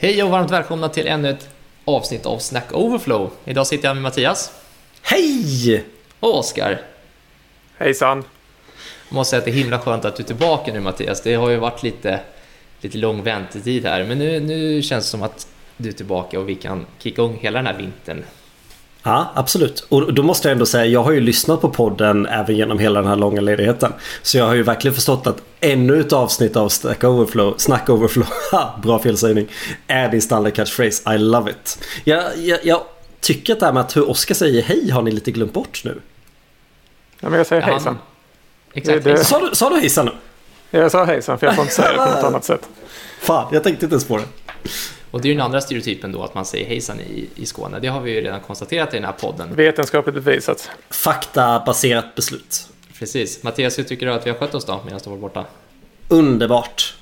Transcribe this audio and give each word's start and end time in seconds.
Hej 0.00 0.22
och 0.22 0.30
varmt 0.30 0.50
välkomna 0.50 0.88
till 0.88 1.06
ännu 1.06 1.30
ett 1.30 1.48
avsnitt 1.84 2.26
av 2.26 2.38
Snack 2.38 2.72
Overflow. 2.72 3.30
Idag 3.44 3.66
sitter 3.66 3.88
jag 3.88 3.96
med 3.96 4.02
Mattias 4.02 4.52
Hej! 5.02 5.84
och 6.20 6.38
Oskar. 6.38 6.80
Hejsan. 7.76 8.24
Jag 9.08 9.14
måste 9.14 9.30
säga 9.30 9.38
att 9.38 9.44
det 9.44 9.50
är 9.50 9.54
himla 9.54 9.78
skönt 9.78 10.04
att 10.04 10.16
du 10.16 10.22
är 10.22 10.26
tillbaka 10.26 10.72
nu 10.72 10.80
Mattias. 10.80 11.22
Det 11.22 11.34
har 11.34 11.50
ju 11.50 11.56
varit 11.56 11.82
lite, 11.82 12.20
lite 12.80 12.98
lång 12.98 13.22
väntetid 13.22 13.86
här, 13.86 14.04
men 14.04 14.18
nu, 14.18 14.40
nu 14.40 14.82
känns 14.82 15.04
det 15.04 15.10
som 15.10 15.22
att 15.22 15.48
du 15.76 15.88
är 15.88 15.92
tillbaka 15.92 16.40
och 16.40 16.48
vi 16.48 16.54
kan 16.54 16.86
kicka 16.98 17.22
igång 17.22 17.38
hela 17.40 17.58
den 17.58 17.66
här 17.66 17.78
vintern. 17.78 18.24
Ja, 19.02 19.32
absolut. 19.34 19.86
Och 19.88 20.14
då 20.14 20.22
måste 20.22 20.48
jag 20.48 20.52
ändå 20.52 20.66
säga, 20.66 20.86
jag 20.86 21.02
har 21.02 21.12
ju 21.12 21.20
lyssnat 21.20 21.60
på 21.60 21.68
podden 21.70 22.26
även 22.26 22.56
genom 22.56 22.78
hela 22.78 23.00
den 23.00 23.08
här 23.08 23.16
långa 23.16 23.40
ledigheten. 23.40 23.92
Så 24.22 24.38
jag 24.38 24.44
har 24.46 24.54
ju 24.54 24.62
verkligen 24.62 24.94
förstått 24.94 25.26
att 25.26 25.42
ännu 25.60 26.00
ett 26.00 26.12
avsnitt 26.12 26.56
av 26.56 26.68
Snack 26.68 27.04
Overflow, 27.04 27.54
Snack 27.58 27.88
Overflow, 27.88 28.26
bra 28.82 28.98
felsägning, 28.98 29.48
är 29.86 30.08
din 30.08 30.22
standard 30.22 30.54
catchphrase. 30.54 31.14
I 31.14 31.18
love 31.18 31.50
it. 31.50 31.78
Jag, 32.04 32.22
jag, 32.36 32.58
jag 32.62 32.80
tycker 33.20 33.52
att 33.52 33.60
det 33.60 33.66
här 33.66 33.72
med 33.72 33.80
att 33.80 33.96
hur 33.96 34.10
Oskar 34.10 34.34
säger 34.34 34.62
hej 34.62 34.90
har 34.90 35.02
ni 35.02 35.10
lite 35.10 35.30
glömt 35.30 35.52
bort 35.52 35.82
nu. 35.84 36.00
Ja, 37.20 37.28
men 37.28 37.38
jag 37.38 37.46
säger 37.46 37.62
Ja, 37.62 37.68
hejsan. 37.68 37.98
Exakt. 38.72 39.04
Det- 39.04 39.10
det- 39.10 39.24
Sa 39.24 39.40
du, 39.40 39.54
sa 39.54 39.70
du 39.70 39.76
hejsan 39.76 40.06
nu? 40.06 40.12
Jag 40.80 40.90
sa 40.90 41.04
hejsan 41.04 41.38
för 41.38 41.46
jag 41.46 41.54
får 41.56 41.62
inte 41.62 41.74
säga 41.74 41.92
det 41.92 41.96
på 41.98 42.04
något 42.04 42.24
annat 42.24 42.44
sätt. 42.44 42.68
Fan, 43.28 43.48
jag 43.52 43.62
tänkte 43.62 43.86
inte 43.86 43.94
ens 43.94 44.04
på 44.04 44.16
det. 44.18 44.24
Och 45.10 45.20
det 45.20 45.28
är 45.28 45.30
ju 45.30 45.34
den 45.34 45.44
andra 45.44 45.60
stereotypen 45.60 46.12
då, 46.12 46.22
att 46.22 46.34
man 46.34 46.44
säger 46.44 46.66
hejsan 46.66 47.00
i, 47.00 47.28
i 47.34 47.46
Skåne. 47.46 47.78
Det 47.80 47.88
har 47.88 48.00
vi 48.00 48.10
ju 48.10 48.20
redan 48.20 48.40
konstaterat 48.40 48.94
i 48.94 48.96
den 48.96 49.04
här 49.04 49.12
podden. 49.12 49.56
Vetenskapligt 49.56 50.14
bevisat. 50.14 50.70
Faktabaserat 50.90 52.14
beslut. 52.14 52.68
Precis. 52.98 53.42
Mattias, 53.42 53.78
hur 53.78 53.84
tycker 53.84 54.06
du 54.06 54.12
att 54.12 54.26
vi 54.26 54.30
har 54.30 54.36
skött 54.36 54.54
oss 54.54 54.64
då 54.64 54.80
medan 54.84 55.00
du 55.04 55.10
var 55.10 55.16
borta? 55.16 55.44
Underbart. 56.08 56.94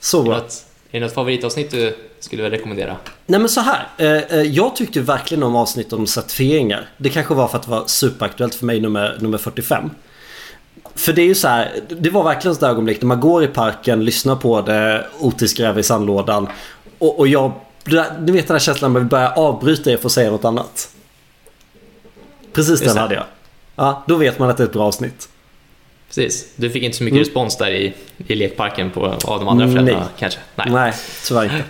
Så 0.00 0.18
Är 0.20 0.22
det 0.22 0.28
bra. 0.30 0.38
något, 0.38 0.64
är 0.90 1.00
det 1.00 1.06
något 1.06 1.14
favoritavsnitt 1.14 1.70
du 1.70 1.96
skulle 2.20 2.42
vilja 2.42 2.58
rekommendera? 2.58 2.96
Nej 3.26 3.40
men 3.40 3.48
så 3.48 3.60
här. 3.60 3.88
Eh, 3.98 4.12
eh, 4.12 4.42
jag 4.42 4.76
tyckte 4.76 5.00
verkligen 5.00 5.42
om 5.42 5.56
avsnitt 5.56 5.92
om 5.92 6.06
certifieringar. 6.06 6.88
Det 6.96 7.10
kanske 7.10 7.34
var 7.34 7.48
för 7.48 7.56
att 7.56 7.64
det 7.64 7.70
var 7.70 7.84
superaktuellt 7.86 8.54
för 8.54 8.66
mig 8.66 8.80
nummer, 8.80 9.18
nummer 9.20 9.38
45. 9.38 9.90
För 10.94 11.12
det 11.12 11.22
är 11.22 11.26
ju 11.26 11.34
så 11.34 11.48
här. 11.48 11.80
Det 11.88 12.10
var 12.10 12.24
verkligen 12.24 12.56
ett 12.56 12.62
ögonblick 12.62 13.00
när 13.00 13.06
man 13.06 13.20
går 13.20 13.44
i 13.44 13.46
parken, 13.46 14.04
lyssnar 14.04 14.36
på 14.36 14.60
det, 14.60 15.06
Otis 15.20 15.54
gräver 15.54 15.80
i 15.80 15.82
sandlådan. 15.82 16.48
Och, 16.98 17.18
och 17.18 17.28
jag... 17.28 17.52
Ni 18.20 18.32
vet 18.32 18.46
den 18.48 18.54
här 18.54 18.58
känslan 18.58 18.92
när 18.92 19.00
vi 19.00 19.06
börjar 19.06 19.32
avbryta 19.36 19.90
er 19.90 19.96
för 19.96 20.06
att 20.06 20.12
säga 20.12 20.30
något 20.30 20.44
annat. 20.44 20.90
Precis 22.52 22.80
den 22.80 22.94
det. 22.94 23.00
hade 23.00 23.14
jag. 23.14 23.24
Ja, 23.76 24.04
då 24.06 24.16
vet 24.16 24.38
man 24.38 24.50
att 24.50 24.56
det 24.56 24.62
är 24.62 24.66
ett 24.66 24.72
bra 24.72 24.86
avsnitt. 24.86 25.28
Precis. 26.08 26.52
Du 26.56 26.70
fick 26.70 26.82
inte 26.82 26.96
så 26.96 27.04
mycket 27.04 27.16
Mm. 27.16 27.24
respons 27.24 27.56
där 27.56 27.70
i, 27.70 27.94
i 28.26 28.34
lekparken 28.34 28.90
på, 28.90 29.06
av 29.06 29.38
de 29.40 29.48
andra 29.48 29.64
Nej. 29.64 29.74
föräldrarna 29.74 30.08
kanske? 30.18 30.40
Nej. 30.56 30.70
Nej, 30.70 30.92
tyvärr 31.24 31.44
inte. 31.44 31.64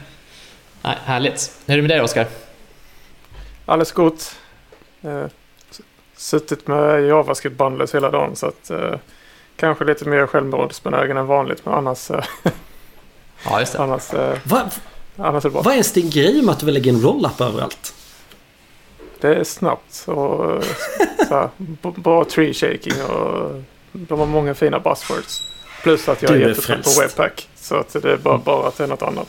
Nej. 0.83 0.98
Härligt. 1.05 1.52
Hur 1.67 1.72
är 1.72 1.77
det 1.77 1.83
med 1.83 1.91
dig 1.91 2.00
Oskar? 2.00 2.27
Alldeles 3.67 3.92
gott. 3.92 4.36
Eh, 5.02 5.25
suttit 6.17 6.67
med 6.67 7.02
JavaScript 7.06 7.58
bundles 7.58 7.95
hela 7.95 8.11
dagen 8.11 8.36
så 8.36 8.47
att 8.47 8.70
eh, 8.70 8.95
kanske 9.56 9.84
lite 9.84 10.08
mer 10.08 10.27
självmordsbenägen 10.27 11.16
än 11.16 11.27
vanligt 11.27 11.64
men 11.66 11.74
annars, 11.74 12.10
eh, 12.10 12.24
Ja, 13.44 13.61
just 13.61 13.72
det. 13.72 13.78
annars, 13.78 14.12
eh, 14.14 14.38
Vad, 14.44 14.70
annars 15.16 15.44
är 15.44 15.48
det 15.48 15.52
bra. 15.52 15.62
vad 15.62 15.66
är 15.72 15.77
ens 15.77 15.92
din 15.92 16.11
grej 16.11 16.42
med 16.42 16.52
att 16.52 16.58
du 16.61 16.66
vill 16.66 16.74
lägga 16.74 16.91
in 16.92 17.02
roll-up 17.02 17.41
överallt? 17.41 17.94
Det 19.20 19.34
är 19.34 19.44
snabbt 19.44 20.05
och 20.06 20.64
så 21.28 21.34
här, 21.34 21.48
bra 22.00 22.24
tree 22.24 22.55
shaking 22.55 23.02
och 23.02 23.62
de 23.92 24.19
har 24.19 24.27
många 24.27 24.55
fina 24.55 24.78
buzzwords. 24.78 25.41
Plus 25.83 26.08
att 26.08 26.22
jag 26.22 26.33
Du 26.33 26.44
är 26.44 26.48
jättetrött 26.48 26.84
på 26.84 27.00
webpack. 27.00 27.48
Så 27.56 27.77
att 27.77 27.92
det 28.02 28.12
är 28.12 28.16
bara, 28.16 28.39
bara 28.39 28.68
att 28.68 28.77
det 28.77 28.84
är 28.84 28.89
något 28.89 29.02
annat. 29.02 29.28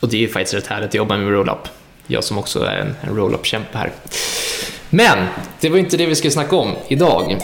Och 0.00 0.08
det 0.08 0.16
är 0.16 0.20
ju 0.20 0.28
faktiskt 0.28 0.54
rätt 0.54 0.66
härligt 0.66 0.88
att 0.88 0.94
jobba 0.94 1.16
med 1.16 1.30
roll-up. 1.32 1.68
Jag 2.06 2.24
som 2.24 2.38
också 2.38 2.60
är 2.64 2.76
en, 2.76 2.94
en 3.00 3.16
roll-up-kämpe 3.16 3.78
här. 3.78 3.92
Men 4.90 5.26
det 5.60 5.68
var 5.68 5.78
inte 5.78 5.96
det 5.96 6.06
vi 6.06 6.14
skulle 6.14 6.30
snacka 6.30 6.56
om 6.56 6.74
idag. 6.88 7.38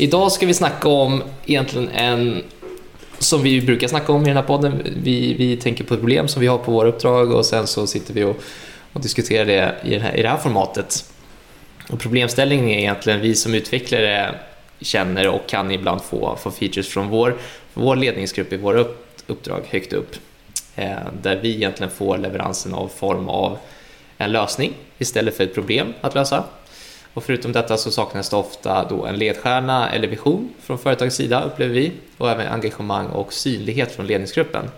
Idag 0.00 0.32
ska 0.32 0.46
vi 0.46 0.54
snacka 0.54 0.88
om 0.88 1.22
egentligen 1.46 1.88
en 1.88 2.42
som 3.18 3.42
vi 3.42 3.60
brukar 3.60 3.88
snacka 3.88 4.12
om 4.12 4.22
i 4.22 4.24
den 4.24 4.36
här 4.36 4.44
podden. 4.44 4.82
Vi, 5.02 5.34
vi 5.34 5.56
tänker 5.56 5.84
på 5.84 5.96
problem 5.96 6.28
som 6.28 6.40
vi 6.40 6.46
har 6.46 6.58
på 6.58 6.72
våra 6.72 6.88
uppdrag 6.88 7.32
och 7.32 7.46
sen 7.46 7.66
så 7.66 7.86
sitter 7.86 8.14
vi 8.14 8.24
och, 8.24 8.36
och 8.92 9.00
diskuterar 9.00 9.44
det 9.44 9.74
i, 9.84 9.98
här, 9.98 10.16
i 10.16 10.22
det 10.22 10.28
här 10.28 10.36
formatet. 10.36 11.12
Och 11.90 11.98
problemställningen 11.98 12.68
är 12.68 12.78
egentligen 12.78 13.20
vi 13.20 13.34
som 13.34 13.54
utvecklare 13.54 14.34
känner 14.80 15.28
och 15.28 15.48
kan 15.48 15.70
ibland 15.70 16.02
få, 16.02 16.36
få 16.42 16.50
features 16.50 16.88
från 16.88 17.08
vår, 17.08 17.36
vår 17.74 17.96
ledningsgrupp 17.96 18.52
i 18.52 18.56
våra 18.56 18.78
upp, 18.78 19.08
uppdrag 19.26 19.62
högt 19.68 19.92
upp. 19.92 20.16
Eh, 20.76 20.96
där 21.22 21.36
vi 21.42 21.54
egentligen 21.54 21.90
får 21.90 22.18
leveransen 22.18 22.74
av 22.74 22.88
form 22.88 23.28
av 23.28 23.58
en 24.18 24.32
lösning 24.32 24.72
istället 24.98 25.36
för 25.36 25.44
ett 25.44 25.54
problem 25.54 25.94
att 26.00 26.14
lösa. 26.14 26.44
Och 27.14 27.24
förutom 27.24 27.52
detta 27.52 27.76
så 27.76 27.90
saknas 27.90 28.28
det 28.28 28.36
ofta 28.36 28.88
då 28.88 29.06
en 29.06 29.16
ledstjärna 29.16 29.90
eller 29.90 30.08
vision 30.08 30.54
från 30.60 30.78
företagets 30.78 31.16
sida 31.16 31.44
upplever 31.44 31.74
vi 31.74 31.92
och 32.18 32.30
även 32.30 32.46
engagemang 32.46 33.06
och 33.06 33.32
synlighet 33.32 33.92
från 33.92 34.06
ledningsgruppen. 34.06 34.70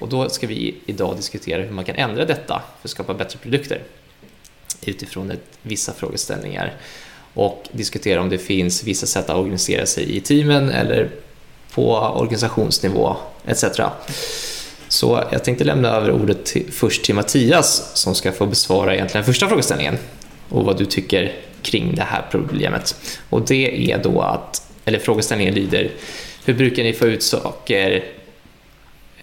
Och 0.00 0.08
då 0.08 0.28
ska 0.28 0.46
vi 0.46 0.74
idag 0.86 1.16
diskutera 1.16 1.62
hur 1.62 1.70
man 1.70 1.84
kan 1.84 1.96
ändra 1.96 2.24
detta 2.24 2.62
för 2.80 2.88
att 2.88 2.90
skapa 2.90 3.14
bättre 3.14 3.38
produkter 3.38 3.82
utifrån 4.86 5.30
ett, 5.30 5.58
vissa 5.62 5.92
frågeställningar 5.92 6.76
och 7.34 7.68
diskutera 7.72 8.20
om 8.20 8.28
det 8.28 8.38
finns 8.38 8.84
vissa 8.84 9.06
sätt 9.06 9.30
att 9.30 9.36
organisera 9.36 9.86
sig 9.86 10.16
i 10.16 10.20
teamen 10.20 10.70
eller 10.70 11.10
på 11.74 11.96
organisationsnivå 11.96 13.16
etc. 13.46 13.64
Så 14.88 15.24
jag 15.32 15.44
tänkte 15.44 15.64
lämna 15.64 15.88
över 15.88 16.10
ordet 16.10 16.44
till, 16.44 16.72
först 16.72 17.04
till 17.04 17.14
Mattias 17.14 17.90
som 17.94 18.14
ska 18.14 18.32
få 18.32 18.46
besvara 18.46 18.94
egentligen 18.94 19.24
första 19.24 19.48
frågeställningen 19.48 19.98
och 20.48 20.64
vad 20.64 20.78
du 20.78 20.84
tycker 20.84 21.32
kring 21.62 21.94
det 21.94 22.02
här 22.02 22.24
problemet. 22.30 22.96
Och 23.30 23.42
det 23.42 23.92
är 23.92 24.02
då 24.02 24.20
att, 24.20 24.70
eller 24.84 24.98
frågeställningen 24.98 25.54
lyder, 25.54 25.90
hur 26.44 26.54
brukar 26.54 26.82
ni 26.82 26.92
få 26.92 27.06
ut 27.06 27.22
saker 27.22 28.04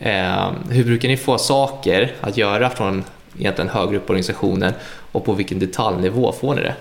eh, 0.02 0.52
hur 0.70 0.84
brukar 0.84 1.08
ni 1.08 1.18
få 1.18 1.38
saker 1.38 2.14
att 2.22 2.38
göra 2.38 2.70
från 2.70 3.04
egentligen 3.40 3.70
högre 3.70 3.98
upp 3.98 4.04
i 4.04 4.12
organisationen 4.12 4.74
och 5.12 5.26
på 5.26 5.34
vilken 5.34 5.60
detaljnivå 5.60 6.32
får 6.32 6.56
ni 6.56 6.62
det? 6.62 6.76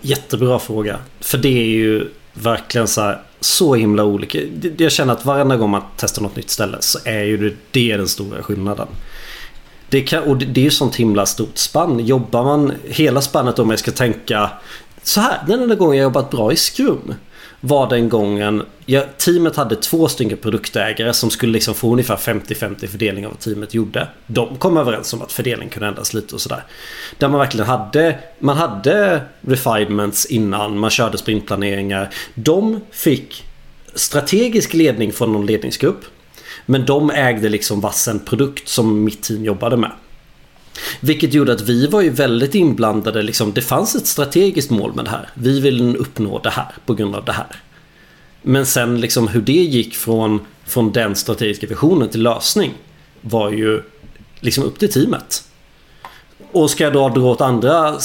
Jättebra 0.00 0.58
fråga. 0.58 0.98
För 1.20 1.38
det 1.38 1.58
är 1.58 1.66
ju 1.66 2.08
verkligen 2.32 2.88
så 2.88 3.00
här, 3.00 3.20
så 3.40 3.74
himla 3.74 4.04
olika. 4.04 4.38
Jag 4.78 4.92
känner 4.92 5.12
att 5.12 5.24
varenda 5.24 5.56
gång 5.56 5.70
man 5.70 5.82
testar 5.96 6.22
något 6.22 6.36
nytt 6.36 6.50
ställe 6.50 6.76
så 6.80 6.98
är 7.04 7.22
ju 7.22 7.36
det, 7.36 7.56
det 7.70 7.92
är 7.92 7.98
den 7.98 8.08
stora 8.08 8.42
skillnaden. 8.42 8.88
Det, 9.94 10.00
kan, 10.00 10.22
och 10.22 10.36
det 10.36 10.44
det 10.44 10.60
är 10.60 10.64
ju 10.64 10.70
sånt 10.70 10.96
himla 10.96 11.26
stort 11.26 11.58
spann. 11.58 12.06
Jobbar 12.06 12.44
man 12.44 12.72
hela 12.84 13.20
spannet 13.20 13.58
om 13.58 13.70
jag 13.70 13.78
ska 13.78 13.90
tänka 13.90 14.50
så 15.02 15.20
här. 15.20 15.42
Den 15.46 15.60
enda 15.62 15.74
gången 15.74 15.96
jag 15.96 16.04
jobbat 16.04 16.30
bra 16.30 16.52
i 16.52 16.56
Scrum 16.56 17.14
var 17.60 17.88
den 17.90 18.08
gången 18.08 18.62
jag, 18.86 19.18
teamet 19.18 19.56
hade 19.56 19.76
två 19.76 20.08
stycken 20.08 20.38
produktägare 20.38 21.12
som 21.12 21.30
skulle 21.30 21.52
liksom 21.52 21.74
få 21.74 21.92
ungefär 21.92 22.16
50-50 22.16 22.86
fördelning 22.86 23.26
av 23.26 23.32
vad 23.32 23.40
teamet 23.40 23.74
gjorde. 23.74 24.08
De 24.26 24.56
kom 24.56 24.76
överens 24.76 25.12
om 25.12 25.22
att 25.22 25.32
fördelningen 25.32 25.72
kunde 25.72 25.88
ändras 25.88 26.14
lite 26.14 26.34
och 26.34 26.40
sådär. 26.40 26.64
Där 27.18 27.28
man 27.28 27.40
verkligen 27.40 27.66
hade, 27.66 28.18
man 28.38 28.56
hade 28.56 29.22
refinements 29.40 30.26
innan, 30.26 30.78
man 30.78 30.90
körde 30.90 31.18
sprintplaneringar. 31.18 32.10
De 32.34 32.80
fick 32.90 33.44
strategisk 33.94 34.74
ledning 34.74 35.12
från 35.12 35.32
någon 35.32 35.46
ledningsgrupp. 35.46 36.04
Men 36.66 36.86
de 36.86 37.10
ägde 37.10 37.48
liksom 37.48 37.80
vassen 37.80 38.20
produkt 38.20 38.68
som 38.68 39.04
mitt 39.04 39.22
team 39.22 39.44
jobbade 39.44 39.76
med. 39.76 39.90
Vilket 41.00 41.34
gjorde 41.34 41.52
att 41.52 41.60
vi 41.60 41.86
var 41.86 42.00
ju 42.00 42.10
väldigt 42.10 42.54
inblandade. 42.54 43.22
Liksom, 43.22 43.52
det 43.52 43.62
fanns 43.62 43.94
ett 43.94 44.06
strategiskt 44.06 44.70
mål 44.70 44.94
med 44.94 45.04
det 45.04 45.10
här. 45.10 45.28
Vi 45.34 45.60
vill 45.60 45.96
uppnå 45.96 46.38
det 46.38 46.50
här 46.50 46.74
på 46.86 46.94
grund 46.94 47.14
av 47.14 47.24
det 47.24 47.32
här. 47.32 47.46
Men 48.42 48.66
sen 48.66 49.00
liksom 49.00 49.28
hur 49.28 49.40
det 49.40 49.52
gick 49.52 49.94
från, 49.94 50.40
från 50.64 50.92
den 50.92 51.16
strategiska 51.16 51.66
visionen 51.66 52.08
till 52.08 52.22
lösning 52.22 52.74
var 53.20 53.50
ju 53.50 53.82
liksom 54.40 54.64
upp 54.64 54.78
till 54.78 54.92
teamet. 54.92 55.44
Och 56.52 56.70
ska 56.70 56.84
jag 56.84 56.92
då 56.92 57.08
dra 57.08 57.20
åt 57.20 57.40
andra, 57.40 57.98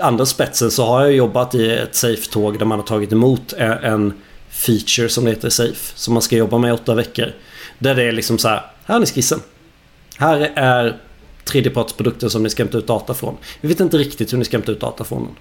andra 0.00 0.26
spetsen 0.26 0.70
så 0.70 0.86
har 0.86 1.02
jag 1.02 1.12
jobbat 1.12 1.54
i 1.54 1.70
ett 1.70 1.94
Safe-tåg 1.94 2.58
där 2.58 2.66
man 2.66 2.78
har 2.78 2.86
tagit 2.86 3.12
emot 3.12 3.52
en, 3.52 3.72
en 3.72 4.12
feature 4.50 5.08
som 5.08 5.24
det 5.24 5.30
heter 5.30 5.50
Safe. 5.50 5.92
Som 5.94 6.14
man 6.14 6.22
ska 6.22 6.36
jobba 6.36 6.58
med 6.58 6.68
i 6.68 6.72
åtta 6.72 6.94
veckor. 6.94 7.32
Där 7.80 7.94
det 7.94 8.02
är 8.02 8.12
liksom 8.12 8.38
så 8.38 8.48
här, 8.48 8.62
här 8.84 8.98
ni 8.98 9.06
skissen. 9.06 9.40
Här 10.16 10.52
är 10.54 10.96
tredjepartsprodukten 11.44 12.30
som 12.30 12.42
ni 12.42 12.50
ska 12.50 12.62
hämta 12.62 12.78
ut 12.78 12.86
data 12.86 13.14
från. 13.14 13.36
Vi 13.60 13.68
vet 13.68 13.80
inte 13.80 13.98
riktigt 13.98 14.32
hur 14.32 14.38
ni 14.38 14.44
ska 14.44 14.56
hämta 14.56 14.72
ut 14.72 14.80
data 14.80 15.04
från 15.04 15.24
den. 15.24 15.36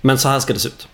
Men 0.00 0.18
så 0.18 0.28
här 0.28 0.40
ska 0.40 0.52
det 0.52 0.58
se 0.58 0.68
ut. 0.68 0.88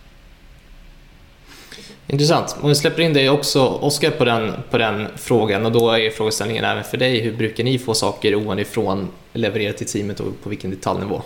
Intressant. 2.06 2.56
Om 2.60 2.68
vi 2.68 2.74
släpper 2.74 3.02
in 3.02 3.12
dig 3.12 3.30
också, 3.30 3.66
Oskar, 3.66 4.10
på 4.10 4.24
den, 4.24 4.52
på 4.70 4.78
den 4.78 5.06
frågan 5.16 5.66
och 5.66 5.72
då 5.72 5.90
är 5.90 6.10
frågeställningen 6.10 6.64
även 6.64 6.84
för 6.84 6.96
dig. 6.96 7.20
Hur 7.20 7.36
brukar 7.36 7.64
ni 7.64 7.78
få 7.78 7.94
saker 7.94 8.34
ovanifrån 8.34 9.08
levererat 9.32 9.76
till 9.76 9.86
teamet 9.86 10.20
och 10.20 10.42
på 10.42 10.48
vilken 10.48 10.70
detaljnivå? 10.70 11.22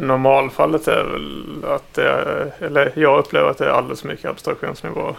normalfallet 0.00 0.88
är 0.88 1.04
väl 1.04 1.64
att 1.64 1.94
det 1.94 2.02
är, 2.02 2.52
eller 2.60 2.92
jag 2.96 3.18
upplever 3.18 3.50
att 3.50 3.58
det 3.58 3.64
är 3.64 3.70
alldeles 3.70 4.00
för 4.00 4.08
mycket 4.08 4.24
abstraktionsnivåer. 4.24 5.14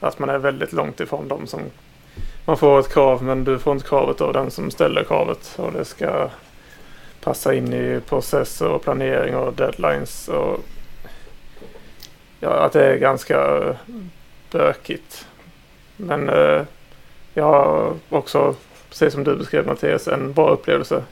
Att 0.00 0.18
man 0.18 0.28
är 0.28 0.38
väldigt 0.38 0.72
långt 0.72 1.00
ifrån 1.00 1.28
dem 1.28 1.46
som 1.46 1.60
man 2.44 2.56
får 2.56 2.80
ett 2.80 2.92
krav 2.92 3.22
men 3.22 3.44
du 3.44 3.58
får 3.58 3.72
inte 3.72 3.88
kravet 3.88 4.20
av 4.20 4.32
den 4.32 4.50
som 4.50 4.70
ställer 4.70 5.04
kravet 5.04 5.54
och 5.56 5.72
det 5.72 5.84
ska 5.84 6.28
passa 7.20 7.54
in 7.54 7.72
i 7.72 8.00
processer 8.08 8.68
och 8.68 8.82
planering 8.82 9.36
och 9.36 9.52
deadlines 9.52 10.28
och 10.28 10.60
ja, 12.40 12.50
att 12.50 12.72
det 12.72 12.86
är 12.86 12.96
ganska 12.96 13.56
eh, 13.56 13.76
bökigt. 14.50 15.26
Men 15.96 16.28
eh, 16.28 16.62
jag 17.34 17.44
har 17.44 17.92
också, 18.08 18.54
precis 18.88 19.12
som 19.12 19.24
du 19.24 19.36
beskrev 19.36 19.66
Mattias, 19.66 20.08
en 20.08 20.32
bra 20.32 20.50
upplevelse. 20.50 21.02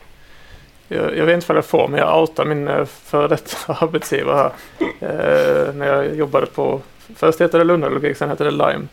Jag, 0.88 1.16
jag 1.16 1.26
vet 1.26 1.34
inte 1.34 1.46
vad 1.48 1.56
jag 1.56 1.64
får, 1.64 1.88
men 1.88 2.00
jag 2.00 2.20
outar 2.20 2.44
min 2.44 2.68
eh, 2.68 2.84
före 2.84 3.28
detta 3.28 3.72
arbetsgivare 3.80 4.36
här. 4.36 4.52
Eh, 5.00 5.74
när 5.74 5.86
jag 5.86 6.14
jobbade 6.14 6.46
på, 6.46 6.80
först 7.16 7.40
hette 7.40 7.58
det 7.58 7.64
Lundalogik, 7.64 8.16
sen 8.16 8.28
hette 8.28 8.44
det 8.44 8.50
Lime. 8.50 8.86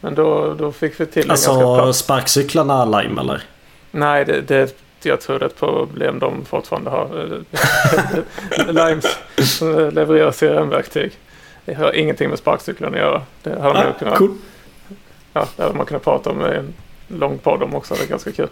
Men 0.00 0.14
då, 0.14 0.54
då 0.54 0.72
fick 0.72 1.00
vi 1.00 1.06
till 1.06 1.30
alltså, 1.30 1.50
en 1.50 1.58
ganska 1.58 1.82
platt... 1.82 1.96
sparkcyklarna 1.96 2.84
Lime 2.84 3.20
eller? 3.20 3.42
Nej, 3.90 4.24
det, 4.24 4.40
det, 4.40 4.76
jag 5.02 5.20
tror 5.20 5.38
det 5.38 5.44
är 5.44 5.48
ett 5.48 5.58
problem 5.58 6.18
de 6.18 6.44
fortfarande 6.44 6.90
har. 6.90 7.08
Limes 8.72 9.18
som 9.58 9.90
levererar 9.94 10.32
CRM-verktyg. 10.32 11.12
Det 11.64 11.74
har 11.74 11.92
ingenting 11.92 12.28
med 12.28 12.38
sparkcyklarna 12.38 12.96
att 12.96 13.02
göra. 13.02 13.22
Det 13.42 13.50
hade 13.50 13.74
man, 13.74 13.86
ah, 13.86 13.92
kunnat, 13.98 14.18
cool. 14.18 14.34
ja, 15.32 15.48
det 15.56 15.62
hade 15.62 15.74
man 15.74 15.86
kunnat 15.86 16.04
prata 16.04 16.30
om 16.30 16.40
i 16.40 16.44
en 16.44 16.74
lång 17.08 17.38
podd 17.38 17.62
om 17.62 17.74
också. 17.74 17.94
Det 17.94 18.02
är 18.02 18.06
ganska 18.06 18.32
kul. 18.32 18.48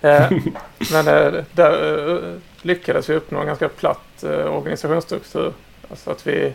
Eh, 0.00 0.30
men 0.92 1.08
eh, 1.08 1.42
där 1.52 2.08
eh, 2.14 2.34
lyckades 2.62 3.10
vi 3.10 3.14
uppnå 3.14 3.40
en 3.40 3.46
ganska 3.46 3.68
platt 3.68 4.24
organisationsstruktur. 4.48 5.52
Alltså 5.90 6.10
att 6.10 6.26
vi 6.26 6.52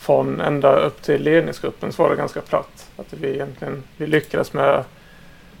från 0.00 0.40
ända 0.40 0.76
upp 0.76 1.02
till 1.02 1.22
ledningsgruppen 1.22 1.92
så 1.92 2.02
var 2.02 2.10
det 2.10 2.16
ganska 2.16 2.40
platt. 2.40 2.90
Att 2.96 3.12
vi 3.12 3.28
egentligen 3.28 3.82
vi 3.96 4.06
lyckades 4.06 4.52
med 4.52 4.84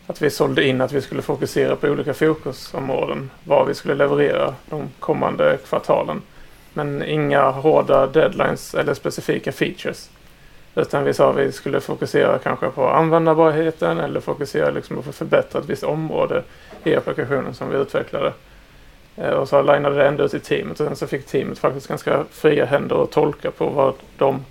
att 0.06 0.22
vi 0.22 0.30
sålde 0.30 0.64
in 0.64 0.80
att 0.80 0.92
vi 0.92 1.00
skulle 1.00 1.22
fokusera 1.22 1.76
på 1.76 1.86
olika 1.86 2.14
fokusområden. 2.14 3.30
Vad 3.44 3.66
vi 3.66 3.74
skulle 3.74 3.94
leverera 3.94 4.54
de 4.70 4.88
kommande 5.00 5.58
kvartalen. 5.68 6.22
Men 6.72 7.02
inga 7.02 7.50
hårda 7.50 8.06
deadlines 8.06 8.74
eller 8.74 8.94
specifika 8.94 9.52
features. 9.52 10.10
Utan 10.74 11.04
vi 11.04 11.14
sa 11.14 11.30
att 11.30 11.36
vi 11.36 11.52
skulle 11.52 11.80
fokusera 11.80 12.38
kanske 12.38 12.70
på 12.70 12.88
användbarheten 12.88 13.98
eller 13.98 14.20
fokusera 14.20 14.70
liksom 14.70 15.02
på 15.02 15.08
att 15.08 15.16
förbättra 15.16 15.60
ett 15.60 15.68
visst 15.68 15.82
område 15.82 16.42
i 16.84 16.96
applikationen 16.96 17.54
som 17.54 17.70
vi 17.70 17.76
utvecklade. 17.76 18.32
Eh, 19.16 19.30
och 19.30 19.48
så 19.48 19.56
alignade 19.56 19.96
det 19.96 20.08
ändå 20.08 20.24
ut 20.24 20.34
i 20.34 20.40
teamet 20.40 20.80
och 20.80 20.86
sen 20.86 20.96
så 20.96 21.06
fick 21.06 21.26
teamet 21.26 21.58
faktiskt 21.58 21.88
ganska 21.88 22.24
fria 22.30 22.64
händer 22.64 23.02
att 23.02 23.10
tolka 23.10 23.50
på 23.50 23.66
vad 23.66 23.94
de 24.18 24.44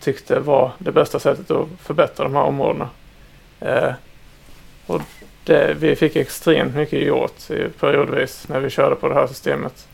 tyckte 0.00 0.40
var 0.40 0.72
det 0.78 0.92
bästa 0.92 1.18
sättet 1.18 1.50
att 1.50 1.68
förbättra 1.80 2.24
de 2.24 2.34
här 2.34 2.42
områdena. 2.42 2.88
Eh, 3.60 3.92
och 4.86 5.00
det, 5.44 5.76
vi 5.78 5.96
fick 5.96 6.16
extremt 6.16 6.74
mycket 6.74 7.02
gjort 7.02 7.48
periodvis 7.80 8.48
när 8.48 8.60
vi 8.60 8.70
körde 8.70 8.96
på 8.96 9.08
det 9.08 9.14
här 9.14 9.26
systemet. 9.26 9.88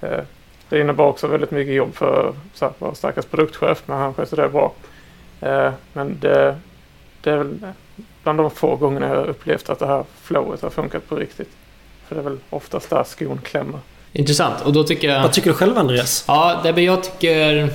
Eh, 0.00 0.20
det 0.68 0.80
innebar 0.80 1.06
också 1.06 1.26
väldigt 1.26 1.50
mycket 1.50 1.74
jobb 1.74 1.94
för 1.94 2.34
vår 2.78 2.94
stackars 2.94 3.24
produktchef, 3.24 3.82
men 3.86 3.98
han 3.98 4.14
skötte 4.14 4.36
det 4.36 4.48
bra. 4.48 4.72
Eh, 5.40 5.72
men 5.92 6.18
det, 6.20 6.56
det 7.20 7.30
är 7.30 7.36
väl 7.36 7.58
bland 8.22 8.38
de 8.38 8.50
få 8.50 8.76
gångerna 8.76 9.08
jag 9.08 9.26
upplevt 9.26 9.70
att 9.70 9.78
det 9.78 9.86
här 9.86 10.04
flowet 10.22 10.62
har 10.62 10.70
funkat 10.70 11.08
på 11.08 11.16
riktigt. 11.16 11.50
För 12.08 12.14
det 12.14 12.20
är 12.20 12.24
väl 12.24 12.38
oftast 12.50 12.90
där 12.90 13.04
skon 13.04 13.40
klämmer. 13.44 13.80
Intressant. 14.12 14.62
Och 14.62 14.72
då 14.72 14.84
tycker 14.84 15.08
jag... 15.08 15.22
Vad 15.22 15.32
tycker 15.32 15.50
du 15.50 15.56
själv 15.56 15.78
Andreas? 15.78 16.24
Ja, 16.28 16.60
det 16.64 16.82
jag 16.82 17.02
tycker... 17.02 17.70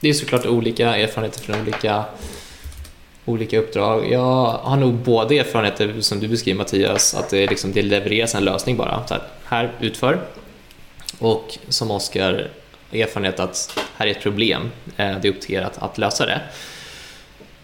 Det 0.00 0.08
är 0.08 0.12
såklart 0.12 0.46
olika 0.46 0.96
erfarenheter 0.96 1.40
från 1.40 1.60
olika, 1.60 2.04
olika 3.24 3.58
uppdrag. 3.58 4.12
Jag 4.12 4.44
har 4.62 4.76
nog 4.76 4.94
både 4.94 5.38
erfarenheter 5.38 6.00
som 6.00 6.20
du 6.20 6.28
beskriver 6.28 6.58
Mattias, 6.58 7.14
att 7.14 7.30
det, 7.30 7.46
liksom, 7.46 7.72
det 7.72 7.82
levereras 7.82 8.34
en 8.34 8.44
lösning 8.44 8.76
bara. 8.76 9.06
Så 9.06 9.14
här, 9.14 9.22
här 9.44 9.72
utför. 9.80 10.20
Och 11.18 11.58
som 11.68 11.90
Oskar 11.90 12.50
erfarenhet 12.92 13.40
att 13.40 13.78
här 13.96 14.06
är 14.06 14.10
ett 14.10 14.22
problem. 14.22 14.70
Eh, 14.96 15.18
det 15.22 15.28
är 15.28 15.32
upp 15.32 15.40
till 15.40 15.54
er 15.54 15.62
att, 15.62 15.82
att 15.82 15.98
lösa 15.98 16.26
det. 16.26 16.40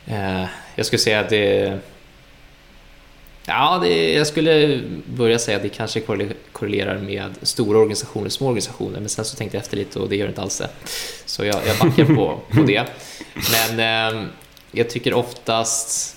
Eh, 0.07 0.45
jag 0.75 0.87
skulle 0.87 1.01
säga 1.01 1.21
att 1.21 1.29
det 1.29 1.79
Ja, 3.51 3.79
det, 3.83 4.13
jag 4.13 4.27
skulle 4.27 4.81
börja 5.07 5.39
säga 5.39 5.57
att 5.57 5.63
det 5.63 5.69
kanske 5.69 6.01
korrelerar 6.53 6.99
med 6.99 7.35
stora 7.43 7.79
organisationer 7.79 8.27
och 8.27 8.33
små 8.33 8.47
organisationer, 8.47 9.01
men 9.01 9.09
sen 9.09 9.25
så 9.25 9.37
tänkte 9.37 9.57
jag 9.57 9.63
efter 9.63 9.77
lite 9.77 9.99
och 9.99 10.09
det 10.09 10.17
gör 10.17 10.27
det 10.27 10.31
inte 10.31 10.43
alls 10.43 10.59
det. 10.59 10.69
Så 11.27 11.45
jag, 11.45 11.57
jag 11.67 11.79
backar 11.79 12.05
på, 12.05 12.41
på 12.51 12.63
det. 12.63 12.85
Men 13.53 14.15
eh, 14.15 14.23
jag 14.73 14.91
tycker 14.91 15.15
oftast, 15.15 16.17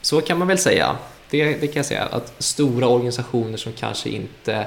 så 0.00 0.20
kan 0.20 0.38
man 0.38 0.48
väl 0.48 0.58
säga, 0.58 0.96
det, 1.30 1.44
det 1.44 1.66
kan 1.66 1.76
jag 1.76 1.86
säga, 1.86 2.04
att 2.04 2.34
stora 2.38 2.86
organisationer 2.86 3.56
som 3.56 3.72
kanske 3.72 4.08
inte 4.08 4.66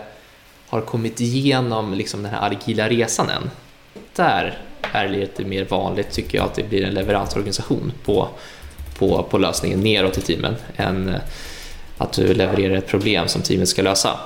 har 0.68 0.82
kommit 0.82 1.22
igenom 1.22 1.94
liksom 1.94 2.24
den 2.24 2.32
här 2.32 2.52
agila 2.52 2.90
resan 2.90 3.30
än, 3.30 3.50
där 4.16 4.62
är 4.82 5.08
det 5.08 5.12
lite 5.12 5.46
mer 5.46 5.66
vanligt 5.66 6.12
tycker 6.12 6.38
jag 6.38 6.46
att 6.46 6.56
det 6.56 6.70
blir 6.70 6.84
en 6.84 6.94
leveransorganisation 6.94 7.92
på, 8.06 8.30
på, 8.98 9.24
på 9.24 9.38
lösningen 9.38 9.80
neråt 9.80 10.18
i 10.18 10.22
teamen 10.22 10.56
än 10.76 11.16
att 11.98 12.14
du 12.14 12.34
levererar 12.34 12.76
ett 12.76 12.88
problem 12.88 13.28
som 13.28 13.42
teamet 13.42 13.70
ska 13.70 13.82
lösa. 13.82 14.20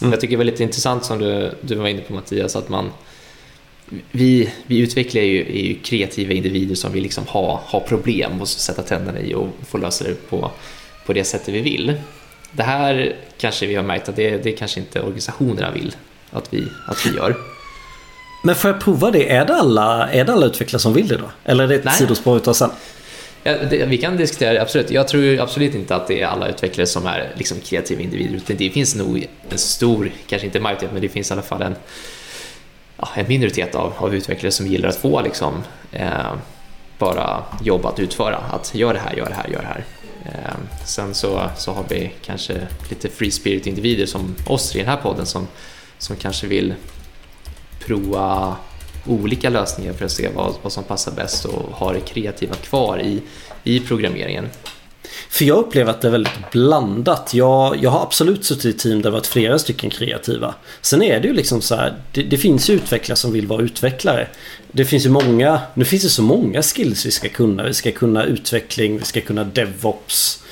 Mm. 0.00 0.12
Jag 0.12 0.20
tycker 0.20 0.32
det 0.32 0.36
var 0.36 0.44
lite 0.44 0.62
intressant 0.62 1.04
som 1.04 1.18
du, 1.18 1.54
du 1.60 1.74
var 1.74 1.88
inne 1.88 2.00
på 2.00 2.14
Mattias, 2.14 2.56
att 2.56 2.68
man 2.68 2.90
vi, 4.10 4.52
vi 4.66 4.78
utvecklar 4.78 5.22
ju, 5.22 5.40
är 5.40 5.62
ju 5.62 5.74
kreativa 5.74 6.32
individer 6.32 6.74
som 6.74 6.92
vill 6.92 7.02
liksom 7.02 7.26
ha, 7.26 7.62
ha 7.66 7.80
problem 7.80 8.40
och 8.40 8.48
sätta 8.48 8.82
tänderna 8.82 9.20
i 9.20 9.34
och 9.34 9.48
få 9.68 9.78
lösa 9.78 10.04
det 10.04 10.30
på, 10.30 10.50
på 11.06 11.12
det 11.12 11.24
sättet 11.24 11.54
vi 11.54 11.60
vill. 11.60 11.94
Det 12.52 12.62
här 12.62 13.16
kanske 13.38 13.66
vi 13.66 13.74
har 13.74 13.82
märkt 13.82 14.08
att 14.08 14.16
det, 14.16 14.36
det 14.44 14.52
kanske 14.52 14.80
inte 14.80 15.00
organisationerna 15.00 15.70
vill 15.70 15.96
att 16.30 16.54
vi, 16.54 16.66
att 16.86 17.06
vi 17.06 17.16
gör. 17.16 17.36
Men 18.44 18.54
får 18.54 18.70
jag 18.70 18.80
prova 18.80 19.10
det? 19.10 19.30
Är 19.30 19.46
det 19.46 19.54
alla, 19.54 20.10
är 20.10 20.24
det 20.24 20.32
alla 20.32 20.46
utvecklare 20.46 20.80
som 20.80 20.92
vill 20.92 21.08
det 21.08 21.16
då? 21.16 21.30
Eller 21.44 21.64
är 21.64 21.68
det 21.68 21.74
ett 21.74 21.84
Nej. 21.84 21.94
sidospår 21.94 22.36
utav 22.36 22.52
sen? 22.52 22.70
Ja, 23.44 23.52
det, 23.70 23.86
vi 23.86 23.98
kan 23.98 24.16
diskutera 24.16 24.52
det, 24.52 24.62
absolut. 24.62 24.90
Jag 24.90 25.08
tror 25.08 25.40
absolut 25.40 25.74
inte 25.74 25.96
att 25.96 26.06
det 26.06 26.22
är 26.22 26.26
alla 26.26 26.48
utvecklare 26.48 26.86
som 26.86 27.06
är 27.06 27.32
liksom 27.34 27.60
kreativa 27.60 28.00
individer. 28.00 28.36
Utan 28.36 28.56
det 28.56 28.70
finns 28.70 28.94
nog 28.94 29.26
en 29.50 29.58
stor, 29.58 30.12
kanske 30.26 30.46
inte 30.46 30.60
majoritet, 30.60 30.92
men 30.92 31.02
det 31.02 31.08
finns 31.08 31.30
i 31.30 31.32
alla 31.32 31.42
fall 31.42 31.62
en, 31.62 31.74
ja, 32.96 33.08
en 33.14 33.28
minoritet 33.28 33.74
av, 33.74 33.92
av 33.96 34.14
utvecklare 34.14 34.52
som 34.52 34.66
gillar 34.66 34.88
att 34.88 34.96
få 34.96 35.22
liksom, 35.22 35.62
eh, 35.92 36.32
bara 36.98 37.44
jobb 37.62 37.86
att 37.86 37.98
utföra. 37.98 38.36
Att 38.36 38.74
gör 38.74 38.94
det 38.94 39.00
här, 39.00 39.16
gör 39.16 39.28
det 39.28 39.34
här, 39.34 39.48
gör 39.48 39.60
det 39.60 39.66
här. 39.66 39.84
Eh, 40.24 40.84
sen 40.86 41.14
så, 41.14 41.50
så 41.56 41.72
har 41.72 41.84
vi 41.88 42.12
kanske 42.24 42.68
lite 42.90 43.08
free 43.08 43.30
spirit 43.30 43.66
individer 43.66 44.06
som 44.06 44.34
oss 44.46 44.76
i 44.76 44.78
den 44.78 44.88
här 44.88 44.96
podden 44.96 45.26
som, 45.26 45.48
som 45.98 46.16
kanske 46.16 46.46
vill 46.46 46.74
prova 47.86 48.56
olika 49.06 49.50
lösningar 49.50 49.92
för 49.92 50.04
att 50.04 50.10
se 50.10 50.28
vad, 50.34 50.54
vad 50.62 50.72
som 50.72 50.84
passar 50.84 51.12
bäst 51.12 51.44
och 51.44 51.62
ha 51.62 51.92
det 51.92 52.00
kreativa 52.00 52.54
kvar 52.54 53.00
i, 53.02 53.22
i 53.64 53.80
programmeringen. 53.80 54.48
För 55.28 55.44
jag 55.44 55.58
upplever 55.58 55.90
att 55.90 56.00
det 56.00 56.08
är 56.08 56.12
väldigt 56.12 56.50
blandat. 56.52 57.34
Jag, 57.34 57.76
jag 57.82 57.90
har 57.90 58.02
absolut 58.02 58.44
suttit 58.44 58.64
i 58.64 58.78
team 58.78 59.02
där 59.02 59.10
det 59.10 59.10
varit 59.10 59.26
flera 59.26 59.58
stycken 59.58 59.90
kreativa. 59.90 60.54
Sen 60.80 61.02
är 61.02 61.20
det 61.20 61.28
ju 61.28 61.34
liksom 61.34 61.62
så 61.62 61.74
här, 61.74 61.94
det, 62.12 62.22
det, 62.22 62.38
finns 62.38 62.70
ju 62.70 62.74
utvecklare 62.74 63.16
som 63.16 63.32
vill 63.32 63.46
vara 63.46 63.62
utvecklare. 63.62 64.28
Det 64.72 64.84
finns 64.84 65.06
ju 65.06 65.10
många, 65.10 65.60
nu 65.74 65.84
finns 65.84 66.02
det 66.02 66.08
så 66.08 66.22
många 66.22 66.62
skills 66.62 67.06
vi 67.06 67.10
ska 67.10 67.28
kunna. 67.28 67.62
Vi 67.62 67.74
ska 67.74 67.92
kunna 67.92 68.24
utveckling, 68.24 68.98
vi 68.98 69.04
ska 69.04 69.20
kunna 69.20 69.44
DevOps. 69.44 70.42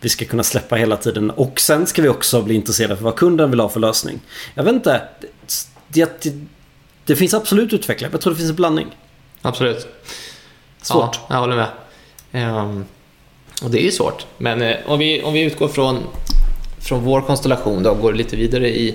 Vi 0.00 0.08
ska 0.08 0.24
kunna 0.24 0.42
släppa 0.42 0.76
hela 0.76 0.96
tiden 0.96 1.30
och 1.30 1.60
sen 1.60 1.86
ska 1.86 2.02
vi 2.02 2.08
också 2.08 2.42
bli 2.42 2.54
intresserade 2.54 2.96
för 2.96 3.04
vad 3.04 3.16
kunden 3.16 3.50
vill 3.50 3.60
ha 3.60 3.68
för 3.68 3.80
lösning. 3.80 4.20
Jag 4.54 4.64
vet 4.64 4.74
inte. 4.74 5.02
Det, 5.88 6.22
det, 6.22 6.32
det 7.06 7.16
finns 7.16 7.34
absolut 7.34 7.72
utvecklare. 7.72 8.12
Jag 8.12 8.20
tror 8.20 8.32
det 8.32 8.36
finns 8.36 8.50
en 8.50 8.56
blandning. 8.56 8.86
Absolut. 9.42 9.86
Svårt. 10.82 11.18
Ja, 11.28 11.34
jag 11.34 11.40
håller 11.40 11.56
med. 11.56 11.68
Um, 12.32 12.84
och 13.62 13.70
det 13.70 13.80
är 13.80 13.84
ju 13.84 13.90
svårt. 13.90 14.26
Men 14.38 14.62
uh, 14.62 14.76
om, 14.86 14.98
vi, 14.98 15.22
om 15.22 15.32
vi 15.32 15.42
utgår 15.42 15.68
från, 15.68 15.98
från 16.80 17.04
vår 17.04 17.20
konstellation 17.20 17.82
då, 17.82 17.90
och 17.90 18.00
går 18.00 18.12
lite 18.12 18.36
vidare 18.36 18.68
i, 18.68 18.94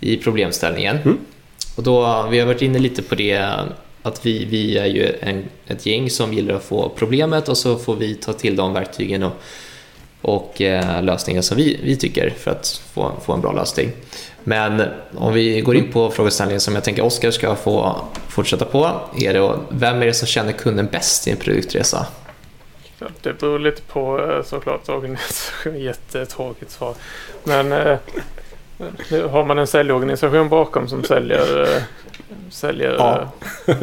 i 0.00 0.16
problemställningen. 0.16 0.96
Mm. 0.96 1.18
Och 1.76 1.82
då, 1.82 2.26
vi 2.30 2.38
har 2.38 2.46
varit 2.46 2.62
inne 2.62 2.78
lite 2.78 3.02
på 3.02 3.14
det 3.14 3.54
att 4.02 4.26
vi, 4.26 4.44
vi 4.44 4.78
är 4.78 4.86
ju 4.86 5.12
en, 5.20 5.44
ett 5.66 5.86
gäng 5.86 6.10
som 6.10 6.32
gillar 6.32 6.54
att 6.54 6.64
få 6.64 6.88
problemet 6.88 7.48
och 7.48 7.58
så 7.58 7.76
får 7.76 7.96
vi 7.96 8.14
ta 8.14 8.32
till 8.32 8.56
de 8.56 8.72
verktygen 8.72 9.22
och, 9.22 9.32
och 10.26 10.60
eh, 10.60 11.02
lösningar 11.02 11.42
som 11.42 11.56
vi, 11.56 11.80
vi 11.82 11.96
tycker 11.96 12.30
för 12.30 12.50
att 12.50 12.82
få, 12.94 13.12
få 13.24 13.32
en 13.32 13.40
bra 13.40 13.52
lösning. 13.52 13.92
Men 14.44 14.82
om 15.14 15.32
vi 15.32 15.60
går 15.60 15.76
in 15.76 15.92
på 15.92 16.10
frågeställningen 16.10 16.60
som 16.60 16.74
jag 16.74 16.84
tänker 16.84 17.04
Oskar 17.04 17.30
ska 17.30 17.54
få 17.54 17.96
fortsätta 18.28 18.64
på. 18.64 19.00
Är 19.16 19.32
det, 19.32 19.58
vem 19.68 20.02
är 20.02 20.06
det 20.06 20.14
som 20.14 20.28
känner 20.28 20.52
kunden 20.52 20.86
bäst 20.92 21.28
i 21.28 21.30
en 21.30 21.36
produktresa? 21.36 22.06
det 23.22 23.40
beror 23.40 23.58
lite 23.58 23.82
på 23.82 24.20
eh, 24.20 24.42
såklart 24.42 24.88
organisation. 24.88 25.78
Jättetråkigt 25.80 26.70
svar. 26.70 26.94
Men 27.44 27.72
eh, 27.72 27.98
har 29.30 29.44
man 29.44 29.58
en 29.58 29.66
säljorganisation 29.66 30.48
bakom 30.48 30.88
som 30.88 31.04
säljer, 31.04 31.62
eh, 31.62 31.82
säljer 32.50 32.96
ja. 32.98 33.32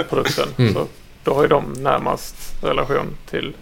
Produkten 0.10 0.48
mm. 0.58 0.74
så 0.74 0.88
då 1.24 1.34
har 1.34 1.42
ju 1.42 1.48
de 1.48 1.74
närmast 1.74 2.64
relation 2.64 3.18
till 3.30 3.54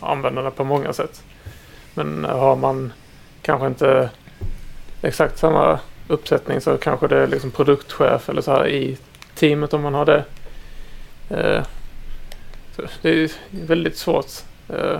användarna 0.00 0.50
på 0.50 0.64
många 0.64 0.92
sätt. 0.92 1.22
Men 1.94 2.24
har 2.24 2.56
man 2.56 2.92
kanske 3.42 3.66
inte 3.66 4.10
exakt 5.02 5.38
samma 5.38 5.78
uppsättning 6.08 6.60
så 6.60 6.76
kanske 6.76 7.08
det 7.08 7.18
är 7.18 7.26
liksom 7.26 7.50
produktchef 7.50 8.28
eller 8.28 8.42
så 8.42 8.50
här 8.50 8.68
i 8.68 8.96
teamet 9.34 9.74
om 9.74 9.82
man 9.82 9.94
har 9.94 10.04
det. 10.04 10.24
Eh, 11.30 11.62
det 13.02 13.10
är 13.10 13.30
väldigt 13.50 13.96
svårt. 13.96 14.26
Eh, 14.68 14.98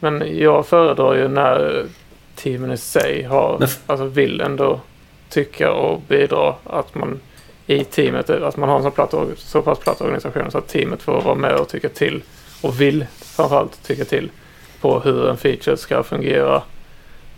men 0.00 0.38
jag 0.38 0.66
föredrar 0.66 1.14
ju 1.14 1.28
när 1.28 1.86
teamen 2.34 2.72
i 2.72 2.76
sig 2.76 3.22
har, 3.22 3.68
alltså 3.86 4.04
vill 4.06 4.40
ändå 4.40 4.80
tycka 5.28 5.72
och 5.72 6.00
bidra 6.08 6.54
att 6.64 6.94
man 6.94 7.20
i 7.66 7.84
teamet, 7.84 8.30
att 8.30 8.56
man 8.56 8.68
har 8.68 8.76
en 8.76 8.82
så, 8.82 8.90
platt, 8.90 9.14
så 9.36 9.62
pass 9.62 9.78
platt 9.78 10.00
organisation 10.00 10.50
så 10.50 10.58
att 10.58 10.68
teamet 10.68 11.02
får 11.02 11.20
vara 11.20 11.34
med 11.34 11.54
och 11.54 11.68
tycka 11.68 11.88
till 11.88 12.22
och 12.62 12.80
vill 12.80 13.06
framförallt 13.20 13.82
tycka 13.82 14.04
till 14.04 14.30
på 14.80 15.00
hur 15.00 15.28
en 15.28 15.36
feature 15.36 15.76
ska 15.76 16.02
fungera, 16.02 16.62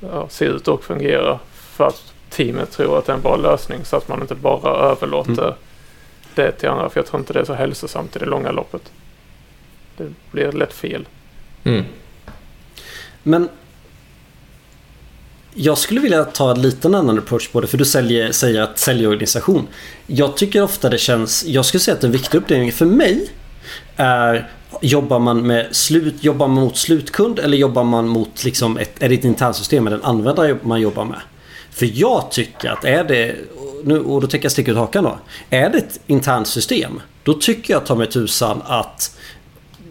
ja, 0.01 0.27
se 0.29 0.45
ut 0.45 0.69
och 0.69 0.85
fungera 0.85 1.39
för 1.53 1.87
att 1.87 2.13
teamet 2.31 2.71
tror 2.71 2.99
att 2.99 3.07
det 3.07 3.13
är 3.13 3.17
en 3.17 3.23
bra 3.23 3.37
lösning 3.37 3.85
så 3.85 3.97
att 3.97 4.09
man 4.09 4.21
inte 4.21 4.35
bara 4.35 4.91
överlåter 4.91 5.43
mm. 5.43 5.55
det 6.35 6.53
till 6.53 6.69
andra. 6.69 6.91
För 6.91 7.01
jag 7.01 7.07
tror 7.07 7.21
inte 7.21 7.33
det 7.33 7.41
är 7.41 7.45
så 7.45 7.55
hälsosamt 7.55 8.17
i 8.17 8.19
det 8.19 8.27
långa 8.27 8.53
loppet. 8.53 8.93
Det 9.97 10.13
blir 10.31 10.53
lätt 10.53 10.73
fel. 10.73 11.07
Mm. 11.65 11.85
Men 13.23 13.49
jag 15.55 15.79
skulle 15.79 16.01
vilja 16.01 16.25
ta 16.25 16.51
en 16.51 16.63
liten 16.63 16.95
annan 16.95 17.19
approach 17.19 17.49
på 17.49 17.61
det 17.61 17.67
för 17.67 17.79
du 17.79 17.85
säljer, 17.85 18.33
säger 18.33 18.63
att 18.63 18.79
säljorganisation. 18.79 19.69
Jag 20.07 20.37
tycker 20.37 20.63
ofta 20.63 20.89
det 20.89 20.99
känns, 20.99 21.45
jag 21.45 21.65
skulle 21.65 21.81
säga 21.81 21.97
att 21.97 22.05
en 22.05 22.13
viktig 22.13 22.39
uppdelning 22.39 22.73
för 22.73 22.87
mig 22.87 23.31
är 23.97 24.51
Jobbar 24.81 25.19
man, 25.19 25.47
med 25.47 25.77
slut, 25.77 26.25
jobbar 26.25 26.49
man 26.49 26.65
mot 26.65 26.77
slutkund 26.77 27.39
eller 27.39 27.57
jobbar 27.57 27.85
man 27.85 28.09
mot 28.09 28.45
liksom 28.45 28.79
ett, 28.79 29.03
är 29.03 29.09
det 29.09 29.15
ett 29.15 29.25
internsystem 29.25 29.87
eller 29.87 29.97
den 29.97 30.07
användare 30.07 30.59
man 30.63 30.81
jobbar 30.81 31.05
med? 31.05 31.21
För 31.71 31.91
jag 31.95 32.31
tycker 32.31 32.71
att 32.71 32.85
är 32.85 33.05
det, 33.05 33.35
nu, 33.85 34.01
och 34.01 34.21
då 34.21 34.27
tänker 34.27 34.45
jag 34.45 34.53
sticka 34.53 34.71
ut 34.71 34.77
hakan 34.77 35.05
då. 35.05 35.19
Är 35.51 35.71
det 35.71 35.79
ett 35.79 36.01
internsystem 36.07 37.01
då 37.23 37.35
tycker 37.35 37.75
jag 37.75 37.87
ta 37.87 37.95
mig 37.95 38.07
tusan 38.07 38.63
att 38.65 39.17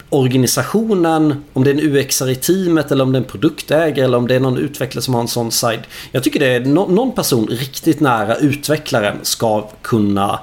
organisationen, 0.09 1.43
om 1.53 1.63
det 1.63 1.69
är 1.69 1.73
en 1.73 1.79
UXare 1.79 2.31
i 2.31 2.35
teamet 2.35 2.91
eller 2.91 3.03
om 3.03 3.11
det 3.11 3.17
är 3.17 3.21
en 3.21 3.29
produktägare 3.29 4.05
eller 4.05 4.17
om 4.17 4.27
det 4.27 4.35
är 4.35 4.39
någon 4.39 4.57
utvecklare 4.57 5.03
som 5.03 5.13
har 5.13 5.21
en 5.21 5.27
sån 5.27 5.51
side. 5.51 5.81
Jag 6.11 6.23
tycker 6.23 6.39
det 6.39 6.47
är 6.47 6.59
no 6.59 6.87
någon 6.89 7.11
person 7.11 7.47
riktigt 7.47 7.99
nära 7.99 8.35
utvecklaren 8.35 9.17
ska 9.21 9.69
kunna 9.81 10.39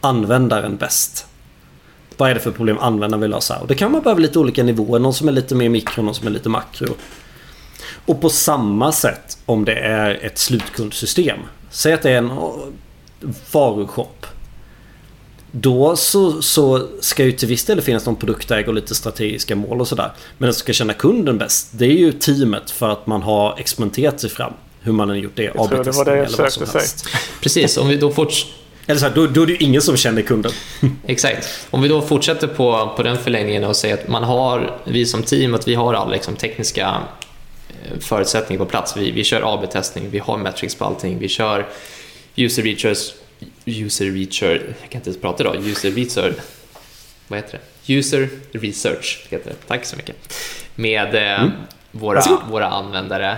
använda 0.00 0.60
den 0.60 0.76
bäst. 0.76 1.26
Vad 2.20 2.30
är 2.30 2.34
det 2.34 2.40
för 2.40 2.50
problem 2.50 2.78
användaren 2.78 3.20
vill 3.20 3.30
lösa? 3.30 3.58
Och 3.58 3.66
det 3.66 3.74
kan 3.74 3.92
man 3.92 4.02
behöva 4.02 4.20
lite 4.20 4.38
olika 4.38 4.62
nivåer. 4.62 5.00
Någon 5.00 5.14
som 5.14 5.28
är 5.28 5.32
lite 5.32 5.54
mer 5.54 5.68
mikro, 5.68 6.02
någon 6.02 6.14
som 6.14 6.26
är 6.26 6.30
lite 6.30 6.48
makro. 6.48 6.94
Och 8.06 8.20
på 8.20 8.28
samma 8.28 8.92
sätt 8.92 9.38
om 9.46 9.64
det 9.64 9.74
är 9.74 10.24
ett 10.24 10.38
slutkundsystem. 10.38 11.38
Säg 11.70 11.92
att 11.92 12.02
det 12.02 12.10
är 12.10 12.18
en 12.18 12.30
varushop. 13.52 14.26
Då 15.52 15.96
så, 15.96 16.42
så 16.42 16.88
ska 17.00 17.24
ju 17.24 17.32
till 17.32 17.48
viss 17.48 17.64
del 17.64 17.80
finnas 17.80 18.06
någon 18.06 18.16
produktägare 18.16 18.66
och 18.66 18.74
lite 18.74 18.94
strategiska 18.94 19.56
mål 19.56 19.80
och 19.80 19.88
sådär. 19.88 20.12
Men 20.38 20.46
den 20.46 20.54
som 20.54 20.60
ska 20.60 20.72
känna 20.72 20.92
kunden 20.92 21.38
bäst, 21.38 21.68
det 21.72 21.84
är 21.84 21.98
ju 21.98 22.12
teamet 22.12 22.70
för 22.70 22.88
att 22.88 23.06
man 23.06 23.22
har 23.22 23.58
experimenterat 23.58 24.20
sig 24.20 24.30
fram. 24.30 24.52
Hur 24.80 24.92
man 24.92 25.08
har 25.08 25.16
gjort 25.16 25.36
det. 25.36 25.42
Jag 25.42 25.68
tror 25.68 25.84
det 25.84 25.90
var 25.90 26.04
det 26.04 26.16
jag 26.16 26.30
försökte 26.30 26.66
säga. 26.66 27.10
Precis, 27.40 27.76
om 27.76 27.88
vi 27.88 27.96
då 27.96 28.12
fortsätter 28.12 28.59
eller 28.90 29.00
så 29.00 29.06
här, 29.06 29.14
då, 29.14 29.26
då 29.26 29.42
är 29.42 29.46
det 29.46 29.52
ju 29.52 29.58
ingen 29.58 29.82
som 29.82 29.96
känner 29.96 30.22
kunden. 30.22 30.52
Exakt. 31.06 31.66
Om 31.70 31.82
vi 31.82 31.88
då 31.88 32.02
fortsätter 32.02 32.46
på, 32.46 32.92
på 32.96 33.02
den 33.02 33.18
förlängningen 33.18 33.64
och 33.64 33.76
säger 33.76 33.94
att 33.94 34.08
man 34.08 34.24
har, 34.24 34.78
vi 34.84 35.06
som 35.06 35.22
team, 35.22 35.54
att 35.54 35.68
vi 35.68 35.74
har 35.74 35.94
alla 35.94 36.10
liksom, 36.10 36.36
tekniska 36.36 37.02
eh, 37.68 37.98
förutsättningar 38.00 38.64
på 38.64 38.70
plats. 38.70 38.96
Vi, 38.96 39.10
vi 39.10 39.24
kör 39.24 39.54
AB-testning, 39.54 40.10
vi 40.10 40.18
har 40.18 40.38
metrics 40.38 40.74
på 40.74 40.84
allting, 40.84 41.18
vi 41.18 41.28
kör 41.28 41.66
user 42.36 42.62
research, 42.62 43.14
user 43.64 44.04
research, 44.04 44.62
jag 44.80 44.90
kan 44.90 44.98
inte 44.98 45.10
ens 45.10 45.20
prata 45.20 45.42
idag, 45.42 45.56
user 45.68 45.90
research, 45.90 46.36
vad 47.28 47.38
heter 47.38 47.58
det? 47.58 47.94
User 47.94 48.28
research 48.52 49.26
heter 49.30 49.50
det. 49.50 49.56
Tack 49.66 49.84
så 49.84 49.96
mycket. 49.96 50.34
Med 50.74 51.14
eh, 51.14 51.40
mm. 51.40 51.50
våra, 51.90 52.22
våra 52.50 52.66
användare 52.66 53.36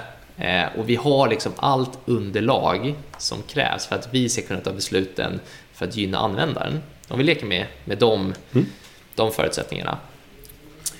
och 0.76 0.88
vi 0.88 0.96
har 0.96 1.28
liksom 1.28 1.52
allt 1.56 1.98
underlag 2.04 2.94
som 3.18 3.42
krävs 3.42 3.86
för 3.86 3.96
att 3.96 4.08
vi 4.10 4.28
ska 4.28 4.42
kunna 4.42 4.60
ta 4.60 4.72
besluten 4.72 5.40
för 5.72 5.86
att 5.86 5.96
gynna 5.96 6.18
användaren. 6.18 6.82
Om 7.08 7.18
vi 7.18 7.24
leker 7.24 7.46
med, 7.46 7.66
med 7.84 7.98
de, 7.98 8.34
mm. 8.52 8.66
de 9.14 9.32
förutsättningarna. 9.32 9.98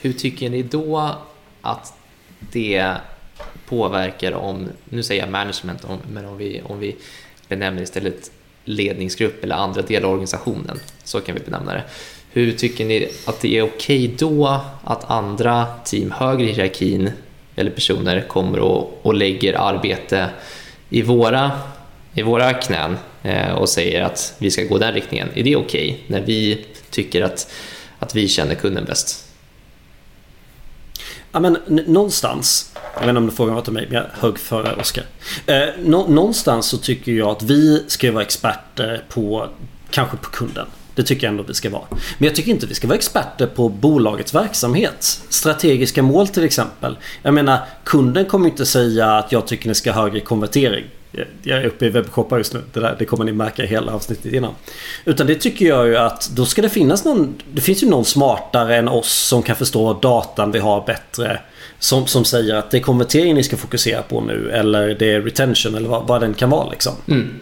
Hur 0.01 0.12
tycker 0.12 0.51
ni 0.51 0.62
då 0.62 1.17
att 1.61 1.95
det 2.39 2.95
påverkar 3.69 4.33
om, 4.33 4.69
nu 4.85 5.03
säger 5.03 5.23
jag 5.23 5.31
management, 5.31 5.85
om, 5.85 5.99
men 6.12 6.27
om 6.27 6.37
vi, 6.37 6.62
om 6.65 6.79
vi 6.79 6.97
benämner 7.49 7.83
istället 7.83 8.31
ledningsgrupp 8.65 9.45
eller 9.45 9.55
andra 9.55 9.83
delar 9.83 10.09
av 10.09 10.12
organisationen, 10.12 10.81
så 11.05 11.21
kan 11.21 11.35
vi 11.35 11.41
benämna 11.41 11.75
det. 11.75 11.85
Hur 12.31 12.53
tycker 12.53 12.85
ni 12.85 13.09
att 13.27 13.41
det 13.41 13.59
är 13.59 13.62
okej 13.62 14.05
okay 14.05 14.17
då 14.19 14.61
att 14.85 15.11
andra 15.11 15.67
team 15.85 16.11
högre 16.11 16.45
i 16.45 16.53
hierarkin 16.53 17.11
eller 17.57 17.71
personer 17.71 18.21
kommer 18.21 18.59
och, 18.59 19.01
och 19.03 19.15
lägger 19.15 19.55
arbete 19.55 20.31
i 20.91 21.03
våra, 21.03 21.51
i 22.15 22.23
våra 22.23 22.55
knän 22.55 22.99
eh, 23.23 23.53
och 23.53 23.69
säger 23.69 24.03
att 24.03 24.35
vi 24.39 24.51
ska 24.51 24.63
gå 24.63 24.79
den 24.79 24.95
riktningen. 24.95 25.29
Är 25.35 25.43
det 25.43 25.57
okej 25.57 25.91
okay 25.91 26.05
när 26.07 26.21
vi 26.27 26.67
tycker 26.91 27.23
att, 27.23 27.53
att 27.99 28.15
vi 28.15 28.29
känner 28.29 28.55
kunden 28.55 28.85
bäst? 28.85 29.29
Ja 31.33 31.41
men 31.41 31.59
någonstans, 31.67 32.73
jag 32.95 33.01
vet 33.01 33.09
inte 33.09 33.19
om 33.19 33.27
du 33.27 33.33
frågar 33.33 33.55
var 33.55 33.63
till 33.63 33.73
mig, 33.73 33.87
men 33.91 33.97
jag 33.97 34.07
högg 34.21 34.39
före 34.39 34.75
Oskar. 34.75 35.05
Eh, 35.47 35.69
nå 35.79 36.07
någonstans 36.07 36.67
så 36.67 36.79
tycker 36.79 37.13
jag 37.13 37.29
att 37.29 37.43
vi 37.43 37.85
ska 37.89 38.13
vara 38.13 38.23
experter 38.23 39.05
på, 39.09 39.49
kanske 39.91 40.17
på 40.17 40.31
kunden. 40.31 40.67
Det 40.95 41.03
tycker 41.03 41.27
jag 41.27 41.31
ändå 41.31 41.43
vi 41.43 41.55
ska 41.55 41.71
vara. 41.71 41.87
Men 41.91 42.27
jag 42.27 42.35
tycker 42.35 42.51
inte 42.51 42.67
vi 42.67 42.75
ska 42.75 42.87
vara 42.87 42.99
experter 42.99 43.47
på 43.47 43.69
bolagets 43.69 44.35
verksamhet. 44.35 45.21
Strategiska 45.29 46.03
mål 46.03 46.29
till 46.29 46.45
exempel. 46.45 46.97
Jag 47.23 47.35
menar, 47.35 47.59
kunden 47.85 48.25
kommer 48.25 48.49
inte 48.49 48.67
säga 48.67 49.13
att 49.13 49.33
jag 49.33 49.47
tycker 49.47 49.69
ni 49.69 49.75
ska 49.75 49.93
ha 49.93 50.03
högre 50.03 50.21
konvertering. 50.21 50.85
Jag 51.43 51.59
är 51.59 51.67
uppe 51.67 51.87
i 51.87 51.89
webbshoppar 51.89 52.39
just 52.39 52.53
nu. 52.53 52.63
Det, 52.73 52.81
där, 52.81 52.97
det 52.99 53.05
kommer 53.05 53.25
ni 53.25 53.33
märka 53.33 53.65
i 53.65 53.67
hela 53.67 53.93
avsnittet 53.93 54.33
innan. 54.33 54.55
Utan 55.05 55.27
det 55.27 55.35
tycker 55.35 55.67
jag 55.67 55.87
ju 55.87 55.97
att 55.97 56.31
då 56.31 56.47
ska 56.47 56.63
det 56.63 56.69
finnas 56.69 57.05
någon... 57.05 57.35
Det 57.53 57.61
finns 57.61 57.83
ju 57.83 57.89
någon 57.89 58.05
smartare 58.05 58.77
än 58.77 58.89
oss 58.89 59.13
som 59.13 59.43
kan 59.43 59.57
förstå 59.57 59.93
datan 59.93 60.53
vi 60.53 60.59
har 60.59 60.87
bättre. 60.87 61.41
Som, 61.79 62.07
som 62.07 62.25
säger 62.25 62.55
att 62.55 62.71
det 62.71 62.77
är 62.77 62.81
konvertering 62.83 63.35
ni 63.35 63.43
ska 63.43 63.57
fokusera 63.57 64.03
på 64.03 64.21
nu. 64.21 64.51
Eller 64.51 64.95
det 64.95 65.13
är 65.13 65.21
retention 65.21 65.75
eller 65.75 65.89
vad, 65.89 66.07
vad 66.07 66.21
den 66.21 66.35
kan 66.35 66.51
vara 66.51 66.71
liksom. 66.71 66.93
Mm. 67.09 67.41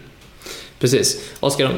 Precis. 0.79 1.31
Oskar, 1.39 1.71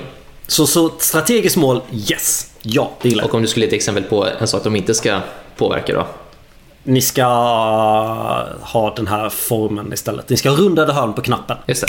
så, 0.54 0.68
så 0.68 0.92
strategiskt 1.00 1.58
mål, 1.58 1.82
yes. 2.10 2.52
Ja, 2.62 2.92
det 3.02 3.10
gillar 3.10 3.24
jag. 3.24 3.30
Och 3.30 3.36
om 3.36 3.42
du 3.42 3.48
skulle 3.48 3.66
ge 3.66 3.68
ett 3.68 3.74
exempel 3.74 4.04
på 4.04 4.28
en 4.40 4.48
sak 4.48 4.64
de 4.64 4.76
inte 4.76 4.94
ska 4.94 5.20
påverka 5.58 5.94
då? 5.94 6.08
Ni 6.84 7.02
ska 7.02 7.24
ha 8.62 8.94
den 8.96 9.08
här 9.08 9.30
formen 9.30 9.94
istället. 9.94 10.30
Ni 10.30 10.38
ska 10.38 10.50
ha 10.50 10.58
rundade 10.58 10.94
hörn 10.94 11.14
på 11.14 11.22
knappen. 11.22 11.58
Just 11.66 11.82
det. 11.82 11.88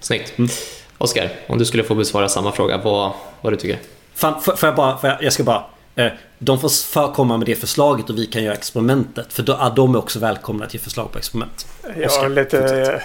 Snyggt. 0.00 0.38
Mm. 0.38 0.50
Oskar, 0.98 1.32
om 1.46 1.58
du 1.58 1.64
skulle 1.64 1.84
få 1.84 1.94
besvara 1.94 2.28
samma 2.28 2.52
fråga, 2.52 2.78
vad, 2.78 3.12
vad 3.40 3.52
du 3.52 3.56
tycker? 3.56 3.78
Fan, 4.14 4.42
får, 4.42 4.56
får 4.56 4.66
jag 4.66 4.76
bara, 4.76 4.98
får 4.98 5.10
jag, 5.10 5.22
jag 5.22 5.32
ska 5.32 5.44
bara... 5.44 5.64
Eh, 5.96 6.12
de 6.38 6.60
får 6.60 6.68
förkomma 6.68 7.36
med 7.36 7.46
det 7.46 7.54
förslaget 7.54 8.10
och 8.10 8.18
vi 8.18 8.26
kan 8.26 8.44
göra 8.44 8.54
experimentet. 8.54 9.32
För 9.32 9.42
då 9.42 9.52
är 9.52 9.70
de 9.70 9.96
också 9.96 10.18
välkomna 10.18 10.64
att 10.64 10.74
ge 10.74 10.80
förslag 10.80 11.12
på 11.12 11.18
experiment. 11.18 11.66
Jag 11.96 12.10
har 12.10 12.28
lite 12.28 13.02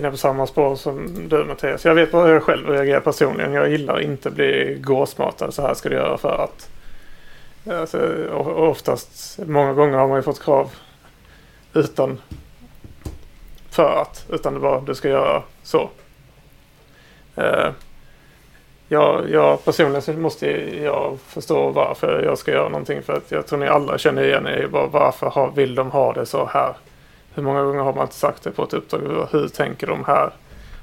inne 0.00 0.10
på 0.10 0.16
samma 0.16 0.46
spår 0.46 0.76
som 0.76 1.28
du 1.28 1.44
Mattias. 1.44 1.84
Jag 1.84 1.94
vet 1.94 2.12
bara 2.12 2.26
hur 2.26 2.32
jag 2.32 2.42
själv 2.42 2.68
reagerar 2.68 3.00
personligen. 3.00 3.52
Jag 3.52 3.70
gillar 3.70 4.00
inte 4.00 4.28
att 4.28 4.34
bli 4.34 4.78
gåsmatad. 4.80 5.54
Så 5.54 5.62
här 5.62 5.74
ska 5.74 5.88
du 5.88 5.94
göra 5.94 6.18
för 6.18 6.44
att. 6.44 6.70
Alltså, 7.80 8.26
oftast, 8.56 9.38
många 9.46 9.72
gånger 9.72 9.98
har 9.98 10.08
man 10.08 10.18
ju 10.18 10.22
fått 10.22 10.42
krav 10.42 10.70
utan 11.74 12.20
för 13.70 14.02
att. 14.02 14.26
Utan 14.28 14.54
det 14.54 14.60
bara 14.60 14.80
du 14.80 14.94
ska 14.94 15.08
göra 15.08 15.42
så. 15.62 15.90
Uh, 17.38 17.70
jag, 18.88 19.30
jag 19.30 19.64
personligen 19.64 20.02
så 20.02 20.12
måste 20.12 20.46
jag 20.82 21.18
förstå 21.26 21.70
varför 21.70 22.22
jag 22.24 22.38
ska 22.38 22.50
göra 22.50 22.68
någonting. 22.68 23.02
För 23.02 23.16
att 23.16 23.30
jag 23.30 23.46
tror 23.46 23.58
ni 23.58 23.68
alla 23.68 23.98
känner 23.98 24.24
igen 24.24 24.46
er. 24.46 24.68
Bara 24.72 24.86
varför 24.86 25.26
har, 25.26 25.50
vill 25.50 25.74
de 25.74 25.90
ha 25.90 26.12
det 26.12 26.26
så 26.26 26.46
här? 26.46 26.74
Hur 27.34 27.42
många 27.42 27.62
gånger 27.62 27.80
har 27.80 27.92
man 27.92 28.02
inte 28.02 28.14
sagt 28.14 28.42
det 28.42 28.50
på 28.50 28.62
ett 28.62 28.72
uppdrag? 28.72 29.28
Hur 29.30 29.48
tänker 29.48 29.86
de 29.86 30.04
här? 30.04 30.30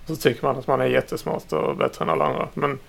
Och 0.03 0.07
så 0.07 0.15
tycker 0.15 0.45
man 0.45 0.57
att 0.57 0.67
man 0.67 0.81
är 0.81 0.85
jättesmart 0.85 1.53
och 1.53 1.75
bättre 1.75 2.03
än 2.03 2.09
alla 2.09 2.25
andra. 2.25 2.47
Men 2.53 2.79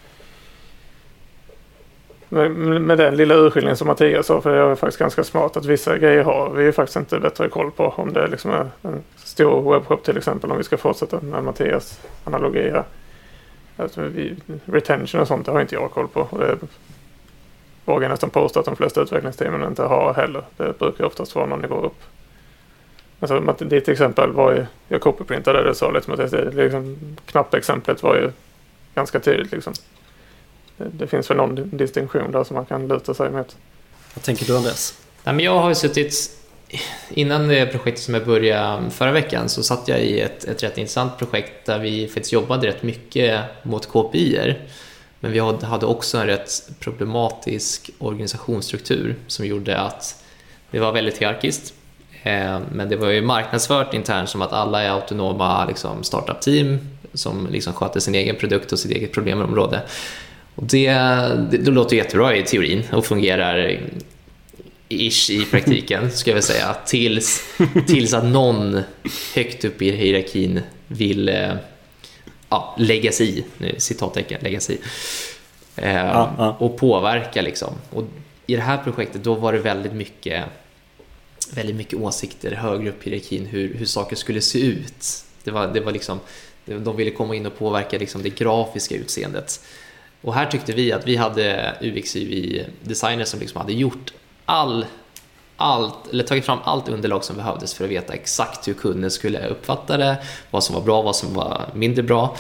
med, 2.29 2.51
med 2.81 2.99
den 2.99 3.17
lilla 3.17 3.35
urskiljningen 3.35 3.77
som 3.77 3.87
Mattias 3.87 4.27
sa, 4.27 4.41
för 4.41 4.57
det 4.57 4.63
är 4.63 4.75
faktiskt 4.75 4.99
ganska 4.99 5.25
smart 5.25 5.57
att 5.57 5.65
vissa 5.65 5.99
grejer 5.99 6.25
har 6.25 6.51
vi 6.51 6.67
är 6.67 6.73
faktiskt 6.73 6.97
inte 6.97 7.21
bättre 7.21 7.49
koll 7.49 7.71
på. 7.71 7.95
Om 7.97 8.13
det 8.13 8.27
liksom 8.27 8.51
är 8.51 8.71
en 8.83 9.03
stor 9.17 9.73
webbshop 9.73 10.05
till 10.05 10.17
exempel, 10.17 10.51
om 10.51 10.59
vi 10.59 10.65
ska 10.65 10.77
fortsätta 10.77 11.21
med 11.21 11.45
Mattias 11.45 12.01
analogi 12.25 12.71
här. 12.71 12.85
Alltså, 13.77 14.01
vi, 14.01 14.37
retention 14.65 15.21
och 15.21 15.29
sånt 15.29 15.47
det 15.47 15.53
har 15.53 15.61
inte 15.61 15.75
jag 15.75 15.91
koll 15.91 16.09
på. 16.09 16.21
Och 16.31 16.39
det 16.39 16.59
vågar 17.85 18.03
jag 18.03 18.11
nästan 18.11 18.31
påstå 18.31 18.61
att 18.61 18.67
de 18.67 18.77
flesta 18.77 19.01
utvecklingsteamen 19.01 19.69
inte 19.69 19.83
har 19.83 20.15
heller. 20.15 20.43
Det 20.57 20.79
brukar 20.79 21.05
oftast 21.05 21.35
vara 21.35 21.47
någon 21.47 21.61
nivå 21.61 21.81
upp. 21.81 22.03
Alltså, 23.21 23.65
ditt 23.65 23.89
exempel 23.89 24.33
var 24.33 24.53
ju, 24.53 24.67
jag 24.89 25.01
copyprintade 25.01 25.65
det 25.65 25.75
så 25.75 25.91
liksom 25.91 26.13
att 26.13 26.31
det, 26.31 26.51
liksom, 26.51 26.97
knappexemplet 27.27 28.03
var 28.03 28.17
ju 28.17 28.31
ganska 28.95 29.21
tydligt 29.21 29.53
liksom. 29.53 29.73
Det, 30.77 30.85
det, 30.93 31.07
finns 31.07 31.31
väl 31.31 31.37
någon 31.37 31.77
distinktion 31.77 32.33
där 32.33 32.45
som 32.45 32.55
man 32.55 32.67
kan 32.67 32.89
luta 32.89 33.15
sig 33.15 33.31
mot. 33.31 33.57
Vad 34.15 34.25
tänker 34.25 34.47
du 34.47 34.57
Andreas? 34.57 34.95
Nej, 35.25 35.35
men 35.35 35.45
jag 35.45 35.59
har 35.59 35.69
ju 35.69 35.75
suttit, 35.75 36.31
innan 37.11 37.49
det 37.49 37.67
projektet 37.67 38.05
som 38.05 38.15
jag 38.15 38.27
började 38.27 38.91
förra 38.91 39.13
veckan 39.13 39.49
så 39.49 39.63
satt 39.63 39.89
jag 39.89 40.01
i 40.01 40.21
ett, 40.21 40.45
ett 40.45 40.63
rätt 40.63 40.79
intressant 40.79 41.19
projekt 41.19 41.67
där 41.67 41.79
vi 41.79 42.09
faktiskt 42.09 42.33
jobbade 42.33 42.67
rätt 42.67 42.83
mycket 42.83 43.45
mot 43.63 43.87
KPI-er. 43.89 44.69
Men 45.21 45.33
vi 45.33 45.39
hade 45.39 45.87
också 45.87 46.19
en 46.19 46.27
rätt 46.27 46.51
problematisk 46.81 47.91
organisationsstruktur 47.99 49.17
som 49.27 49.47
gjorde 49.47 49.79
att 49.79 50.25
det 50.71 50.81
var 50.81 50.93
väldigt 50.93 51.19
hierarkiskt. 51.19 51.75
Eh, 52.23 52.61
men 52.73 52.89
det 52.89 52.97
var 52.97 53.09
ju 53.09 53.23
marknadsfört 53.23 53.95
internt 53.95 54.29
som 54.29 54.43
att 54.43 54.53
alla 54.53 54.83
är 54.83 54.91
autonoma 54.91 55.65
liksom, 55.65 56.03
startup-team 56.03 56.79
som 57.15 57.49
liksom 57.51 57.73
sköter 57.73 58.01
sin 58.01 58.15
egen 58.15 58.37
produkt 58.37 58.73
och 58.73 58.79
sitt 58.79 58.93
eget 58.93 59.13
problemområde. 59.13 59.83
Och 60.55 60.65
det, 60.65 60.91
det, 61.51 61.59
det 61.59 61.71
låter 61.71 61.97
jättebra 61.97 62.37
i 62.37 62.43
teorin 62.43 62.83
och 62.93 63.07
fungerar 63.07 63.79
ish 64.89 65.31
i 65.31 65.45
praktiken, 65.51 66.11
ska 66.13 66.31
jag 66.31 66.35
väl 66.35 66.43
säga. 66.43 66.77
Tills, 66.87 67.43
tills 67.87 68.15
att 68.15 68.25
någon 68.25 68.81
högt 69.35 69.65
upp 69.65 69.83
i 69.83 69.91
hierarkin 69.91 70.61
vill 70.87 71.29
eh, 71.29 71.53
ja, 72.49 72.77
lägga 72.79 73.13
sig 73.13 73.39
i, 73.39 73.45
nu, 73.59 73.75
citattecken, 73.79 74.41
lägga 74.43 74.61
sig 74.61 74.75
i. 74.75 74.79
Eh, 75.77 75.95
ja, 75.95 76.35
ja. 76.39 76.57
Och 76.59 76.77
påverka 76.77 77.43
liksom. 77.43 77.75
Och 77.91 78.05
I 78.47 78.57
det 78.57 78.63
här 78.63 78.79
projektet 78.79 79.25
då 79.25 79.35
var 79.35 79.53
det 79.53 79.59
väldigt 79.59 79.93
mycket, 79.93 80.45
väldigt 81.55 81.77
mycket 81.77 81.99
åsikter 81.99 82.53
högre 82.53 82.91
upp 82.91 83.07
i 83.07 83.11
hierarkin 83.11 83.47
hur, 83.47 83.75
hur 83.75 83.87
saker 83.87 84.17
skulle 84.17 84.41
se 84.41 84.61
ut. 84.61 85.25
Det 85.45 85.51
var, 85.51 85.67
det 85.67 85.81
var 85.81 85.93
liksom, 85.93 86.21
de 86.65 86.97
ville 86.97 87.11
komma 87.11 87.35
in 87.35 87.47
och 87.47 87.59
påverka 87.59 87.99
liksom 87.99 88.23
det 88.23 88.31
grafiska 88.31 88.95
utseendet. 88.95 89.61
Och 90.21 90.35
här 90.35 90.47
tyckte 90.47 90.73
vi 90.73 90.93
att 90.93 91.07
vi 91.07 91.17
hade 91.17 91.75
UX-UI-designers 91.81 93.25
som 93.25 93.41
liksom 93.41 93.61
hade 93.61 93.73
gjort 93.73 94.13
all, 94.45 94.87
allt, 95.57 96.09
eller 96.11 96.25
tagit 96.25 96.45
fram 96.45 96.59
allt 96.65 96.89
underlag 96.89 97.25
som 97.25 97.37
behövdes 97.37 97.75
för 97.75 97.85
att 97.85 97.91
veta 97.91 98.13
exakt 98.13 98.69
hur 98.69 98.75
kunden 98.75 99.11
skulle 99.11 99.47
uppfatta 99.47 99.97
det, 99.97 100.17
vad 100.51 100.65
som 100.65 100.75
var 100.75 100.83
bra, 100.83 101.03
vad 101.03 101.17
som 101.17 101.35
var 101.35 101.69
mindre 101.75 102.03
bra. 102.03 102.37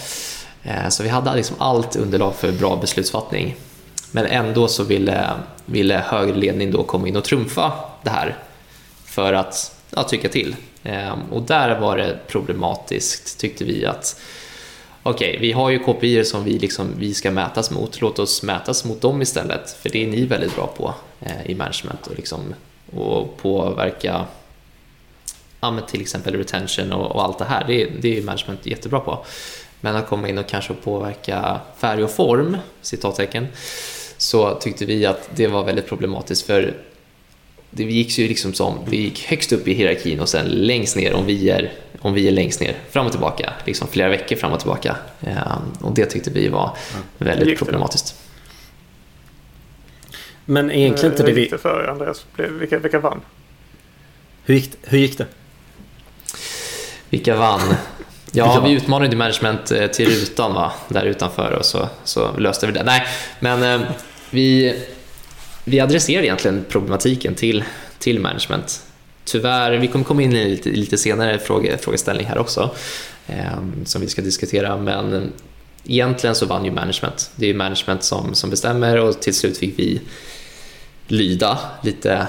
Eh, 0.62 0.88
så 0.88 1.03
vi 1.03 1.09
hade 1.09 1.35
liksom 1.35 1.57
allt 1.59 1.97
underlag 1.97 2.35
för 2.35 2.53
bra 2.53 2.77
beslutsfattning. 2.77 3.57
Men 4.11 4.27
ändå 4.27 4.69
så 4.69 4.85
ville, 4.85 5.31
ville 5.67 5.95
högre 5.95 6.35
ledning 6.35 6.71
då 6.71 6.83
komma 6.83 7.09
in 7.09 7.17
och 7.17 7.25
trumfa 7.25 7.73
det 8.03 8.11
här 8.11 8.37
för 9.19 9.33
att 9.33 9.77
ja, 9.91 10.03
tycka 10.03 10.29
till. 10.29 10.57
Eh, 10.83 11.17
och 11.31 11.43
där 11.43 11.81
var 11.81 11.97
det 11.97 12.19
problematiskt 12.27 13.41
tyckte 13.41 13.65
vi 13.65 13.87
att 13.87 14.21
okej, 15.03 15.29
okay, 15.29 15.41
vi 15.41 15.53
har 15.53 15.71
ju 15.71 15.79
KPI 15.79 16.25
som 16.25 16.45
vi, 16.45 16.59
liksom, 16.59 16.95
vi 16.99 17.15
ska 17.15 17.31
mätas 17.31 17.71
mot, 17.71 18.01
låt 18.01 18.19
oss 18.19 18.43
mätas 18.43 18.85
mot 18.85 19.01
dem 19.01 19.23
istället, 19.23 19.71
för 19.71 19.89
det 19.89 20.05
är 20.05 20.07
ni 20.07 20.25
väldigt 20.25 20.55
bra 20.57 20.67
på 20.67 20.95
eh, 21.21 21.51
i 21.51 21.55
management 21.55 22.07
och, 22.07 22.17
liksom, 22.17 22.55
och 22.97 23.37
påverka 23.37 24.25
ja, 25.61 25.81
till 25.89 26.01
exempel 26.01 26.35
retention 26.35 26.93
och, 26.93 27.17
och, 27.17 27.25
allt 27.25 27.39
det 27.39 27.45
här, 27.45 27.65
det, 27.67 27.89
det 28.01 28.19
är 28.19 28.23
management 28.23 28.67
jättebra 28.67 29.01
på. 29.01 29.25
Men 29.81 29.97
att 29.97 30.09
komma 30.09 30.29
in 30.29 30.39
och 30.39 30.49
kanske 30.49 30.75
påverka 30.75 31.61
färg 31.77 32.05
och 32.05 32.11
form, 32.11 32.57
citattecken, 32.83 33.47
så 34.17 34.55
tyckte 34.55 34.85
vi 34.85 35.07
att 35.07 35.31
det 35.35 35.47
var 35.47 35.65
väldigt 35.65 35.89
problematiskt 35.89 36.47
för 36.47 36.75
det 37.70 37.85
gick 37.85 38.18
ju 38.18 38.28
liksom 38.28 38.52
som, 38.52 38.78
det 38.90 38.96
gick 38.96 39.24
högst 39.24 39.52
upp 39.52 39.68
i 39.68 39.74
hierarkin 39.74 40.20
och 40.20 40.28
sen 40.28 40.46
längst 40.46 40.96
ner 40.96 41.12
om 41.12 41.26
vi 41.26 41.50
är, 41.50 41.72
om 42.00 42.14
vi 42.14 42.28
är 42.28 42.33
längst 42.33 42.61
ner, 42.61 42.76
fram 42.90 43.07
och 43.07 43.12
tillbaka, 43.12 43.52
liksom 43.64 43.88
flera 43.88 44.09
veckor 44.09 44.37
fram 44.37 44.52
och 44.52 44.61
tillbaka. 44.61 44.96
Ehm, 45.20 45.72
och 45.81 45.94
det 45.94 46.07
tyckte 46.07 46.31
vi 46.31 46.48
var 46.48 46.76
väldigt 47.18 47.59
problematiskt. 47.59 48.14
Men 50.44 50.70
egentligen 50.70 51.12
inte 51.12 51.22
det 51.22 51.33
vi... 51.33 51.35
Hur 51.35 51.40
gick 51.40 51.50
det 51.50 51.59
för 51.59 51.88
Andreas? 51.88 52.26
Vilka, 52.37 52.78
vilka 52.78 52.98
vann? 52.98 53.20
Hur 54.44 54.54
gick, 54.54 54.70
hur 54.83 54.98
gick 54.98 55.18
det? 55.18 55.26
Vilka 57.11 57.37
vann? 57.37 57.61
Ja, 58.33 58.61
vi 58.64 58.72
utmanade 58.72 59.16
management 59.16 59.70
eh, 59.70 59.87
till 59.87 60.09
rutan 60.09 60.54
va? 60.54 60.72
där 60.88 61.04
utanför 61.04 61.52
och 61.52 61.64
så, 61.64 61.88
så 62.04 62.37
löste 62.38 62.66
vi 62.66 62.72
det. 62.72 62.83
Nej, 62.83 63.07
men 63.40 63.62
eh, 63.62 63.88
vi 64.31 64.76
vi 65.68 65.81
adresserar 65.81 66.22
egentligen 66.22 66.64
problematiken 66.68 67.35
till, 67.35 67.64
till 67.98 68.20
management. 68.20 68.83
Tyvärr, 69.24 69.72
vi 69.72 69.87
kommer 69.87 70.04
komma 70.04 70.22
in 70.22 70.33
i 70.33 70.48
lite, 70.48 70.70
lite 70.70 70.98
senare 70.98 71.38
fråge, 71.38 71.78
frågeställning 71.78 72.26
här 72.26 72.38
också 72.38 72.70
eh, 73.26 73.59
som 73.85 74.00
vi 74.00 74.09
ska 74.09 74.22
diskutera, 74.22 74.76
men 74.76 75.33
egentligen 75.85 76.35
så 76.35 76.46
vann 76.46 76.64
ju 76.64 76.70
management. 76.70 77.31
Det 77.37 77.50
är 77.50 77.54
management 77.54 78.02
som, 78.02 78.35
som 78.35 78.50
bestämmer 78.50 78.96
och 78.96 79.20
till 79.20 79.35
slut 79.35 79.59
fick 79.59 79.78
vi 79.78 80.00
lyda 81.07 81.59
lite, 81.83 82.26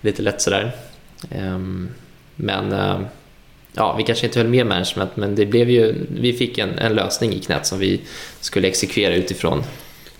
lite 0.00 0.22
lätt 0.22 0.40
sådär. 0.40 0.76
Eh, 1.30 1.58
men 2.36 2.72
eh, 2.72 3.00
ja, 3.72 3.94
vi 3.96 4.02
kanske 4.02 4.26
inte 4.26 4.38
höll 4.38 4.48
med 4.48 4.66
management, 4.66 5.16
men 5.16 5.34
det 5.34 5.46
blev 5.46 5.70
ju, 5.70 6.06
vi 6.08 6.32
fick 6.32 6.58
en, 6.58 6.78
en 6.78 6.94
lösning 6.94 7.32
i 7.32 7.40
knät 7.40 7.66
som 7.66 7.78
vi 7.78 8.00
skulle 8.40 8.68
exekvera 8.68 9.14
utifrån 9.14 9.62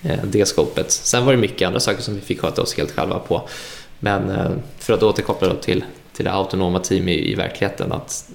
Eh, 0.02 0.18
det 0.24 0.46
skopet. 0.46 0.90
Sen 0.90 1.24
var 1.24 1.32
det 1.32 1.38
mycket 1.38 1.66
andra 1.66 1.80
saker 1.80 2.02
som 2.02 2.14
vi 2.14 2.20
fick 2.20 2.40
sköta 2.40 2.62
oss 2.62 2.74
helt 2.74 2.90
själva 2.90 3.18
på. 3.18 3.48
Men 3.98 4.30
eh, 4.30 4.50
för 4.78 4.92
att 4.92 5.02
återkoppla 5.02 5.54
till, 5.54 5.84
till 6.12 6.24
det 6.24 6.32
autonoma 6.32 6.78
team 6.78 7.08
i, 7.08 7.32
i 7.32 7.34
verkligheten, 7.34 7.92
att 7.92 8.30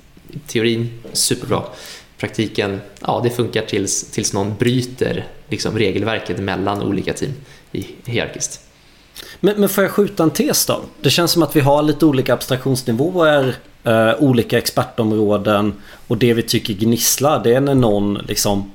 teorin, 0.48 1.00
superbra. 1.14 1.64
Praktiken, 2.18 2.82
ja 3.00 3.22
det 3.24 3.30
funkar 3.30 3.62
tills, 3.62 4.12
tills 4.12 4.34
någon 4.34 4.56
bryter 4.56 5.28
liksom, 5.50 5.78
regelverket 5.78 6.40
mellan 6.40 6.84
olika 6.84 7.14
team 7.14 7.32
i 7.72 7.88
hierarkiskt. 8.06 8.62
Men, 9.40 9.60
men 9.60 9.70
får 9.70 9.84
jag 9.84 9.92
skjuta 9.92 10.24
en 10.24 10.32
tes 10.32 10.66
då? 10.66 10.82
Det 11.02 11.10
känns 11.10 11.32
som 11.32 11.44
att 11.44 11.56
vi 11.56 11.60
har 11.60 11.84
lite 11.84 12.06
olika 12.06 12.34
abstraktionsnivåer, 12.34 13.56
eh, 13.84 14.14
olika 14.20 14.58
expertområden 14.58 15.74
och 16.08 16.18
det 16.18 16.34
vi 16.34 16.42
tycker 16.44 16.74
gnisslar 16.74 17.44
det 17.44 17.54
är 17.54 17.62
när 17.62 17.76
någon 17.76 18.14
liksom 18.14 18.72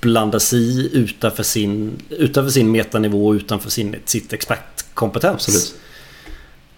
blanda 0.00 0.40
sig 0.40 0.58
i 0.58 0.90
utanför 0.92 1.42
sin, 1.42 2.02
utanför 2.08 2.50
sin 2.50 2.70
metanivå 2.70 3.26
och 3.26 3.32
utanför 3.32 3.70
sin, 3.70 3.96
sitt 4.04 4.32
expertkompetens. 4.32 5.34
Absolut. 5.34 5.74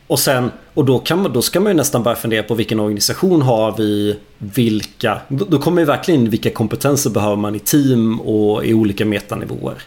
Och 0.07 0.19
sen, 0.19 0.51
och 0.75 0.85
då, 0.85 0.99
kan 0.99 1.23
man, 1.23 1.33
då 1.33 1.43
ska 1.43 1.61
man 1.61 1.73
ju 1.73 1.77
nästan 1.77 2.03
börja 2.03 2.17
fundera 2.17 2.43
på 2.43 2.55
vilken 2.55 2.81
organisation 2.81 3.43
har 3.43 3.77
vi, 3.77 4.19
vilka, 4.39 5.21
då, 5.29 5.45
då 5.45 5.59
kommer 5.59 5.83
ju 5.83 5.87
verkligen 5.87 6.21
in 6.21 6.31
vilka 6.31 6.51
kompetenser 6.51 7.11
behöver 7.11 7.37
man 7.37 7.55
i 7.55 7.59
team 7.59 8.21
och 8.21 8.65
i 8.65 8.75
olika 8.75 9.05
metanivåer. 9.05 9.83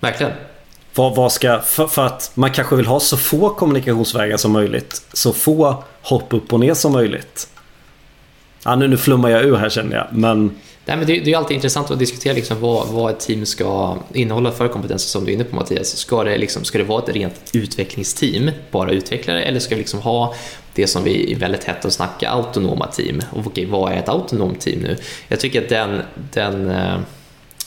Verkligen. 0.00 0.32
Vad, 0.94 1.16
vad 1.16 1.32
ska, 1.32 1.60
för, 1.60 1.86
för, 1.86 2.06
att 2.06 2.30
man 2.34 2.50
kanske 2.50 2.76
vill 2.76 2.86
ha 2.86 3.00
så 3.00 3.16
få 3.16 3.48
kommunikationsvägar 3.48 4.36
som 4.36 4.52
möjligt. 4.52 5.02
Så 5.12 5.32
få 5.32 5.84
hopp 6.02 6.34
upp 6.34 6.52
och 6.52 6.60
ner 6.60 6.74
som 6.74 6.92
möjligt. 6.92 7.48
Ja, 8.64 8.76
nu, 8.76 8.88
nu 8.88 8.96
flummar 8.96 9.28
jag 9.28 9.44
ur 9.44 9.56
här 9.56 9.68
känner 9.68 9.96
jag, 9.96 10.06
men 10.10 10.50
Nej, 10.84 10.96
men 10.96 11.06
det, 11.06 11.20
det 11.20 11.32
är 11.32 11.36
alltid 11.36 11.54
intressant 11.54 11.90
att 11.90 11.98
diskutera 11.98 12.34
liksom 12.34 12.60
vad, 12.60 12.88
vad 12.88 13.12
ett 13.12 13.20
team 13.20 13.46
ska 13.46 13.96
innehålla 14.14 14.52
för 14.52 14.68
kompetenser 14.68 15.08
som 15.08 15.24
du 15.24 15.30
är 15.30 15.34
inne 15.34 15.44
på 15.44 15.56
Mattias. 15.56 15.96
Ska 15.96 16.24
det, 16.24 16.38
liksom, 16.38 16.64
ska 16.64 16.78
det 16.78 16.84
vara 16.84 17.02
ett 17.02 17.08
rent 17.08 17.50
utvecklingsteam, 17.52 18.50
bara 18.70 18.90
utvecklare, 18.90 19.42
eller 19.42 19.60
ska 19.60 19.74
vi 19.74 19.80
liksom 19.80 20.00
ha 20.00 20.34
det 20.74 20.86
som 20.86 21.04
vi 21.04 21.32
är 21.32 21.36
väldigt 21.36 21.64
hett 21.64 21.84
att 21.84 21.92
snacka, 21.92 22.30
autonoma 22.30 22.86
team? 22.86 23.22
Och 23.32 23.46
okej, 23.46 23.66
vad 23.66 23.92
är 23.92 23.96
ett 23.96 24.08
autonomt 24.08 24.60
team 24.60 24.78
nu? 24.78 24.96
Jag 25.28 25.40
tycker 25.40 25.62
att 25.62 25.68
den, 25.68 26.02
den 26.14 26.70
uh, 26.70 26.98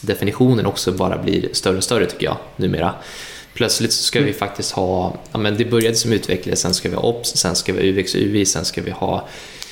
definitionen 0.02 0.66
också 0.66 0.92
bara 0.92 1.18
blir 1.18 1.50
större 1.54 1.78
och 1.78 1.84
större 1.84 2.06
tycker 2.06 2.26
jag 2.26 2.38
numera. 2.56 2.94
Plötsligt 3.54 3.94
ska 3.94 4.20
vi 4.20 4.26
mm. 4.26 4.40
faktiskt 4.40 4.72
ha, 4.72 5.18
ja, 5.32 5.38
men 5.38 5.58
det 5.58 5.66
började 5.66 5.96
som 5.96 6.14
utvecklare, 6.14 6.56
sen 6.56 6.74
ska 6.74 6.90
vi 6.90 6.96
ha 6.96 7.04
OPS, 7.04 7.38
sen 7.38 7.56
ska 7.56 7.74
vi 7.74 7.92
ha 7.92 8.00
UX, 8.00 8.16
UI, 8.16 8.46
sen 8.46 8.66
ska 8.66 8.82
vi 8.82 8.92
ha 8.92 9.16
Eh, 9.18 9.65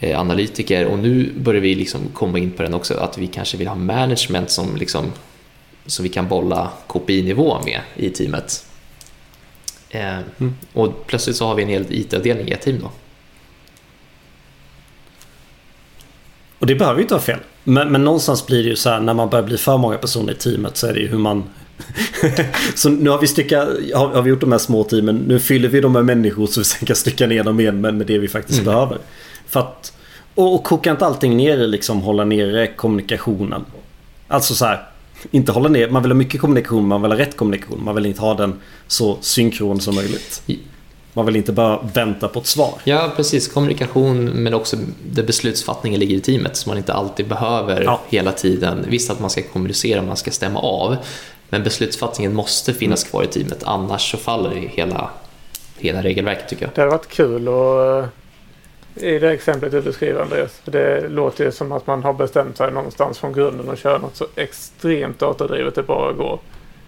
analytiker 0.00 0.86
och 0.86 0.98
nu 0.98 1.32
börjar 1.36 1.60
vi 1.60 1.74
liksom 1.74 2.00
komma 2.14 2.38
in 2.38 2.50
på 2.50 2.62
den 2.62 2.74
också 2.74 2.94
att 2.94 3.18
vi 3.18 3.26
kanske 3.26 3.56
vill 3.56 3.68
ha 3.68 3.74
management 3.74 4.50
som, 4.50 4.76
liksom, 4.76 5.12
som 5.86 6.02
vi 6.02 6.08
kan 6.08 6.28
bolla 6.28 6.70
KPI-nivå 6.86 7.60
med 7.64 7.80
i 7.96 8.10
teamet. 8.10 8.66
Eh, 9.90 10.18
mm. 10.38 10.54
Och 10.72 11.06
plötsligt 11.06 11.36
så 11.36 11.46
har 11.46 11.54
vi 11.54 11.62
en 11.62 11.68
hel 11.68 11.84
IT-avdelning 11.90 12.48
i 12.48 12.52
ett 12.52 12.62
team 12.62 12.78
då. 12.80 12.90
Och 16.58 16.66
det 16.66 16.74
behöver 16.74 16.98
ju 16.98 17.02
inte 17.02 17.14
vara 17.14 17.22
fel. 17.22 17.38
Men, 17.64 17.92
men 17.92 18.04
någonstans 18.04 18.46
blir 18.46 18.62
det 18.62 18.68
ju 18.68 18.76
så 18.76 18.90
här 18.90 19.00
när 19.00 19.14
man 19.14 19.30
börjar 19.30 19.44
bli 19.44 19.58
för 19.58 19.78
många 19.78 19.98
personer 19.98 20.32
i 20.32 20.36
teamet 20.36 20.76
så 20.76 20.86
är 20.86 20.94
det 20.94 21.00
ju 21.00 21.08
hur 21.08 21.18
man, 21.18 21.44
så 22.74 22.88
nu 22.88 23.10
har 23.10 23.18
vi, 23.18 23.26
stycka, 23.26 23.58
har, 23.94 24.08
har, 24.08 24.22
vi 24.22 24.30
gjort 24.30 24.40
de 24.40 24.52
här 24.52 24.58
små 24.58 24.84
teamen. 24.84 25.16
Nu 25.16 25.40
fyller 25.40 25.68
vi 25.68 25.80
dem 25.80 25.92
med 25.92 26.04
människor 26.04 26.46
så 26.46 26.60
vi 26.60 26.64
sen 26.64 26.86
kan 26.86 26.96
stycka 26.96 27.26
ner 27.26 27.44
dem 27.44 27.60
igen 27.60 27.80
med, 27.80 27.94
med 27.94 28.06
det 28.06 28.18
vi 28.18 28.28
faktiskt 28.28 28.60
mm. 28.60 28.72
behöver. 28.72 28.98
För 29.56 29.60
att, 29.60 29.92
och, 30.34 30.54
och 30.54 30.64
koka 30.64 30.90
inte 30.90 31.06
allting 31.06 31.36
ner 31.36 31.58
i 31.58 31.66
liksom 31.66 32.02
hålla 32.02 32.24
nere 32.24 32.66
kommunikationen. 32.66 33.64
Alltså 34.28 34.54
så 34.54 34.64
här, 34.64 34.88
inte 35.30 35.52
hålla 35.52 35.68
ner, 35.68 35.90
man 35.90 36.02
vill 36.02 36.12
ha 36.12 36.16
mycket 36.16 36.40
kommunikation, 36.40 36.88
man 36.88 37.02
vill 37.02 37.10
ha 37.10 37.18
rätt 37.18 37.36
kommunikation. 37.36 37.84
Man 37.84 37.94
vill 37.94 38.06
inte 38.06 38.20
ha 38.20 38.34
den 38.34 38.60
så 38.86 39.18
synkron 39.20 39.80
som 39.80 39.94
möjligt. 39.94 40.42
Man 41.12 41.26
vill 41.26 41.36
inte 41.36 41.52
bara 41.52 41.80
vänta 41.94 42.28
på 42.28 42.38
ett 42.38 42.46
svar. 42.46 42.74
Ja, 42.84 43.12
precis. 43.16 43.48
Kommunikation 43.48 44.24
men 44.24 44.54
också 44.54 44.76
där 45.10 45.22
beslutsfattningen 45.22 46.00
ligger 46.00 46.16
i 46.16 46.20
teamet. 46.20 46.56
Så 46.56 46.68
man 46.68 46.78
inte 46.78 46.92
alltid 46.92 47.28
behöver 47.28 47.82
ja. 47.82 48.00
hela 48.08 48.32
tiden. 48.32 48.86
Visst 48.88 49.10
att 49.10 49.20
man 49.20 49.30
ska 49.30 49.42
kommunicera, 49.42 50.02
man 50.02 50.16
ska 50.16 50.30
stämma 50.30 50.60
av. 50.60 50.96
Men 51.48 51.62
beslutsfattningen 51.62 52.34
måste 52.34 52.74
finnas 52.74 53.04
kvar 53.04 53.22
i 53.22 53.26
teamet. 53.26 53.62
Annars 53.64 54.10
så 54.10 54.16
faller 54.16 54.50
hela, 54.50 55.10
hela 55.78 56.02
regelverket 56.02 56.48
tycker 56.48 56.64
jag. 56.64 56.74
Det 56.74 56.80
hade 56.80 56.90
varit 56.90 57.08
kul 57.08 57.48
att 57.48 58.25
i 58.96 59.18
det 59.18 59.30
exemplet 59.30 59.72
du 59.72 59.80
beskriver 59.80 60.22
Andreas. 60.22 60.60
Det 60.64 61.08
låter 61.08 61.44
ju 61.44 61.52
som 61.52 61.72
att 61.72 61.86
man 61.86 62.02
har 62.02 62.12
bestämt 62.12 62.56
sig 62.56 62.72
någonstans 62.72 63.18
från 63.18 63.32
grunden 63.32 63.68
och 63.68 63.78
kör 63.78 63.98
något 63.98 64.16
så 64.16 64.26
extremt 64.36 65.18
datadrivet 65.18 65.74
det 65.74 65.82
bara 65.82 66.12
går. 66.12 66.38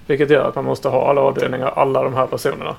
Vilket 0.06 0.30
gör 0.30 0.48
att 0.48 0.54
man 0.54 0.64
måste 0.64 0.88
ha 0.88 1.10
alla 1.10 1.20
avdelningar, 1.20 1.72
alla 1.76 2.02
de 2.02 2.14
här 2.14 2.26
personerna. 2.26 2.76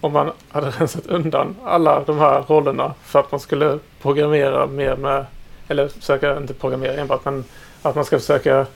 Om 0.00 0.12
man 0.12 0.30
hade 0.48 0.70
rensat 0.70 1.06
undan 1.06 1.56
alla 1.64 2.00
de 2.00 2.18
här 2.18 2.42
rollerna 2.46 2.94
för 3.04 3.20
att 3.20 3.30
man 3.30 3.40
skulle 3.40 3.78
programmera 4.02 4.66
mer 4.66 4.96
med, 4.96 5.26
eller 5.68 5.88
försöka, 5.88 6.36
inte 6.36 6.54
programmera 6.54 6.92
enbart, 6.92 7.24
men 7.24 7.44
att 7.82 7.94
man 7.94 8.04
ska 8.04 8.18
försöka 8.18 8.66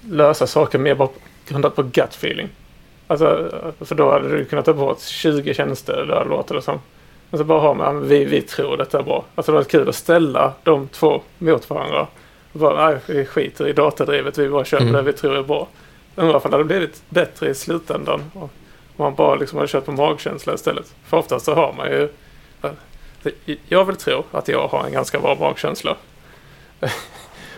lösa 0.00 0.46
saker 0.46 0.78
mer 0.78 0.94
bara 0.94 1.08
grundat 1.48 1.76
på 1.76 1.82
gut 1.82 2.14
feeling. 2.14 2.48
Alltså, 3.06 3.50
för 3.80 3.94
då 3.94 4.10
hade 4.10 4.28
du 4.28 4.44
kunnat 4.44 4.64
ta 4.64 4.72
bort 4.72 5.00
20 5.00 5.54
tjänster, 5.54 6.06
det 6.06 6.24
låter 6.28 6.54
det 6.54 6.62
som. 6.62 6.74
Liksom 6.74 6.80
så 7.38 7.44
bara 7.44 7.60
har 7.60 7.74
man, 7.74 8.08
vi, 8.08 8.24
vi 8.24 8.42
tror 8.42 8.76
detta 8.76 8.98
är 8.98 9.02
bra. 9.02 9.24
Alltså 9.34 9.52
det 9.52 9.58
var 9.58 9.64
kul 9.64 9.88
att 9.88 9.94
ställa 9.94 10.52
de 10.62 10.88
två 10.88 11.22
mot 11.38 11.70
varandra. 11.70 12.06
Bara, 12.52 12.88
nej, 12.88 12.98
vi 13.06 13.24
skiter 13.24 13.68
i 13.68 13.72
datadrivet, 13.72 14.38
vi 14.38 14.48
bara 14.48 14.64
köper 14.64 14.82
mm. 14.82 14.94
det 14.94 15.02
vi 15.02 15.12
tror 15.12 15.36
är 15.36 15.42
bra. 15.42 15.68
Undrar 16.14 16.34
om 16.34 16.50
det 16.50 16.56
hade 16.56 16.64
blivit 16.64 17.02
bättre 17.08 17.48
i 17.48 17.54
slutändan. 17.54 18.30
Om 18.34 18.48
man 18.96 19.14
bara 19.14 19.34
liksom 19.34 19.58
hade 19.58 19.68
kört 19.68 19.84
på 19.84 19.92
magkänsla 19.92 20.54
istället. 20.54 20.94
För 21.04 21.16
oftast 21.16 21.44
så 21.44 21.54
har 21.54 21.72
man 21.72 21.90
ju... 21.90 22.08
Jag 23.68 23.84
vill 23.84 23.96
tro 23.96 24.24
att 24.30 24.48
jag 24.48 24.68
har 24.68 24.84
en 24.86 24.92
ganska 24.92 25.20
bra 25.20 25.36
magkänsla. 25.40 25.96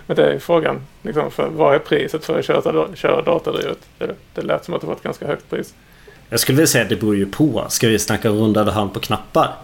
Men 0.06 0.16
det 0.16 0.32
är 0.32 0.38
frågan, 0.38 0.86
liksom, 1.02 1.30
för 1.30 1.48
vad 1.48 1.74
är 1.74 1.78
priset 1.78 2.24
för 2.24 2.38
att 2.38 2.44
köra, 2.44 2.96
köra 2.96 3.22
datadrivet? 3.22 3.78
Det, 3.98 4.14
det 4.34 4.42
lät 4.42 4.64
som 4.64 4.74
att 4.74 4.80
det 4.80 4.86
var 4.86 4.94
ett 4.94 5.02
ganska 5.02 5.26
högt 5.26 5.50
pris. 5.50 5.74
Jag 6.34 6.40
skulle 6.40 6.56
vilja 6.56 6.66
säga 6.66 6.82
att 6.82 6.90
det 6.90 6.96
beror 6.96 7.16
ju 7.16 7.26
på. 7.26 7.66
Ska 7.68 7.88
vi 7.88 7.98
snacka 7.98 8.28
rundade 8.28 8.72
hand 8.72 8.94
på 8.94 9.00
knappar? 9.00 9.56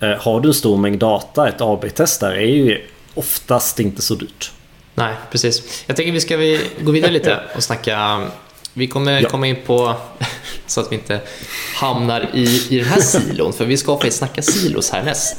Eh, 0.00 0.10
har 0.10 0.40
du 0.40 0.48
en 0.48 0.54
stor 0.54 0.76
mängd 0.76 0.98
data, 0.98 1.48
ett 1.48 1.60
AB-test 1.60 2.20
där 2.20 2.32
är 2.32 2.46
ju 2.46 2.86
oftast 3.14 3.80
inte 3.80 4.02
så 4.02 4.14
dyrt. 4.14 4.52
Nej, 4.94 5.14
precis. 5.30 5.84
Jag 5.86 5.96
tänker 5.96 6.12
vi 6.12 6.20
ska 6.20 6.36
vi 6.36 6.60
gå 6.80 6.92
vidare 6.92 7.12
lite 7.12 7.40
och 7.56 7.62
snacka. 7.62 8.26
Vi 8.72 8.86
kommer 8.86 9.20
ja. 9.20 9.28
komma 9.28 9.46
in 9.46 9.56
på, 9.66 9.94
så 10.66 10.80
att 10.80 10.92
vi 10.92 10.96
inte 10.96 11.20
hamnar 11.74 12.30
i, 12.34 12.66
i 12.70 12.78
den 12.78 12.88
här 12.88 13.00
silon, 13.00 13.52
för 13.52 13.64
vi 13.64 13.76
ska 13.76 13.94
faktiskt 13.94 14.18
snacka 14.18 14.42
silos 14.42 14.90
härnäst. 14.90 15.36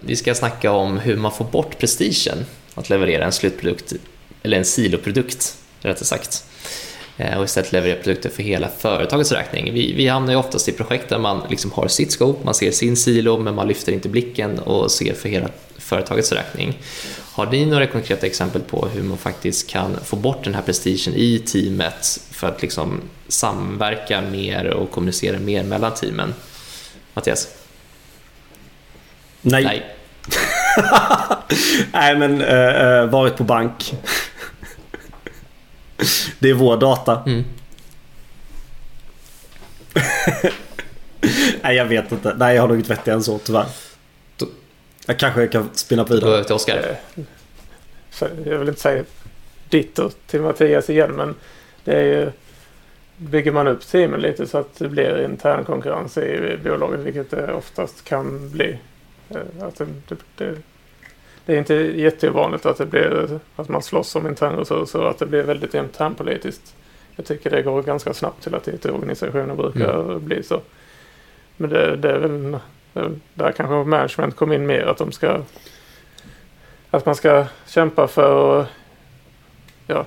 Vi 0.00 0.16
ska 0.16 0.34
snacka 0.34 0.72
om 0.72 0.98
hur 0.98 1.16
man 1.16 1.32
får 1.32 1.44
bort 1.44 1.78
prestigen 1.78 2.46
att 2.74 2.90
leverera 2.90 3.24
en 3.24 3.32
slutprodukt, 3.32 3.92
eller 4.42 4.58
en 4.58 4.64
siloprodukt 4.64 5.56
rättare 5.80 6.04
sagt. 6.04 6.44
Eh, 7.16 7.38
och 7.38 7.44
istället 7.44 7.72
leverera 7.72 7.96
produkter 8.02 8.30
för 8.30 8.42
hela 8.42 8.68
företagets 8.68 9.32
räkning. 9.32 9.72
Vi, 9.72 9.92
vi 9.92 10.08
hamnar 10.08 10.32
ju 10.32 10.38
oftast 10.38 10.68
i 10.68 10.72
projekt 10.72 11.08
där 11.08 11.18
man 11.18 11.42
liksom 11.50 11.72
har 11.72 11.88
sitt 11.88 12.12
scope, 12.12 12.44
man 12.44 12.54
ser 12.54 12.70
sin 12.70 12.96
silo 12.96 13.38
men 13.38 13.54
man 13.54 13.68
lyfter 13.68 13.92
inte 13.92 14.08
blicken 14.08 14.58
och 14.58 14.90
ser 14.90 15.14
för 15.14 15.28
hela 15.28 15.48
företagets 15.78 16.32
räkning. 16.32 16.78
Har 17.32 17.46
ni 17.46 17.66
några 17.66 17.86
konkreta 17.86 18.26
exempel 18.26 18.62
på 18.62 18.88
hur 18.94 19.02
man 19.02 19.18
faktiskt 19.18 19.70
kan 19.70 19.96
få 20.04 20.16
bort 20.16 20.44
den 20.44 20.54
här 20.54 20.62
prestigen 20.62 21.14
i 21.14 21.38
teamet 21.38 22.20
för 22.30 22.46
att 22.46 22.62
liksom 22.62 23.00
samverka 23.28 24.20
mer 24.20 24.66
och 24.66 24.90
kommunicera 24.90 25.38
mer 25.38 25.62
mellan 25.62 25.94
teamen? 25.94 26.34
Mattias? 27.14 27.48
Nej. 29.40 29.64
Nej, 29.64 29.96
Nej 31.92 32.16
men 32.16 32.42
uh, 32.42 33.10
varit 33.10 33.36
på 33.36 33.44
bank. 33.44 33.94
Det 36.38 36.50
är 36.50 36.54
vår 36.54 36.76
data. 36.76 37.22
Mm. 37.26 37.44
Nej, 41.62 41.76
jag 41.76 41.84
vet 41.84 42.12
inte. 42.12 42.34
Nej, 42.38 42.54
jag 42.54 42.62
har 42.62 42.68
nog 42.68 42.76
inte 42.76 42.88
vettigare 42.88 43.16
än 43.16 43.22
så 43.22 43.38
tyvärr. 43.38 43.66
Jag 45.06 45.18
kanske 45.18 45.46
kan 45.46 45.70
spinna 45.72 46.04
på 46.04 46.14
vidare. 46.14 46.38
Då 46.38 46.44
till 46.44 46.54
Oskar. 46.54 46.96
Jag 48.20 48.58
vill 48.58 48.68
inte 48.68 48.80
säga 48.80 49.04
ditto 49.68 50.10
till 50.26 50.40
Mattias 50.40 50.90
igen, 50.90 51.12
men 51.12 51.34
det 51.84 51.92
är 51.92 52.04
ju 52.04 52.30
bygger 53.16 53.52
man 53.52 53.68
upp 53.68 53.86
teamen 53.86 54.20
lite 54.20 54.46
så 54.46 54.58
att 54.58 54.78
det 54.78 54.88
blir 54.88 55.24
intern 55.24 55.64
konkurrens 55.64 56.18
i 56.18 56.58
bolaget, 56.64 57.00
vilket 57.00 57.30
det 57.30 57.52
oftast 57.52 58.04
kan 58.04 58.50
bli. 58.50 58.78
Alltså 59.62 59.86
det, 60.08 60.16
det, 60.36 60.56
det 61.46 61.54
är 61.54 61.58
inte 61.58 61.74
jätteovanligt 61.74 62.66
att 62.66 62.78
det 62.78 62.86
blir 62.86 63.40
att 63.56 63.68
man 63.68 63.82
slåss 63.82 64.16
om 64.16 64.26
internresurser 64.26 65.02
och 65.02 65.10
att 65.10 65.18
det 65.18 65.26
blir 65.26 65.42
väldigt 65.42 65.74
internpolitiskt. 65.74 66.74
Jag 67.16 67.26
tycker 67.26 67.50
det 67.50 67.62
går 67.62 67.82
ganska 67.82 68.14
snabbt 68.14 68.42
till 68.42 68.54
att 68.54 68.68
it 68.68 68.86
organisationer 68.86 69.54
brukar 69.54 70.00
mm. 70.00 70.24
bli 70.24 70.42
så. 70.42 70.60
Men 71.56 71.70
det, 71.70 71.96
det 71.96 72.10
är 72.10 72.18
väl 72.18 72.58
där 73.34 73.52
kanske 73.52 73.74
management 73.74 74.36
kom 74.36 74.52
in 74.52 74.66
mer 74.66 74.86
att 74.86 74.98
de 74.98 75.12
ska 75.12 75.40
att 76.90 77.06
man 77.06 77.14
ska 77.14 77.44
kämpa 77.66 78.06
för 78.06 78.60
att 78.60 78.68
ja, 79.86 80.04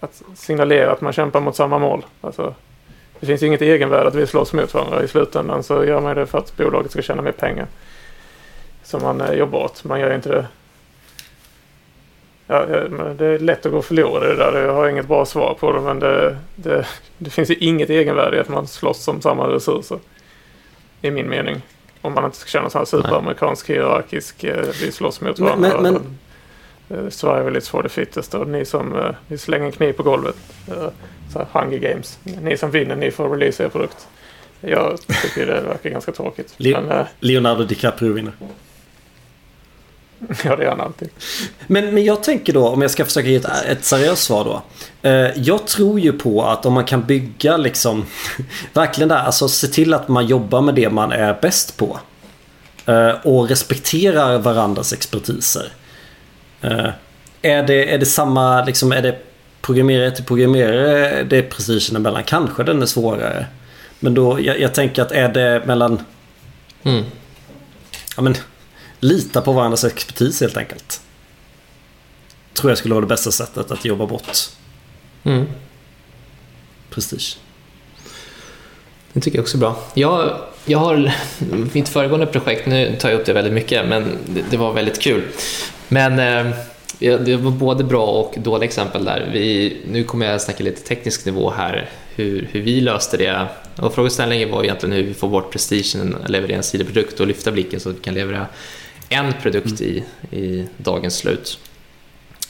att 0.00 0.22
signalera 0.34 0.92
att 0.92 1.00
man 1.00 1.12
kämpar 1.12 1.40
mot 1.40 1.56
samma 1.56 1.78
mål. 1.78 2.04
Alltså, 2.20 2.54
det 3.20 3.26
finns 3.26 3.42
inget 3.42 3.62
egenvärde 3.62 4.08
att 4.08 4.14
vi 4.14 4.26
slåss 4.26 4.52
mot 4.52 4.74
varandra. 4.74 5.02
I 5.02 5.08
slutändan 5.08 5.62
så 5.62 5.84
gör 5.84 6.00
man 6.00 6.16
det 6.16 6.26
för 6.26 6.38
att 6.38 6.56
bolaget 6.56 6.90
ska 6.90 7.02
tjäna 7.02 7.22
mer 7.22 7.32
pengar 7.32 7.66
som 8.86 9.02
man 9.02 9.20
eh, 9.20 9.32
jobbar 9.32 9.58
åt. 9.58 9.84
Man 9.84 10.00
gör 10.00 10.14
inte 10.14 10.28
det. 10.28 10.46
Ja, 12.46 12.66
det 13.18 13.26
är 13.26 13.38
lätt 13.38 13.66
att 13.66 13.72
gå 13.72 13.82
förlorad 13.82 14.22
det 14.22 14.36
där. 14.36 14.62
Jag 14.62 14.74
har 14.74 14.88
inget 14.88 15.08
bra 15.08 15.26
svar 15.26 15.56
på 15.60 15.72
det 15.72 15.80
men 15.80 16.00
det, 16.00 16.36
det, 16.56 16.86
det 17.18 17.30
finns 17.30 17.50
ju 17.50 17.54
inget 17.54 17.90
egenvärde 17.90 18.36
i 18.36 18.40
att 18.40 18.48
man 18.48 18.66
slåss 18.66 19.08
om 19.08 19.20
samma 19.20 19.48
resurser. 19.48 19.98
I 21.02 21.10
min 21.10 21.28
mening. 21.28 21.62
Om 22.00 22.14
man 22.14 22.24
inte 22.24 22.36
ska 22.36 22.48
känna 22.48 22.70
så 22.70 22.78
här 22.78 22.84
superamerikansk 22.84 23.70
hierarkisk, 23.70 24.44
eh, 24.44 24.64
vi 24.80 24.92
slåss 24.92 25.20
mot 25.20 25.38
varandra. 25.38 25.80
Men, 25.80 25.92
men... 25.92 26.18
Eh, 26.98 27.10
Sverige 27.10 27.58
is 27.58 27.68
for 27.68 27.82
the 27.82 27.88
fittest 27.88 28.34
och 28.34 28.48
ni 28.48 28.64
som 28.64 29.12
ni 29.28 29.38
slänger 29.38 29.66
en 29.66 29.72
kniv 29.72 29.92
på 29.92 30.02
golvet. 30.02 30.36
Så 31.32 31.38
här, 31.38 31.46
Hunger 31.52 31.78
Games. 31.78 32.18
Ni 32.22 32.56
som 32.56 32.70
vinner, 32.70 32.96
ni 32.96 33.10
får 33.10 33.28
releasa 33.28 33.64
er 33.64 33.68
produkt. 33.68 34.08
Jag 34.60 34.98
tycker 35.22 35.46
det 35.46 35.60
verkar 35.60 35.90
ganska 35.90 36.12
tråkigt. 36.12 36.54
Le 36.56 36.80
men, 36.80 37.06
Leonardo 37.20 37.64
DiCaprio 37.64 38.12
vinner. 38.12 38.32
Ja, 40.44 40.56
det 40.56 40.62
gör 40.62 40.70
han 40.70 40.80
alltid. 40.80 41.08
Men, 41.66 41.94
men 41.94 42.04
jag 42.04 42.22
tänker 42.22 42.52
då, 42.52 42.68
om 42.68 42.82
jag 42.82 42.90
ska 42.90 43.04
försöka 43.04 43.28
ge 43.28 43.36
ett, 43.36 43.46
ett 43.68 43.84
seriöst 43.84 44.22
svar 44.22 44.44
då. 44.44 44.62
Eh, 45.08 45.30
jag 45.36 45.66
tror 45.66 46.00
ju 46.00 46.12
på 46.12 46.44
att 46.44 46.66
om 46.66 46.72
man 46.72 46.84
kan 46.84 47.02
bygga 47.02 47.56
liksom, 47.56 48.06
verkligen 48.72 49.08
där, 49.08 49.16
alltså 49.16 49.48
se 49.48 49.66
till 49.66 49.94
att 49.94 50.08
man 50.08 50.26
jobbar 50.26 50.60
med 50.60 50.74
det 50.74 50.90
man 50.90 51.12
är 51.12 51.38
bäst 51.42 51.76
på. 51.76 51.98
Eh, 52.86 53.10
och 53.10 53.48
respekterar 53.48 54.38
varandras 54.38 54.92
expertiser. 54.92 55.72
Eh, 56.60 56.88
är, 57.42 57.62
det, 57.62 57.94
är 57.94 57.98
det 57.98 58.06
samma, 58.06 58.64
liksom, 58.64 58.92
är 58.92 59.02
det 59.02 59.18
programmerare 59.60 60.10
till 60.10 60.24
programmerare 60.24 61.22
det 61.22 61.36
är 61.36 61.42
precision 61.42 61.96
emellan? 61.96 62.22
Kanske 62.22 62.62
den 62.62 62.82
är 62.82 62.86
svårare. 62.86 63.46
Men 64.00 64.14
då, 64.14 64.40
jag, 64.40 64.60
jag 64.60 64.74
tänker 64.74 65.02
att 65.02 65.12
är 65.12 65.28
det 65.28 65.62
mellan... 65.66 66.00
Mm. 66.82 67.04
Ja 68.16 68.22
men 68.22 68.34
lita 69.00 69.40
på 69.40 69.52
varandras 69.52 69.84
expertis 69.84 70.40
helt 70.40 70.56
enkelt. 70.56 71.00
Tror 72.54 72.70
jag 72.70 72.78
skulle 72.78 72.94
vara 72.94 73.04
det 73.04 73.08
bästa 73.08 73.32
sättet 73.32 73.70
att 73.70 73.84
jobba 73.84 74.06
bort 74.06 74.50
mm. 75.24 75.46
prestige. 76.90 77.38
Det 79.12 79.20
tycker 79.20 79.38
jag 79.38 79.42
också 79.42 79.56
är 79.56 79.60
bra. 79.60 79.82
Jag, 79.94 80.40
jag 80.64 80.78
har 80.78 81.12
mitt 81.74 81.88
föregående 81.88 82.26
projekt, 82.26 82.66
nu 82.66 82.96
tar 83.00 83.10
jag 83.10 83.20
upp 83.20 83.26
det 83.26 83.32
väldigt 83.32 83.52
mycket, 83.52 83.88
men 83.88 84.18
det, 84.26 84.44
det 84.50 84.56
var 84.56 84.72
väldigt 84.72 85.00
kul. 85.00 85.22
Men 85.88 86.18
eh, 86.18 86.54
det 86.98 87.36
var 87.36 87.50
både 87.50 87.84
bra 87.84 88.06
och 88.06 88.34
dåliga 88.38 88.68
exempel 88.68 89.04
där. 89.04 89.30
Vi, 89.32 89.76
nu 89.90 90.04
kommer 90.04 90.26
jag 90.26 90.40
snacka 90.40 90.64
lite 90.64 90.82
teknisk 90.82 91.24
nivå 91.24 91.50
här, 91.50 91.90
hur, 92.14 92.48
hur 92.52 92.60
vi 92.60 92.80
löste 92.80 93.16
det. 93.16 93.46
Och 93.76 93.94
frågeställningen 93.94 94.50
var 94.50 94.64
egentligen 94.64 94.96
hur 94.96 95.02
vi 95.02 95.14
får 95.14 95.28
bort 95.28 95.52
prestigen, 95.52 96.16
leverera 96.26 96.56
en 96.56 96.62
sidoprodukt 96.62 97.20
och 97.20 97.26
lyfta 97.26 97.52
blicken 97.52 97.80
så 97.80 97.90
att 97.90 97.96
vi 97.96 98.00
kan 98.00 98.14
leverera 98.14 98.46
en 99.08 99.32
produkt 99.42 99.80
mm. 99.80 99.92
i, 99.92 100.04
i 100.36 100.68
dagens 100.76 101.16
slut. 101.16 101.58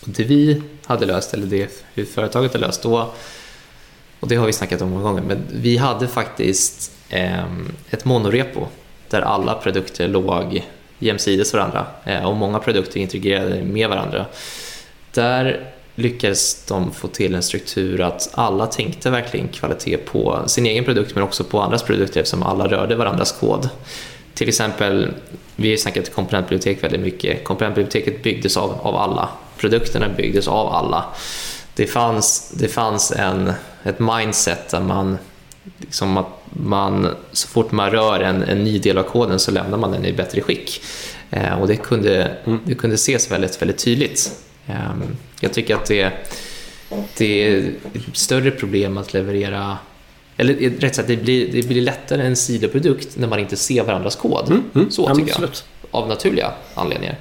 Det 0.04 0.24
vi 0.24 0.62
hade 0.84 1.06
löst 1.06 1.34
eller 1.34 1.46
det 1.46 1.84
hur 1.94 2.04
företaget 2.04 2.52
har 2.52 2.60
löst, 2.60 2.82
då, 2.82 3.12
och 4.20 4.28
det 4.28 4.36
har 4.36 4.46
vi 4.46 4.52
snackat 4.52 4.82
om 4.82 4.90
många 4.90 5.02
gånger, 5.02 5.22
men 5.22 5.46
vi 5.52 5.76
hade 5.76 6.08
faktiskt 6.08 6.92
eh, 7.08 7.44
ett 7.90 8.04
monorepo 8.04 8.66
där 9.08 9.20
alla 9.20 9.54
produkter 9.54 10.08
låg 10.08 10.62
jämsides 10.98 11.54
varandra 11.54 11.86
eh, 12.04 12.24
och 12.24 12.36
många 12.36 12.58
produkter 12.58 13.00
integrerade 13.00 13.62
med 13.62 13.88
varandra. 13.88 14.26
Där 15.12 15.72
lyckades 15.94 16.64
de 16.64 16.92
få 16.92 17.08
till 17.08 17.34
en 17.34 17.42
struktur 17.42 18.00
att 18.00 18.30
alla 18.34 18.66
tänkte 18.66 19.10
verkligen 19.10 19.48
kvalitet 19.48 19.96
på 19.96 20.42
sin 20.46 20.66
egen 20.66 20.84
produkt 20.84 21.14
men 21.14 21.24
också 21.24 21.44
på 21.44 21.60
andras 21.60 21.82
produkter 21.82 22.20
eftersom 22.20 22.42
alla 22.42 22.68
rörde 22.68 22.96
varandras 22.96 23.32
kod. 23.32 23.68
Till 24.36 24.48
exempel, 24.48 25.08
vi 25.56 25.70
har 25.70 25.76
snackat 25.76 26.14
komponentbibliotek 26.14 26.84
väldigt 26.84 27.00
mycket. 27.00 27.44
Komponentbiblioteket 27.44 28.22
byggdes 28.22 28.56
av, 28.56 28.80
av 28.82 28.96
alla. 28.96 29.28
Produkterna 29.56 30.08
byggdes 30.08 30.48
av 30.48 30.68
alla. 30.68 31.04
Det 31.74 31.86
fanns, 31.86 32.50
det 32.50 32.68
fanns 32.68 33.12
en, 33.12 33.52
ett 33.82 33.98
mindset 33.98 34.68
där 34.68 34.80
man, 34.80 35.18
liksom 35.78 36.16
att 36.16 36.26
man, 36.50 37.14
så 37.32 37.48
fort 37.48 37.72
man 37.72 37.90
rör 37.90 38.20
en, 38.20 38.42
en 38.42 38.64
ny 38.64 38.78
del 38.78 38.98
av 38.98 39.02
koden 39.02 39.38
så 39.38 39.50
lämnar 39.50 39.78
man 39.78 39.92
den 39.92 40.04
i 40.04 40.12
bättre 40.12 40.40
skick. 40.40 40.82
Eh, 41.30 41.60
och 41.60 41.68
det 41.68 41.76
kunde, 41.76 42.36
mm. 42.44 42.60
det 42.64 42.74
kunde 42.74 42.94
ses 42.94 43.30
väldigt, 43.30 43.62
väldigt 43.62 43.78
tydligt. 43.78 44.30
Eh, 44.66 44.96
jag 45.40 45.52
tycker 45.52 45.74
att 45.74 45.86
det, 45.86 46.12
det 47.16 47.48
är 47.48 47.58
ett 47.94 48.16
större 48.16 48.50
problem 48.50 48.98
att 48.98 49.12
leverera 49.12 49.78
eller 50.36 50.54
rätt 50.80 50.94
sagt, 50.94 51.08
det 51.08 51.16
blir, 51.16 51.52
det 51.52 51.68
blir 51.68 51.80
lättare 51.80 52.26
en 52.26 52.36
sidoprodukt 52.36 53.16
när 53.16 53.28
man 53.28 53.38
inte 53.38 53.56
ser 53.56 53.82
varandras 53.82 54.16
kod. 54.16 54.48
Mm, 54.48 54.64
mm, 54.74 54.90
så 54.90 55.14
tycker 55.14 55.40
jag. 55.40 55.50
Av 55.90 56.08
naturliga 56.08 56.52
anledningar. 56.74 57.18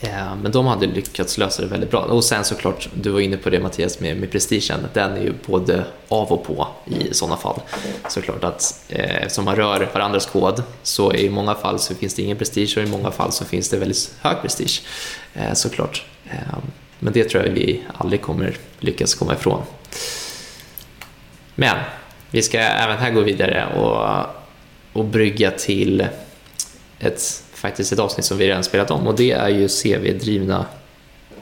Eh, 0.00 0.36
men 0.42 0.52
de 0.52 0.66
hade 0.66 0.86
lyckats 0.86 1.38
lösa 1.38 1.62
det 1.62 1.68
väldigt 1.68 1.90
bra. 1.90 2.00
Och 2.00 2.24
sen 2.24 2.44
såklart, 2.44 2.88
du 2.94 3.10
var 3.10 3.20
inne 3.20 3.36
på 3.36 3.50
det 3.50 3.60
Mattias 3.60 4.00
med, 4.00 4.16
med 4.16 4.30
prestigen. 4.30 4.86
Den 4.92 5.12
är 5.12 5.22
ju 5.22 5.32
både 5.46 5.84
av 6.08 6.32
och 6.32 6.44
på 6.44 6.68
i 6.84 7.14
sådana 7.14 7.36
fall. 7.36 7.60
Såklart 8.08 8.44
att 8.44 8.84
eh, 8.88 9.16
eftersom 9.16 9.44
man 9.44 9.56
rör 9.56 9.90
varandras 9.94 10.26
kod 10.26 10.62
så 10.82 11.12
i 11.12 11.30
många 11.30 11.54
fall 11.54 11.78
så 11.78 11.94
finns 11.94 12.14
det 12.14 12.22
ingen 12.22 12.36
prestige 12.36 12.74
och 12.76 12.82
i 12.82 12.86
många 12.86 13.10
fall 13.10 13.32
så 13.32 13.44
finns 13.44 13.68
det 13.68 13.76
väldigt 13.76 14.14
hög 14.20 14.36
prestige. 14.42 14.82
Eh, 15.34 15.52
såklart. 15.52 16.04
Eh, 16.30 16.58
men 16.98 17.12
det 17.12 17.24
tror 17.24 17.46
jag 17.46 17.52
vi 17.52 17.82
aldrig 17.94 18.22
kommer 18.22 18.56
lyckas 18.78 19.14
komma 19.14 19.34
ifrån. 19.34 19.62
Men 21.54 21.76
vi 22.30 22.42
ska 22.42 22.58
även 22.58 22.98
här 22.98 23.10
gå 23.10 23.20
vidare 23.20 23.66
och, 23.66 24.26
och 24.92 25.04
brygga 25.04 25.50
till 25.50 26.06
ett, 26.98 27.44
faktiskt 27.54 27.92
ett 27.92 27.98
avsnitt 27.98 28.26
som 28.26 28.38
vi 28.38 28.48
redan 28.48 28.64
spelat 28.64 28.90
om 28.90 29.06
och 29.06 29.16
det 29.16 29.30
är 29.30 29.48
ju 29.48 29.68
CV-drivna 29.68 30.66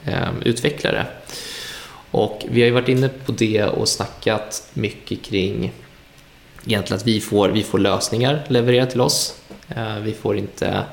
eh, 0.05 0.29
utvecklare. 0.45 1.07
Och 2.11 2.43
vi 2.51 2.61
har 2.61 2.67
ju 2.67 2.73
varit 2.73 2.89
inne 2.89 3.09
på 3.09 3.33
det 3.33 3.65
och 3.65 3.89
snackat 3.89 4.71
mycket 4.73 5.23
kring 5.23 5.73
egentligen 6.67 7.01
att 7.01 7.07
vi 7.07 7.21
får, 7.21 7.49
vi 7.49 7.63
får 7.63 7.79
lösningar 7.79 8.45
levererade 8.49 8.91
till 8.91 9.01
oss. 9.01 9.37
Eh, 9.69 9.99
vi 9.99 10.13
får 10.13 10.37
inte 10.37 10.85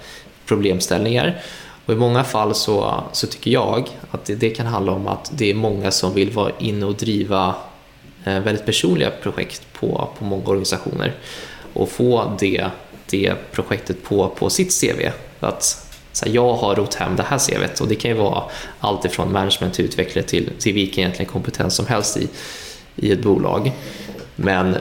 problemställningar. 0.46 1.42
Och 1.86 1.94
I 1.94 1.98
många 1.98 2.24
fall 2.24 2.56
så, 2.56 3.04
så 3.12 3.28
tycker 3.28 3.52
jag 3.52 3.88
att 4.12 4.26
det, 4.26 4.36
det, 4.36 4.50
kan 4.50 4.66
handla 4.66 4.92
om 4.92 5.08
att 5.08 5.32
det 5.34 5.50
är 5.50 5.54
många 5.54 5.92
som 5.92 6.14
vill 6.14 6.32
vara 6.32 6.52
inne 6.60 6.86
och 6.86 6.96
driva 6.96 7.56
Eh, 8.26 8.40
väldigt 8.40 8.66
personliga 8.66 9.12
projekt 9.12 9.74
på, 9.74 10.10
på 10.18 10.26
många 10.26 10.46
organisationer 10.46 11.14
och 11.74 11.90
få 11.90 12.36
det, 12.40 12.66
det 13.10 13.34
projektet 13.52 14.04
på, 14.04 14.30
på 14.30 14.50
sitt 14.50 14.82
CV. 14.82 15.10
Att 15.40 15.64
så 16.12 16.26
här, 16.26 16.34
jag 16.34 16.54
har 16.54 16.76
rott 16.76 16.94
hem 16.94 17.16
det 17.16 17.24
här 17.24 17.40
CVet 17.40 17.80
och 17.80 17.88
det 17.88 17.96
kan 17.96 18.12
ju 18.12 18.18
vara 18.18 18.44
allt 18.80 19.06
ifrån 19.06 19.32
management 19.32 19.74
till 19.74 19.86
utvecklare 19.86 20.26
till, 20.26 20.50
till 20.60 20.74
vilken 20.74 21.00
egentligen 21.00 21.32
kompetens 21.32 21.76
som 21.76 21.86
helst 21.86 22.18
i, 22.18 22.28
i 22.96 23.12
ett 23.12 23.22
bolag. 23.22 23.72
Men 24.36 24.78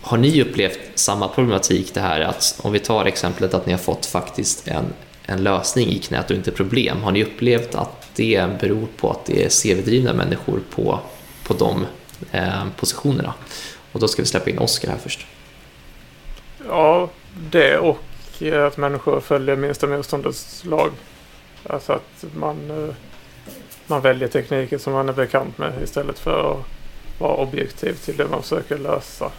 har 0.00 0.18
ni 0.18 0.42
upplevt 0.42 0.78
samma 0.94 1.28
problematik 1.28 1.94
det 1.94 2.00
här 2.00 2.20
att 2.20 2.58
om 2.62 2.72
vi 2.72 2.78
tar 2.78 3.04
exemplet 3.04 3.54
att 3.54 3.66
ni 3.66 3.72
har 3.72 3.78
fått 3.78 4.06
faktiskt 4.06 4.68
en, 4.68 4.84
en 5.26 5.42
lösning 5.42 5.88
i 5.88 5.98
knät 5.98 6.30
och 6.30 6.36
inte 6.36 6.50
problem. 6.50 7.02
Har 7.02 7.12
ni 7.12 7.24
upplevt 7.24 7.74
att 7.74 8.08
det 8.14 8.60
beror 8.60 8.86
på 8.96 9.10
att 9.10 9.24
det 9.24 9.44
är 9.44 9.48
CV-drivna 9.48 10.12
människor 10.12 10.60
på, 10.70 11.00
på 11.46 11.54
de 11.54 11.86
Eh, 12.32 12.66
positionerna. 12.76 13.34
Och 13.92 14.00
då 14.00 14.08
ska 14.08 14.22
vi 14.22 14.28
släppa 14.28 14.50
in 14.50 14.58
Oskar 14.58 14.88
här 14.88 14.98
först. 14.98 15.26
Ja, 16.68 17.10
det 17.50 17.78
och 17.78 18.02
eh, 18.40 18.66
att 18.66 18.76
människor 18.76 19.20
följer 19.20 19.56
minsta 19.56 19.86
motståndets 19.86 20.64
lag. 20.64 20.90
Alltså 21.66 21.92
att 21.92 22.24
man, 22.34 22.70
eh, 22.70 22.94
man 23.86 24.00
väljer 24.00 24.28
tekniker 24.28 24.78
som 24.78 24.92
man 24.92 25.08
är 25.08 25.12
bekant 25.12 25.58
med 25.58 25.72
istället 25.82 26.18
för 26.18 26.52
att 26.52 26.66
vara 27.20 27.34
objektiv 27.34 27.92
till 27.92 28.16
det 28.16 28.28
man 28.28 28.42
försöker 28.42 28.78
lösa. 28.78 29.30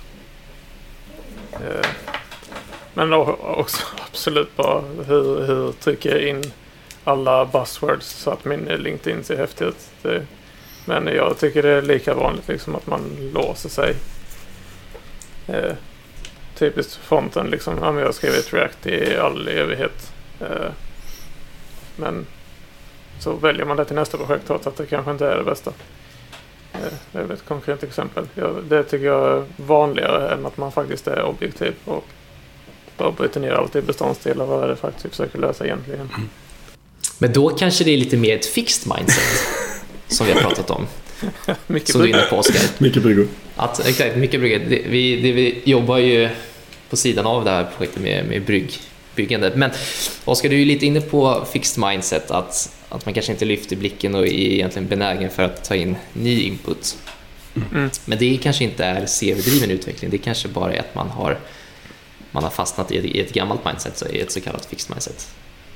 Men 2.94 3.14
också 3.14 3.86
absolut 4.12 4.56
bara 4.56 4.82
hur, 5.08 5.48
hur 5.48 5.72
trycker 5.72 6.10
jag 6.10 6.30
in 6.30 6.52
alla 7.04 7.46
buzzwords 7.46 8.08
så 8.08 8.32
att 8.32 8.46
min 8.46 8.66
LinkedIn 8.66 9.24
ser 9.24 9.38
häftig 9.38 9.66
ut. 9.66 9.90
Det, 10.02 10.26
men 10.86 11.08
jag 11.08 11.40
tycker 11.40 11.64
det 11.64 11.70
är 11.70 11.82
lika 11.82 12.14
vanligt 12.14 12.48
liksom 12.48 12.76
att 12.76 12.88
man 12.88 13.32
låser 13.34 13.70
sig. 13.70 13.96
Eh, 15.48 15.74
typiskt 16.56 16.96
fronten 16.96 17.48
liksom. 17.48 17.78
Ja, 17.82 17.92
men 17.92 18.00
jag 18.00 18.08
har 18.08 18.14
skrivit 18.14 18.54
React 18.54 18.88
i 18.88 19.18
all 19.18 19.48
evighet. 19.48 20.14
Eh, 20.40 20.72
men 21.96 22.26
så 23.20 23.34
väljer 23.34 23.66
man 23.66 23.78
det 23.78 23.86
till 23.86 23.96
nästa 23.96 24.18
projekt 24.18 24.48
trots 24.48 24.68
att 24.68 24.78
det 24.78 24.86
kanske 24.86 25.12
inte 25.12 25.28
är 25.28 25.38
det 25.38 25.44
bästa. 25.44 25.74
Eh, 26.74 26.80
det 27.12 27.20
är 27.20 27.34
ett 27.34 27.46
konkret 27.48 27.84
exempel. 27.84 28.28
Jag, 28.36 28.64
det 28.64 28.84
tycker 28.84 29.06
jag 29.06 29.38
är 29.38 29.44
vanligare 29.58 30.34
än 30.34 30.46
att 30.46 30.58
man 30.58 30.72
faktiskt 30.72 31.08
är 31.08 31.24
objektiv 31.24 31.74
och 31.86 32.06
bara 32.98 33.12
bryter 33.12 33.40
ner 33.40 33.52
allt 33.52 33.76
i 33.76 33.82
beståndsdelar. 33.82 34.46
Vad 34.46 34.64
är 34.64 34.68
det 34.68 34.76
faktiskt 34.76 35.06
vi 35.06 35.10
försöker 35.10 35.40
lösa 35.40 35.66
egentligen? 35.66 36.10
Men 37.18 37.34
då 37.34 37.50
kanske 37.50 37.84
det 37.84 37.92
är 37.92 37.98
lite 37.98 38.18
mer 38.18 38.36
ett 38.38 38.46
fixed 38.46 38.94
mindset. 38.98 39.48
som 40.08 40.28
vi 40.28 40.34
har 40.34 40.42
pratat 40.42 40.70
om. 40.70 40.88
mycket 41.68 41.90
som 41.90 42.02
du 42.02 42.08
är 42.08 42.14
inne 42.14 42.22
på 42.30 42.36
Oskar. 42.36 42.62
Mycket 42.78 43.04
bryggor. 43.04 43.28
Att, 43.56 43.88
exakt, 43.88 44.16
mycket 44.16 44.40
bryggor. 44.40 44.60
Vi, 44.90 45.22
det, 45.22 45.32
vi 45.32 45.62
jobbar 45.66 45.98
ju 45.98 46.30
på 46.90 46.98
sidan 46.98 47.26
av 47.26 47.46
det 47.46 47.52
här 47.52 47.64
projektet 47.78 48.02
med, 48.02 48.26
med 48.26 48.46
brygg, 48.46 48.80
byggandet. 49.16 49.56
Men 49.56 49.72
Oskar, 50.26 50.50
du 50.50 50.56
är 50.56 50.60
ju 50.60 50.66
lite 50.66 50.86
inne 50.86 51.02
på 51.02 51.46
fixed 51.52 51.84
mindset, 51.84 52.32
att, 52.32 52.76
att 52.90 53.06
man 53.06 53.14
kanske 53.14 53.32
inte 53.32 53.46
lyfter 53.46 53.76
blicken 53.76 54.16
och 54.16 54.28
är 54.28 54.34
egentligen 54.34 54.88
benägen 54.88 55.30
för 55.30 55.44
att 55.44 55.64
ta 55.64 55.76
in 55.76 55.96
ny 56.14 56.42
input. 56.42 56.98
Mm. 57.72 57.90
Men 58.06 58.18
det 58.18 58.38
kanske 58.38 58.64
inte 58.64 58.86
är 58.86 59.06
CV-driven 59.06 59.72
utveckling, 59.72 60.12
det 60.12 60.18
kanske 60.18 60.48
bara 60.48 60.74
är 60.74 60.80
att 60.80 60.96
man 60.96 61.10
har, 61.10 61.40
man 62.32 62.44
har 62.44 62.52
fastnat 62.52 62.92
i 62.92 62.98
ett, 62.98 63.06
i 63.06 63.20
ett 63.20 63.34
gammalt 63.34 63.66
mindset, 63.66 63.98
så 63.98 64.08
i 64.08 64.20
ett 64.20 64.32
så 64.32 64.42
kallat 64.42 64.66
fixed 64.66 64.90
mindset. 64.90 65.28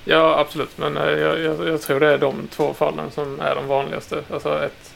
Ja, 0.06 0.40
absolut. 0.40 0.78
Men 0.78 0.98
eh, 0.98 1.10
jag, 1.10 1.40
jag, 1.40 1.68
jag, 1.68 1.82
tror 1.82 2.00
det 2.00 2.14
är 2.14 2.18
de 2.18 2.48
två 2.48 2.74
fallen 2.74 3.12
som 3.12 3.40
är 3.40 3.56
de 3.56 3.68
vanligaste. 3.68 4.24
Alltså 4.34 4.64
ett, 4.66 4.94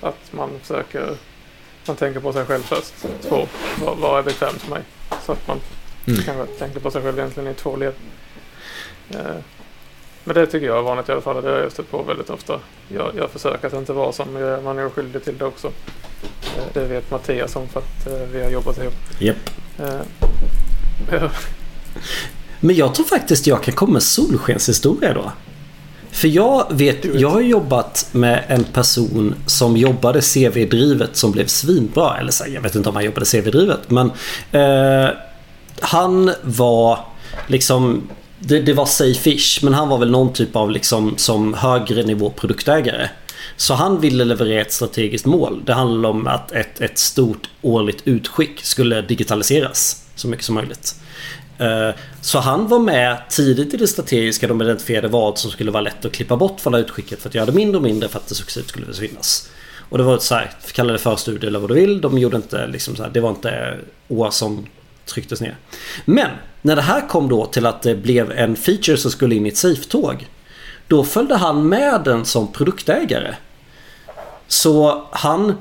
att 0.00 0.32
man 0.32 0.50
försöker, 0.60 1.16
man 1.86 1.96
tänker 1.96 2.20
på 2.20 2.32
sig 2.32 2.44
själv 2.44 2.62
först. 2.62 2.94
Två, 3.28 3.46
vad, 3.84 3.98
vad 3.98 4.18
är 4.18 4.22
bekvämt 4.22 4.62
för 4.62 4.70
mig? 4.70 4.82
Så 5.26 5.32
att 5.32 5.48
man 5.48 5.60
mm. 6.06 6.22
kanske 6.22 6.54
tänker 6.54 6.80
på 6.80 6.90
sig 6.90 7.02
själv 7.02 7.18
egentligen 7.18 7.50
i 7.50 7.54
två 7.54 7.76
led. 7.76 7.94
Eh, 9.10 9.36
men 10.24 10.34
det 10.34 10.46
tycker 10.46 10.66
jag 10.66 10.78
är 10.78 10.82
vanligt 10.82 11.08
i 11.08 11.12
alla 11.12 11.20
fall. 11.20 11.42
Det 11.42 11.50
har 11.50 11.58
jag 11.58 11.72
stött 11.72 11.90
på 11.90 12.02
väldigt 12.02 12.30
ofta. 12.30 12.60
Jag, 12.88 13.12
jag 13.16 13.30
försöker 13.30 13.66
att 13.66 13.72
inte 13.72 13.92
vara 13.92 14.12
som 14.12 14.32
man 14.64 14.78
är 14.78 14.88
skyldig 14.88 15.24
till 15.24 15.38
det 15.38 15.44
också. 15.44 15.66
Eh, 16.56 16.64
det 16.72 16.84
vet 16.84 17.10
Mattias 17.10 17.56
om 17.56 17.68
för 17.68 17.80
att 17.80 18.06
vi 18.32 18.42
har 18.42 18.50
jobbat 18.50 18.78
ihop. 18.78 18.94
Yep. 19.20 19.36
Men 22.64 22.76
jag 22.76 22.94
tror 22.94 23.06
faktiskt 23.06 23.46
jag 23.46 23.62
kan 23.62 23.74
komma 23.74 23.92
med 23.92 24.02
solskenshistoria 24.02 25.14
då. 25.14 25.32
För 26.10 26.28
jag 26.28 26.66
vet, 26.70 27.04
jag 27.04 27.30
har 27.30 27.40
jobbat 27.40 28.08
med 28.12 28.44
en 28.48 28.64
person 28.64 29.34
som 29.46 29.76
jobbade 29.76 30.20
CV-drivet 30.20 31.16
som 31.16 31.32
blev 31.32 31.46
svinbra. 31.46 32.18
Eller 32.18 32.32
så, 32.32 32.44
jag 32.54 32.60
vet 32.60 32.74
inte 32.74 32.88
om 32.88 32.94
han 32.94 33.04
jobbade 33.04 33.26
CV-drivet 33.26 33.90
men 33.90 34.12
eh, 34.52 35.10
han 35.80 36.32
var 36.42 36.98
liksom 37.46 38.02
det, 38.38 38.60
det 38.60 38.72
var 38.72 38.84
safe-ish 38.84 39.64
men 39.64 39.74
han 39.74 39.88
var 39.88 39.98
väl 39.98 40.10
någon 40.10 40.32
typ 40.32 40.56
av 40.56 40.70
liksom 40.70 41.14
som 41.16 41.54
högre 41.54 42.02
nivå 42.02 42.30
produktägare. 42.30 43.08
Så 43.56 43.74
han 43.74 44.00
ville 44.00 44.24
leverera 44.24 44.60
ett 44.60 44.72
strategiskt 44.72 45.26
mål. 45.26 45.62
Det 45.64 45.72
handlade 45.72 46.08
om 46.08 46.26
att 46.26 46.52
ett, 46.52 46.80
ett 46.80 46.98
stort 46.98 47.48
årligt 47.62 48.02
utskick 48.04 48.64
skulle 48.64 49.02
digitaliseras 49.02 50.02
så 50.14 50.28
mycket 50.28 50.44
som 50.44 50.54
möjligt. 50.54 50.94
Eh, 51.62 51.94
så 52.20 52.38
han 52.38 52.68
var 52.68 52.78
med 52.78 53.22
tidigt 53.28 53.74
i 53.74 53.76
det 53.76 53.88
strategiska. 53.88 54.46
De 54.46 54.62
identifierade 54.62 55.08
vad 55.08 55.38
som 55.38 55.50
skulle 55.50 55.70
vara 55.70 55.80
lätt 55.80 56.04
att 56.04 56.12
klippa 56.12 56.36
bort 56.36 56.60
från 56.60 56.74
utskicket 56.74 57.22
för 57.22 57.28
att 57.28 57.34
göra 57.34 57.46
det 57.46 57.52
mindre 57.52 57.76
och 57.76 57.82
mindre 57.82 58.08
för 58.08 58.18
att 58.18 58.26
det 58.26 58.34
successivt 58.34 58.68
skulle 58.68 58.86
försvinnas. 58.86 59.50
Och 59.88 59.98
det 59.98 60.04
var 60.04 60.14
ett 60.14 60.22
så 60.22 60.34
här, 60.34 60.50
kalla 60.72 60.92
det 60.92 60.98
förstudie 60.98 61.46
eller 61.46 61.58
vad 61.58 61.70
du 61.70 61.74
vill. 61.74 62.00
De 62.00 62.18
gjorde 62.18 62.36
inte 62.36 62.66
liksom 62.66 62.96
så 62.96 63.02
här, 63.02 63.10
det 63.10 63.20
var 63.20 63.30
inte 63.30 63.78
år 64.08 64.30
som 64.30 64.66
trycktes 65.06 65.40
ner. 65.40 65.56
Men 66.04 66.30
när 66.62 66.76
det 66.76 66.82
här 66.82 67.08
kom 67.08 67.28
då 67.28 67.46
till 67.46 67.66
att 67.66 67.82
det 67.82 67.94
blev 67.94 68.32
en 68.32 68.56
feature 68.56 68.96
som 68.96 69.10
skulle 69.10 69.34
in 69.34 69.46
i 69.46 69.48
ett 69.48 69.56
safe-tåg. 69.56 70.28
Då 70.88 71.04
följde 71.04 71.36
han 71.36 71.68
med 71.68 72.00
den 72.04 72.24
som 72.24 72.52
produktägare. 72.52 73.34
Så 74.48 75.06
han 75.12 75.54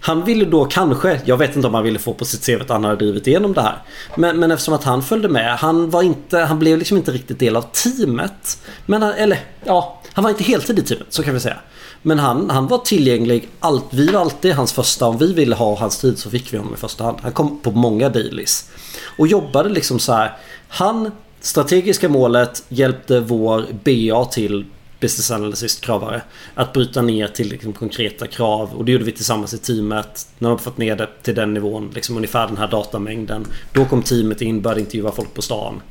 han 0.00 0.24
ville 0.24 0.44
då 0.44 0.64
kanske, 0.64 1.20
jag 1.24 1.36
vet 1.36 1.56
inte 1.56 1.68
om 1.68 1.74
han 1.74 1.84
ville 1.84 1.98
få 1.98 2.14
på 2.14 2.24
sitt 2.24 2.46
CV 2.46 2.62
att 2.62 2.68
han 2.68 2.84
hade 2.84 2.96
drivit 2.96 3.26
igenom 3.26 3.52
det 3.52 3.60
här. 3.60 3.82
Men, 4.16 4.40
men 4.40 4.50
eftersom 4.50 4.74
att 4.74 4.84
han 4.84 5.02
följde 5.02 5.28
med, 5.28 5.56
han 5.56 5.90
var 5.90 6.02
inte, 6.02 6.38
han 6.38 6.58
blev 6.58 6.78
liksom 6.78 6.96
inte 6.96 7.12
riktigt 7.12 7.38
del 7.38 7.56
av 7.56 7.62
teamet. 7.62 8.58
Men 8.86 9.02
han, 9.02 9.12
eller 9.12 9.38
ja, 9.64 10.02
han 10.12 10.24
var 10.24 10.30
inte 10.30 10.44
heltid 10.44 10.78
i 10.78 10.82
teamet, 10.82 11.06
så 11.08 11.22
kan 11.22 11.34
vi 11.34 11.40
säga. 11.40 11.56
Men 12.02 12.18
han, 12.18 12.50
han 12.50 12.66
var 12.66 12.78
tillgänglig, 12.78 13.48
allt, 13.60 13.84
vi 13.90 14.06
var 14.06 14.20
alltid 14.20 14.54
hans 14.54 14.72
första, 14.72 15.06
om 15.06 15.18
vi 15.18 15.32
ville 15.32 15.54
ha 15.54 15.76
hans 15.76 15.98
tid 15.98 16.18
så 16.18 16.30
fick 16.30 16.52
vi 16.52 16.58
honom 16.58 16.74
i 16.74 16.76
första 16.76 17.04
hand. 17.04 17.18
Han 17.22 17.32
kom 17.32 17.60
på 17.62 17.70
många 17.70 18.08
dailies. 18.08 18.70
Och 19.18 19.26
jobbade 19.26 19.68
liksom 19.68 19.98
så 19.98 20.12
här, 20.12 20.36
han 20.68 21.10
Strategiska 21.40 22.08
målet 22.08 22.62
hjälpte 22.68 23.20
vår 23.20 23.66
BA 23.84 24.24
till 24.24 24.64
business 25.06 25.30
analyst-kravare. 25.30 26.22
Att 26.54 26.72
bryta 26.72 27.02
ner 27.02 27.28
till 27.28 27.48
liksom, 27.48 27.72
konkreta 27.72 28.26
krav. 28.26 28.74
Och 28.74 28.84
det 28.84 28.92
gjorde 28.92 29.04
vi 29.04 29.12
tillsammans 29.12 29.54
i 29.54 29.58
teamet. 29.58 30.28
När 30.38 30.48
de 30.48 30.58
fått 30.58 30.78
ner 30.78 30.96
det 30.96 31.08
till 31.22 31.34
den 31.34 31.54
nivån, 31.54 31.90
liksom 31.94 32.16
ungefär 32.16 32.46
den 32.46 32.56
här 32.56 32.68
datamängden. 32.68 33.46
Då 33.72 33.84
kom 33.84 34.02
teamet 34.02 34.42
in, 34.42 34.62
började 34.62 34.80
intervjua 34.80 35.12
folk 35.12 35.34
på 35.34 35.42
stan. 35.42 35.82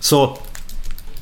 Så 0.00 0.38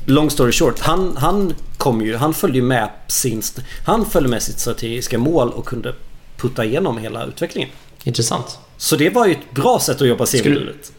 Long 0.05 0.29
story 0.29 0.51
short, 0.51 0.79
han, 0.79 1.17
han 1.17 1.53
kom 1.77 2.01
ju, 2.01 2.15
han 2.15 2.33
följde 2.33 2.61
med 2.61 2.89
sin, 3.07 3.41
han 3.85 4.05
följde 4.05 4.29
med 4.29 4.43
sitt 4.43 4.59
strategiska 4.59 5.17
mål 5.17 5.49
och 5.49 5.65
kunde 5.65 5.95
putta 6.37 6.65
igenom 6.65 6.97
hela 6.97 7.25
utvecklingen. 7.25 7.69
Intressant. 8.03 8.59
Så 8.77 8.95
det 8.95 9.09
var 9.09 9.25
ju 9.25 9.31
ett 9.31 9.51
bra 9.51 9.79
sätt 9.79 10.01
att 10.01 10.07
jobba 10.07 10.25
CV-drivet. 10.25 10.91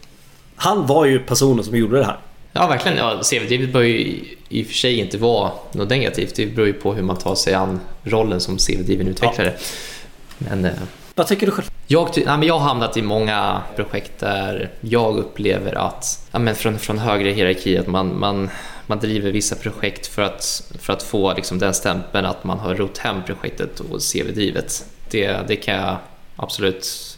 Han 0.55 0.87
var 0.87 1.05
ju 1.05 1.19
personen 1.19 1.63
som 1.63 1.77
gjorde 1.77 1.97
det 1.97 2.05
här. 2.05 2.19
Ja, 2.53 2.67
verkligen. 2.67 2.97
Ja, 2.97 3.21
CV-drivet 3.23 3.73
bör 3.73 3.81
ju 3.81 4.25
i 4.49 4.63
och 4.63 4.67
för 4.67 4.73
sig 4.73 4.99
inte 4.99 5.17
vara 5.17 5.51
något 5.71 5.89
negativt. 5.89 6.35
Det 6.35 6.45
beror 6.45 6.67
ju 6.67 6.73
på 6.73 6.93
hur 6.93 7.03
man 7.03 7.17
tar 7.17 7.35
sig 7.35 7.53
an 7.53 7.79
rollen 8.03 8.41
som 8.41 8.57
CV-driven 8.57 9.07
utvecklare. 9.07 9.53
Ja. 9.57 10.45
Men, 10.49 10.65
eh, 10.65 10.71
Vad 11.15 11.27
tycker 11.27 11.45
du 11.45 11.51
själv? 11.51 11.69
Jag, 11.87 12.09
nej, 12.15 12.25
men 12.25 12.43
jag 12.43 12.59
har 12.59 12.67
hamnat 12.67 12.97
i 12.97 13.01
många 13.01 13.61
projekt 13.75 14.19
där 14.19 14.71
jag 14.81 15.17
upplever 15.17 15.77
att, 15.77 16.27
ja, 16.31 16.39
men 16.39 16.55
från, 16.55 16.79
från 16.79 16.97
högre 16.97 17.29
hierarki, 17.29 17.77
att 17.77 17.87
man, 17.87 18.19
man, 18.19 18.49
man 18.87 18.99
driver 18.99 19.31
vissa 19.31 19.55
projekt 19.55 20.07
för 20.07 20.21
att, 20.21 20.71
för 20.79 20.93
att 20.93 21.03
få 21.03 21.33
liksom, 21.33 21.59
den 21.59 21.73
stämpeln 21.73 22.25
att 22.25 22.43
man 22.43 22.59
har 22.59 22.75
rott 22.75 22.97
hem 22.97 23.23
projektet 23.25 23.79
och 23.79 23.99
CV-drivet. 24.01 24.85
Det, 25.09 25.47
det 25.47 25.55
kan 25.55 25.75
jag 25.75 25.97
absolut 26.35 27.17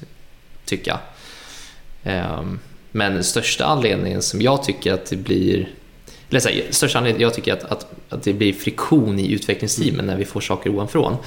tycka. 0.65 0.99
Um, 2.03 2.59
men 2.95 3.23
största 3.23 3.65
anledningen 3.65 4.21
som 4.21 4.41
jag 4.41 4.63
tycker 4.63 4.93
att 4.93 5.05
det 5.05 5.15
blir 5.15 5.69
eller 6.29 6.39
så 6.39 6.49
här, 6.49 6.63
största 6.69 6.97
anledningen 6.97 7.27
jag 7.27 7.33
tycker 7.33 7.53
att, 7.53 7.63
att, 7.63 7.87
att 8.09 8.23
det 8.23 8.33
blir 8.33 8.53
friktion 8.53 9.19
i 9.19 9.31
utvecklingsteamen 9.31 10.05
när 10.05 10.17
vi 10.17 10.25
får 10.25 10.41
saker 10.41 10.69
ovanifrån. 10.69 11.17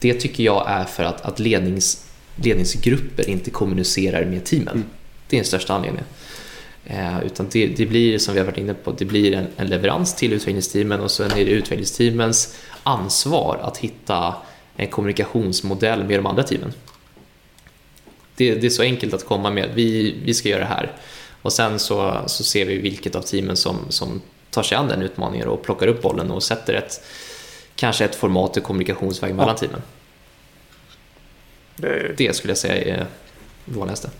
Det 0.00 0.14
tycker 0.14 0.44
jag 0.44 0.70
är 0.70 0.84
för 0.84 1.04
att, 1.04 1.20
att 1.20 1.38
lednings, 1.38 2.06
ledningsgrupper 2.36 3.28
inte 3.30 3.50
kommunicerar 3.50 4.24
med 4.24 4.44
teamen. 4.44 4.74
Mm. 4.74 4.84
Det 5.28 5.36
är 5.36 5.38
den 5.38 5.46
största 5.46 5.74
anledningen. 5.74 6.06
Eh, 6.84 7.24
utan 7.26 7.46
det, 7.50 7.66
det, 7.66 7.86
blir, 7.86 8.18
som 8.18 8.34
vi 8.34 8.40
har 8.40 8.46
varit 8.46 8.58
inne 8.58 8.74
på, 8.74 8.92
det 8.92 9.04
blir 9.04 9.34
en, 9.34 9.46
en 9.56 9.66
leverans 9.66 10.14
till 10.14 10.32
utvecklingsteamen 10.32 11.00
och 11.00 11.10
sen 11.10 11.30
är 11.30 11.44
det 11.44 11.50
utvecklingsteamens 11.50 12.56
ansvar 12.82 13.58
att 13.62 13.78
hitta 13.78 14.34
en 14.76 14.88
kommunikationsmodell 14.88 16.04
med 16.04 16.18
de 16.18 16.26
andra 16.26 16.42
teamen. 16.42 16.72
Det, 18.36 18.54
det 18.54 18.66
är 18.66 18.70
så 18.70 18.82
enkelt 18.82 19.14
att 19.14 19.24
komma 19.24 19.50
med, 19.50 19.70
vi, 19.74 20.16
vi 20.24 20.34
ska 20.34 20.48
göra 20.48 20.60
det 20.60 20.66
här. 20.66 20.92
Och 21.42 21.52
sen 21.52 21.78
så, 21.78 22.20
så 22.26 22.44
ser 22.44 22.64
vi 22.64 22.78
vilket 22.78 23.16
av 23.16 23.22
teamen 23.22 23.56
som, 23.56 23.76
som 23.88 24.22
tar 24.50 24.62
sig 24.62 24.78
an 24.78 24.88
den 24.88 25.02
utmaningen 25.02 25.48
och 25.48 25.62
plockar 25.62 25.86
upp 25.86 26.02
bollen 26.02 26.30
och 26.30 26.42
sätter 26.42 26.74
ett, 26.74 27.04
kanske 27.76 28.04
ett 28.04 28.14
format 28.14 28.56
och 28.56 28.62
kommunikationsväg 28.62 29.34
mellan 29.34 29.48
ja. 29.48 29.58
teamen. 29.58 29.82
Det, 31.76 32.14
det, 32.16 32.36
skulle 32.36 32.50
jag 32.50 32.58
säga 32.58 32.96
är 32.96 33.06
vanligaste. 33.64 34.10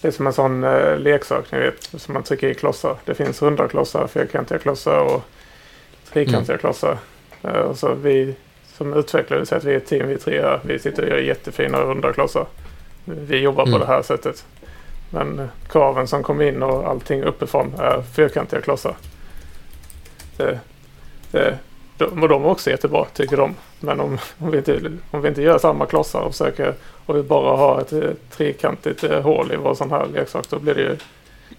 Det 0.00 0.08
är 0.08 0.12
som 0.12 0.26
en 0.26 0.32
sån 0.32 0.64
eh, 0.64 0.98
leksak 0.98 1.52
ni 1.52 1.58
vet, 1.58 1.90
som 1.96 2.14
man 2.14 2.22
trycker 2.22 2.48
i 2.48 2.54
klossar. 2.54 2.96
Det 3.04 3.14
finns 3.14 3.42
runda 3.42 3.68
klossar, 3.68 4.06
fyrkantiga 4.06 4.58
klossar 4.58 5.00
och 5.00 5.22
trekantiga 6.12 6.54
mm. 6.54 6.60
klossar. 6.60 6.98
Eh, 7.42 7.50
och 7.50 7.78
så 7.78 7.94
vi 7.94 8.34
som 8.76 8.94
utvecklare 8.94 9.46
säger 9.46 9.60
att 9.60 9.64
vi 9.64 9.72
är 9.72 9.76
ett 9.76 9.86
team, 9.86 10.08
vi 10.08 10.18
tre 10.18 10.40
här. 10.40 10.60
Vi 10.64 10.78
sitter 10.78 11.02
och 11.02 11.08
gör 11.08 11.18
jättefina 11.18 11.80
runda 11.80 12.12
klossar. 12.12 12.46
Vi 13.06 13.38
jobbar 13.38 13.64
på 13.64 13.68
mm. 13.68 13.80
det 13.80 13.86
här 13.86 14.02
sättet. 14.02 14.44
Men 15.10 15.48
kraven 15.68 16.08
som 16.08 16.22
kommer 16.22 16.44
in 16.44 16.62
och 16.62 16.88
allting 16.88 17.22
uppifrån 17.22 17.74
är 17.78 18.02
fyrkantiga 18.02 18.60
klossar. 18.60 18.96
Det, 20.36 20.60
det, 21.30 21.58
de, 21.98 22.22
och 22.22 22.28
de 22.28 22.44
är 22.44 22.48
också 22.48 22.70
jättebra 22.70 23.04
tycker 23.04 23.36
de. 23.36 23.54
Men 23.80 24.00
om, 24.00 24.18
om, 24.38 24.50
vi 24.50 24.58
inte, 24.58 24.80
om 25.10 25.22
vi 25.22 25.28
inte 25.28 25.42
gör 25.42 25.58
samma 25.58 25.86
klossar 25.86 26.20
och 26.20 26.32
försöker 26.32 26.74
och 27.06 27.16
vi 27.16 27.22
bara 27.22 27.56
har 27.56 27.80
ett, 27.80 27.92
ett 27.92 28.30
trekantigt 28.30 29.04
eh, 29.04 29.20
hål 29.20 29.52
i 29.52 29.56
vår 29.56 29.74
sån 29.74 29.90
här 29.90 30.06
leksak 30.06 30.44
då 30.50 30.58
blir 30.58 30.74
det 30.74 30.80
ju 30.80 30.96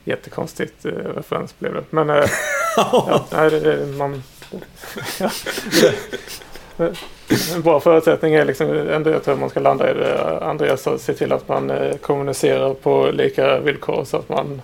jättekonstigt 0.03 0.85
eh, 0.85 0.91
referens 0.91 1.59
blev 1.59 1.73
det. 1.73 1.83
Men 1.89 2.09
eh, 2.09 2.25
ja, 2.77 3.25
nej, 3.31 3.49
det, 3.49 3.59
det, 3.59 3.85
man, 3.85 4.23
ja, 5.19 5.29
en 7.55 7.61
bra 7.63 7.79
förutsättning 7.79 8.33
är 8.33 8.45
liksom, 8.45 8.71
ändå 8.71 9.09
jag 9.09 9.23
tror 9.23 9.35
man 9.35 9.49
ska 9.49 9.59
landa 9.59 9.91
i 9.91 9.93
det. 9.93 10.39
Andreas 10.41 10.87
se 10.97 11.13
till 11.13 11.31
att 11.31 11.47
man 11.47 11.69
eh, 11.69 11.95
kommunicerar 11.95 12.73
på 12.73 13.11
lika 13.11 13.59
villkor 13.59 14.03
så 14.05 14.17
att 14.17 14.29
man 14.29 14.61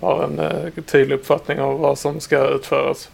har 0.00 0.24
en 0.24 0.38
eh, 0.38 0.84
tydlig 0.86 1.16
uppfattning 1.16 1.60
om 1.60 1.80
vad 1.80 1.98
som 1.98 2.20
ska 2.20 2.48
utföras. 2.48 3.10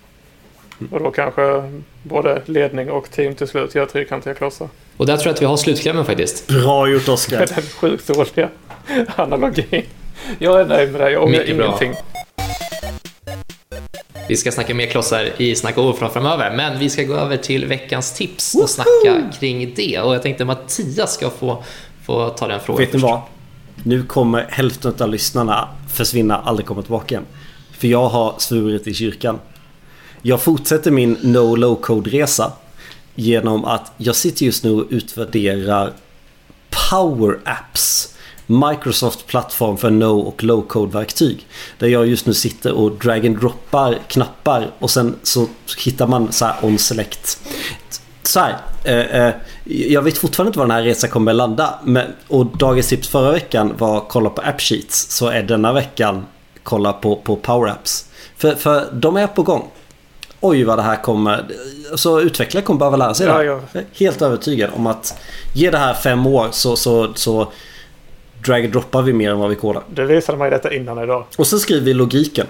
Och 0.90 1.00
då 1.00 1.10
kanske 1.10 1.72
både 2.02 2.42
ledning 2.46 2.90
och 2.90 3.10
team 3.10 3.34
till 3.34 3.48
slut 3.48 3.74
gör 3.74 3.86
trekantiga 3.86 4.34
klossar. 4.34 4.68
Och 4.96 5.06
där 5.06 5.16
tror 5.16 5.26
jag 5.26 5.34
att 5.34 5.42
vi 5.42 5.46
har 5.46 5.56
slutklämmen 5.56 6.04
faktiskt. 6.04 6.48
Bra 6.48 6.88
gjort 6.88 7.08
Oskar. 7.08 7.38
Den 7.54 7.62
sjukt 7.62 8.06
dåliga 8.06 8.48
analogin. 9.16 9.84
Jag 10.38 10.60
är 10.60 10.64
nöjd 10.64 10.92
med 10.92 11.00
det, 11.00 11.10
jag 11.10 11.22
ångrar 11.22 11.50
ingenting. 11.50 11.94
Vi 14.32 14.36
ska 14.36 14.52
snacka 14.52 14.74
mer 14.74 14.86
klossar 14.86 15.30
i 15.36 15.56
Snacka 15.56 15.80
Overflow 15.80 16.08
framöver, 16.08 16.56
men 16.56 16.78
vi 16.78 16.90
ska 16.90 17.02
gå 17.02 17.14
över 17.14 17.36
till 17.36 17.66
veckans 17.66 18.12
tips 18.12 18.54
och 18.54 18.70
snacka 18.70 19.30
kring 19.40 19.74
det. 19.74 20.00
Och 20.00 20.14
jag 20.14 20.22
tänkte 20.22 20.44
Mattias 20.44 21.14
ska 21.14 21.30
få, 21.30 21.64
få 22.04 22.28
ta 22.28 22.48
den 22.48 22.60
frågan 22.60 22.84
Vet 22.84 22.92
ni 22.92 22.98
vad? 22.98 23.20
Nu 23.84 24.02
kommer 24.02 24.46
hälften 24.50 24.94
av 24.98 25.08
lyssnarna 25.08 25.68
försvinna, 25.94 26.36
aldrig 26.38 26.66
komma 26.66 26.82
tillbaka 26.82 27.14
igen. 27.14 27.26
För 27.78 27.88
jag 27.88 28.08
har 28.08 28.34
svurit 28.38 28.86
i 28.86 28.94
kyrkan. 28.94 29.38
Jag 30.22 30.42
fortsätter 30.42 30.90
min 30.90 31.16
no 31.22 31.56
low 31.56 31.74
code 31.74 32.10
resa 32.10 32.52
genom 33.14 33.64
att 33.64 33.92
jag 33.96 34.16
sitter 34.16 34.46
just 34.46 34.64
nu 34.64 34.70
och 34.70 34.86
utvärderar 34.90 35.92
Power 36.90 37.38
Apps 37.44 38.11
Microsoft 38.46 39.26
plattform 39.26 39.76
för 39.76 39.90
no 39.90 40.20
och 40.20 40.44
low 40.44 40.62
code 40.62 40.92
verktyg. 40.92 41.46
Där 41.78 41.88
jag 41.88 42.06
just 42.06 42.26
nu 42.26 42.34
sitter 42.34 42.72
och 42.72 42.90
drag 42.90 43.26
and 43.26 43.38
droppar 43.38 43.98
knappar 44.08 44.70
och 44.78 44.90
sen 44.90 45.16
så 45.22 45.46
hittar 45.84 46.06
man 46.06 46.32
så 46.32 46.44
här 46.44 46.54
on 46.62 46.78
select. 46.78 47.38
Så 48.22 48.40
här, 48.40 48.56
eh, 48.84 49.26
eh, 49.26 49.34
jag 49.64 50.02
vet 50.02 50.18
fortfarande 50.18 50.48
inte 50.48 50.58
var 50.58 50.66
den 50.66 50.76
här 50.76 50.82
resan 50.82 51.10
kommer 51.10 51.32
landa. 51.32 51.78
Men, 51.84 52.06
och 52.28 52.46
dagens 52.46 52.88
tips 52.88 53.08
förra 53.08 53.32
veckan 53.32 53.74
var 53.78 54.00
kolla 54.08 54.30
på 54.30 54.42
app 54.42 54.60
sheets. 54.60 55.10
Så 55.10 55.28
är 55.28 55.42
denna 55.42 55.72
veckan 55.72 56.26
kolla 56.62 56.92
på, 56.92 57.16
på 57.16 57.36
power 57.36 57.70
apps. 57.70 58.06
För, 58.36 58.54
för 58.54 58.88
de 58.92 59.16
är 59.16 59.26
på 59.26 59.42
gång. 59.42 59.70
Oj 60.40 60.64
vad 60.64 60.78
det 60.78 60.82
här 60.82 61.02
kommer. 61.02 61.44
Så 61.94 62.20
utvecklare 62.20 62.64
kommer 62.64 62.78
behöva 62.78 62.96
lära 62.96 63.14
sig 63.14 63.26
det. 63.26 63.44
Ja, 63.44 63.60
ja. 63.72 63.80
Helt 63.92 64.22
övertygad 64.22 64.70
om 64.76 64.86
att 64.86 65.20
ge 65.54 65.70
det 65.70 65.78
här 65.78 65.94
fem 65.94 66.26
år 66.26 66.48
så, 66.50 66.76
så, 66.76 67.12
så 67.14 67.52
drag-droppar 68.44 69.02
vi 69.02 69.12
mer 69.12 69.30
än 69.30 69.38
vad 69.38 69.50
vi 69.50 69.56
kodar. 69.56 69.82
Det 69.94 70.04
visade 70.04 70.38
mig 70.38 70.50
detta 70.50 70.74
innan 70.74 71.02
idag. 71.02 71.24
Och 71.38 71.46
sen 71.46 71.58
skriver 71.58 71.84
vi 71.84 71.94
logiken. 71.94 72.46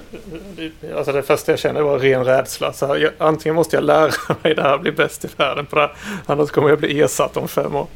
Alltså 0.97 1.13
det 1.13 1.23
första 1.23 1.53
jag 1.53 1.59
kände 1.59 1.83
var 1.83 1.99
ren 1.99 2.25
rädsla. 2.25 2.73
Så 2.73 2.87
här, 2.87 3.13
antingen 3.19 3.57
måste 3.57 3.77
jag 3.77 3.85
lära 3.85 4.13
mig 4.43 4.55
det 4.55 4.63
här, 4.63 4.79
bli 4.79 4.93
bäst 4.93 5.25
i 5.25 5.29
världen 5.37 5.67
på 5.67 5.77
det 5.77 5.83
här. 5.83 5.93
Annars 6.27 6.51
kommer 6.51 6.69
jag 6.69 6.79
bli 6.79 7.01
ersatt 7.01 7.37
om 7.37 7.49
fem 7.49 7.75
år. 7.77 7.87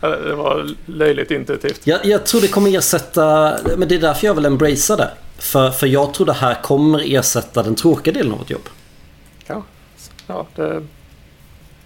Det 0.00 0.34
var 0.34 0.66
löjligt 0.86 1.30
intuitivt. 1.30 1.86
Jag, 1.86 2.04
jag 2.04 2.26
tror 2.26 2.40
det 2.40 2.48
kommer 2.48 2.78
ersätta, 2.78 3.52
men 3.76 3.88
det 3.88 3.94
är 3.94 3.98
därför 3.98 4.26
jag 4.26 4.34
vill 4.34 4.46
embracea 4.46 4.96
det. 4.96 5.10
För, 5.38 5.70
för 5.70 5.86
jag 5.86 6.14
tror 6.14 6.26
det 6.26 6.32
här 6.32 6.62
kommer 6.62 7.14
ersätta 7.14 7.62
den 7.62 7.74
tråkiga 7.74 8.14
delen 8.14 8.32
av 8.32 8.38
vårt 8.38 8.50
jobb. 8.50 8.68
Ja, 9.46 9.62
ja 10.26 10.46
det... 10.56 10.82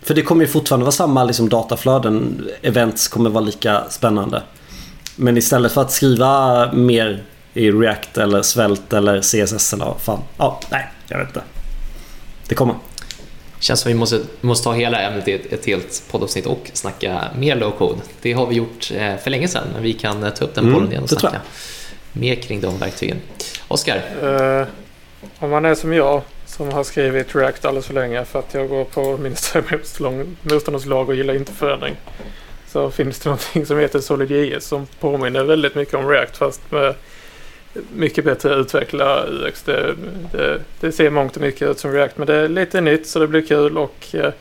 För 0.03 0.15
det 0.15 0.23
kommer 0.23 0.45
ju 0.45 0.51
fortfarande 0.51 0.85
vara 0.85 0.93
samma 0.93 1.25
liksom, 1.25 1.49
dataflöden. 1.49 2.47
Events 2.63 3.09
kommer 3.09 3.31
vara 3.31 3.45
lika 3.45 3.85
spännande. 3.91 4.43
Men 5.17 5.37
istället 5.37 5.73
för 5.73 5.81
att 5.81 5.93
skriva 5.93 6.73
mer 6.73 7.23
i 7.55 7.71
React 7.71 8.19
eller 8.19 8.43
Svält 8.43 8.93
eller 8.93 9.21
CSS 9.21 9.73
eller 9.73 9.85
vad 9.85 10.01
fan. 10.01 10.21
Ja, 10.37 10.61
nej, 10.71 10.91
jag 11.09 11.19
vet 11.19 11.29
inte. 11.29 11.43
Det 12.49 12.55
kommer. 12.55 12.75
Känns 13.59 13.81
som 13.81 13.93
vi 13.93 13.99
måste, 13.99 14.21
måste 14.41 14.65
ta 14.65 14.73
hela 14.73 15.01
ämnet 15.01 15.29
i 15.29 15.33
ett, 15.33 15.53
ett 15.53 15.67
helt 15.67 16.03
poddavsnitt 16.11 16.47
och 16.47 16.71
snacka 16.73 17.25
mer 17.39 17.57
low 17.57 17.71
code. 17.71 18.01
Det 18.23 18.33
har 18.33 18.47
vi 18.47 18.55
gjort 18.55 18.91
eh, 18.95 19.17
för 19.17 19.31
länge 19.31 19.49
sedan, 19.49 19.65
men 19.73 19.83
vi 19.83 19.93
kan 19.93 20.25
eh, 20.25 20.31
ta 20.31 20.45
upp 20.45 20.55
den 20.55 20.65
mm, 20.65 20.75
bollen 20.75 20.91
igen 20.91 21.03
och 21.03 21.11
snacka 21.11 21.41
mer 22.13 22.35
kring 22.35 22.61
de 22.61 22.79
verktygen. 22.79 23.17
Oskar? 23.69 24.03
Uh, 24.23 24.67
om 25.39 25.51
man 25.51 25.65
är 25.65 25.75
som 25.75 25.93
jag 25.93 26.23
som 26.47 26.73
har 26.73 26.85
skrivit 26.85 27.35
React 27.35 27.65
alldeles 27.65 27.87
för 27.87 27.95
länge 27.95 28.25
för 28.25 28.39
att 28.39 28.55
jag 28.55 28.69
går 28.69 28.85
på 28.85 29.19
motståndarnas 30.43 30.87
lag 30.87 31.09
och 31.09 31.15
gillar 31.15 31.35
inte 31.35 31.53
förändring. 31.53 31.97
Så 32.75 32.91
finns 32.91 33.19
det 33.19 33.29
någonting 33.29 33.67
som 33.67 33.79
heter 33.79 34.01
SolidJS 34.01 34.67
som 34.67 34.87
påminner 35.01 35.45
väldigt 35.45 35.75
mycket 35.75 35.95
om 35.95 36.09
React 36.09 36.37
fast 36.37 36.71
med 36.71 36.95
mycket 37.95 38.25
bättre 38.25 38.55
utveckla 38.55 39.27
UX. 39.27 39.63
Det, 39.63 39.95
det, 40.33 40.61
det, 40.81 40.93
ser 40.93 41.11
mångt 41.11 41.37
och 41.37 41.43
mycket 41.43 41.69
ut 41.71 41.79
som 41.79 41.93
React 41.93 42.19
men 42.19 42.27
det 42.27 42.35
är 42.35 42.49
lite 42.49 42.81
nytt 42.81 43.07
så 43.07 43.19
det 43.19 43.27
blir 43.27 43.47
kul 43.47 43.79
och 43.79 44.07
eh, 44.13 44.33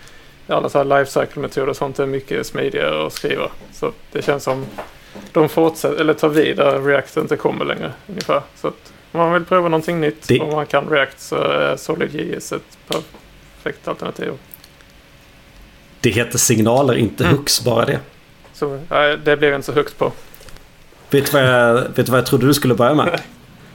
alla 0.47 0.69
så 0.69 0.77
här 0.77 0.85
lifecycle-metoder 0.85 1.69
och 1.69 1.75
sånt 1.75 1.99
är 1.99 2.05
mycket 2.05 2.47
smidigare 2.47 3.07
att 3.07 3.13
skriva. 3.13 3.51
Så 3.73 3.91
det 4.11 4.21
känns 4.21 4.43
som 4.43 4.65
de 5.31 5.49
fortsätter, 5.49 6.01
eller 6.01 6.13
tar 6.13 6.29
vid 6.29 6.57
där 6.57 6.81
React 6.81 7.17
inte 7.17 7.35
kommer 7.35 7.65
längre 7.65 7.91
ungefär. 8.07 8.41
Så 8.55 8.67
att 8.67 8.93
om 9.11 9.19
man 9.19 9.33
vill 9.33 9.45
prova 9.45 9.69
någonting 9.69 10.01
nytt 10.01 10.27
det... 10.27 10.39
och 10.39 10.53
man 10.53 10.65
kan 10.65 10.89
React 10.89 11.19
så 11.19 11.35
är 11.35 11.77
SolidJS 11.77 12.51
ett 12.51 12.77
perfekt 12.87 13.87
alternativ. 13.87 14.31
Det 15.99 16.09
heter 16.09 16.37
signaler, 16.37 16.95
inte 16.95 17.23
mm. 17.23 17.37
hooks, 17.37 17.63
bara 17.63 17.85
det. 17.85 17.99
Så, 18.63 18.79
nej, 18.89 19.17
det 19.25 19.37
blev 19.37 19.51
jag 19.51 19.57
inte 19.57 19.65
så 19.65 19.73
högt 19.73 19.97
på. 19.97 20.11
Vet 21.09 21.25
du 21.25 21.31
vad 21.31 21.43
jag, 21.43 21.73
vet 21.73 21.95
du 21.95 22.11
vad 22.11 22.17
jag 22.17 22.25
trodde 22.25 22.47
du 22.47 22.53
skulle 22.53 22.73
börja 22.73 22.93
med? 22.93 23.21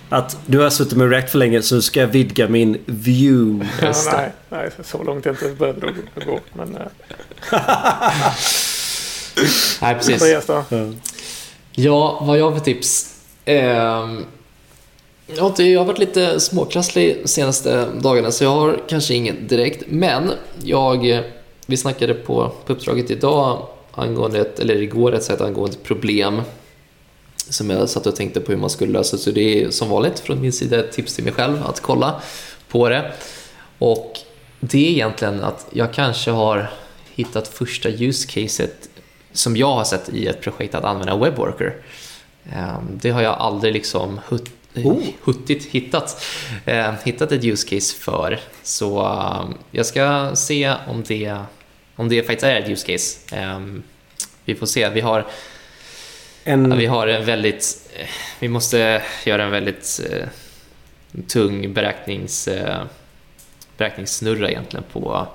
Att 0.08 0.38
du 0.46 0.58
har 0.58 0.70
suttit 0.70 0.98
med 0.98 1.10
React 1.10 1.30
för 1.30 1.38
länge 1.38 1.62
så 1.62 1.82
ska 1.82 2.00
jag 2.00 2.06
vidga 2.06 2.48
min 2.48 2.78
view. 2.86 3.68
Ja, 3.82 3.92
nej, 4.12 4.32
nej, 4.48 4.70
så 4.84 5.02
långt 5.02 5.24
jag 5.24 5.32
inte 5.32 5.48
behövde 5.48 5.94
gå. 6.26 6.40
Men, 6.52 6.76
äh. 6.76 6.82
nej, 9.82 9.94
precis. 9.94 10.48
Ja, 11.72 12.18
vad 12.22 12.38
jag 12.38 12.50
har 12.50 12.52
för 12.52 12.64
tips? 12.64 13.14
Eh, 13.44 13.56
jag 15.26 15.78
har 15.78 15.84
varit 15.84 15.98
lite 15.98 16.40
småkrasslig 16.40 17.18
de 17.22 17.28
senaste 17.28 17.86
dagarna 18.00 18.30
så 18.30 18.44
jag 18.44 18.50
har 18.50 18.80
kanske 18.88 19.14
inget 19.14 19.48
direkt. 19.48 19.82
Men 19.88 20.30
jag, 20.62 21.22
vi 21.66 21.76
snackade 21.76 22.14
på, 22.14 22.52
på 22.66 22.72
uppdraget 22.72 23.10
idag 23.10 23.68
angående 23.98 24.40
ett, 24.40 24.60
eller 24.60 24.82
igår 24.82 25.12
rätt 25.12 25.24
sagt, 25.24 25.40
angående 25.40 25.76
ett 25.76 25.84
problem 25.84 26.42
som 27.36 27.70
jag 27.70 27.88
satt 27.88 28.06
och 28.06 28.16
tänkte 28.16 28.40
på 28.40 28.52
hur 28.52 28.58
man 28.58 28.70
skulle 28.70 28.92
lösa. 28.92 29.18
Så 29.18 29.30
det 29.30 29.62
är 29.62 29.70
som 29.70 29.88
vanligt 29.88 30.20
från 30.20 30.40
min 30.40 30.52
sida 30.52 30.80
ett 30.80 30.92
tips 30.92 31.14
till 31.14 31.24
mig 31.24 31.32
själv 31.32 31.62
att 31.66 31.80
kolla 31.80 32.20
på 32.68 32.88
det. 32.88 33.12
Och 33.78 34.18
det 34.60 34.86
är 34.86 34.90
egentligen 34.90 35.44
att 35.44 35.66
jag 35.70 35.92
kanske 35.92 36.30
har 36.30 36.70
hittat 37.14 37.48
första 37.48 37.88
use 37.88 38.28
caset 38.28 38.88
som 39.32 39.56
jag 39.56 39.74
har 39.74 39.84
sett 39.84 40.08
i 40.08 40.26
ett 40.26 40.40
projekt 40.40 40.74
att 40.74 40.84
använda 40.84 41.16
Webworker. 41.16 41.76
Ehm, 42.52 42.98
det 43.00 43.10
har 43.10 43.22
jag 43.22 43.34
aldrig 43.34 43.72
liksom 43.72 44.20
oh. 44.30 44.98
huttigt 45.22 45.64
hittat, 45.64 46.24
ehm, 46.64 46.94
hittat 47.04 47.32
ett 47.32 47.44
use 47.44 47.68
case 47.68 47.96
för. 47.96 48.40
Så 48.62 49.06
ehm, 49.06 49.54
jag 49.70 49.86
ska 49.86 50.30
se 50.34 50.74
om 50.88 51.02
det, 51.06 51.38
om 51.98 52.08
det 52.08 52.22
faktiskt 52.22 52.44
är 52.44 52.60
ett 52.60 52.68
use 52.68 52.92
case. 52.92 53.18
Vi 54.44 54.54
får 54.54 54.66
se. 54.66 54.88
Vi 54.88 55.00
har 55.00 55.26
en... 56.44 56.78
Vi 56.78 56.86
har 56.86 57.06
en 57.06 57.24
väldigt... 57.24 57.90
Vi 58.38 58.48
måste 58.48 59.02
göra 59.24 59.44
en 59.44 59.50
väldigt 59.50 60.00
eh, 60.10 60.28
tung 61.26 61.72
beräknings, 61.72 62.48
eh, 62.48 62.82
beräkningssnurra 63.76 64.50
egentligen 64.50 64.84
på 64.92 65.26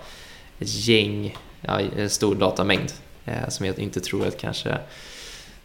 ett 0.59 0.75
gäng, 0.87 1.37
ja, 1.61 1.79
en 1.97 2.09
stor 2.09 2.35
datamängd 2.35 2.91
eh, 3.25 3.49
som 3.49 3.65
jag 3.65 3.79
inte 3.79 3.99
tror 3.99 4.27
att 4.27 4.37
kanske 4.37 4.77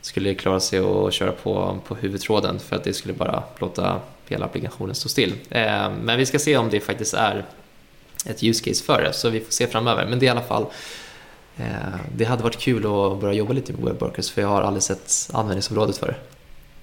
skulle 0.00 0.34
klara 0.34 0.60
sig 0.60 0.78
att 0.78 1.12
köra 1.12 1.32
på, 1.32 1.78
på 1.86 1.94
huvudtråden 1.94 2.58
för 2.58 2.76
att 2.76 2.84
det 2.84 2.92
skulle 2.92 3.14
bara 3.14 3.42
låta 3.58 4.00
hela 4.28 4.44
applikationen 4.44 4.94
stå 4.94 5.08
still. 5.08 5.34
Eh, 5.50 5.90
men 6.02 6.18
vi 6.18 6.26
ska 6.26 6.38
se 6.38 6.56
om 6.56 6.70
det 6.70 6.80
faktiskt 6.80 7.14
är 7.14 7.44
ett 8.26 8.42
use 8.42 8.64
case 8.64 8.84
för 8.84 9.02
det, 9.02 9.12
så 9.12 9.30
vi 9.30 9.40
får 9.40 9.52
se 9.52 9.66
framöver. 9.66 10.06
Men 10.06 10.18
det 10.18 10.24
är 10.24 10.28
i 10.28 10.30
alla 10.30 10.42
fall 10.42 10.66
Eh, 11.58 11.98
det 12.14 12.24
hade 12.24 12.42
varit 12.42 12.58
kul 12.58 12.78
att 12.78 13.20
börja 13.20 13.34
jobba 13.34 13.52
lite 13.52 13.72
med 13.72 13.84
webworkers 13.84 14.30
för 14.30 14.42
jag 14.42 14.48
har 14.48 14.62
aldrig 14.62 14.82
sett 14.82 15.30
användningsområdet 15.32 15.96
för 15.98 16.06
det. 16.06 16.16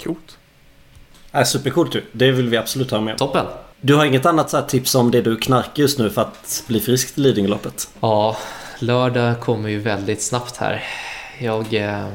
Coolt. 0.04 0.38
Äh, 1.32 1.44
supercoolt 1.44 1.96
Det 2.12 2.32
vill 2.32 2.50
vi 2.50 2.58
absolut 2.58 2.92
ha 2.92 3.02
med. 3.02 3.18
Toppen. 3.18 3.46
Du 3.82 3.96
har 3.96 4.06
inget 4.06 4.26
annat 4.26 4.70
tips 4.70 4.96
om 4.96 5.12
det 5.12 5.22
du 5.22 5.38
knarkar 5.38 5.82
just 5.82 6.00
nu 6.00 6.10
för 6.10 6.22
att 6.22 6.64
bli 6.68 6.80
frisk 6.80 7.14
till 7.14 7.24
Lidingöloppet? 7.24 7.90
Ja, 8.00 8.38
lördag 8.80 9.40
kommer 9.40 9.70
ju 9.70 9.80
väldigt 9.80 10.22
snabbt 10.22 10.58
här. 10.58 10.84
Jag... 11.40 11.74
Eh... 11.74 12.08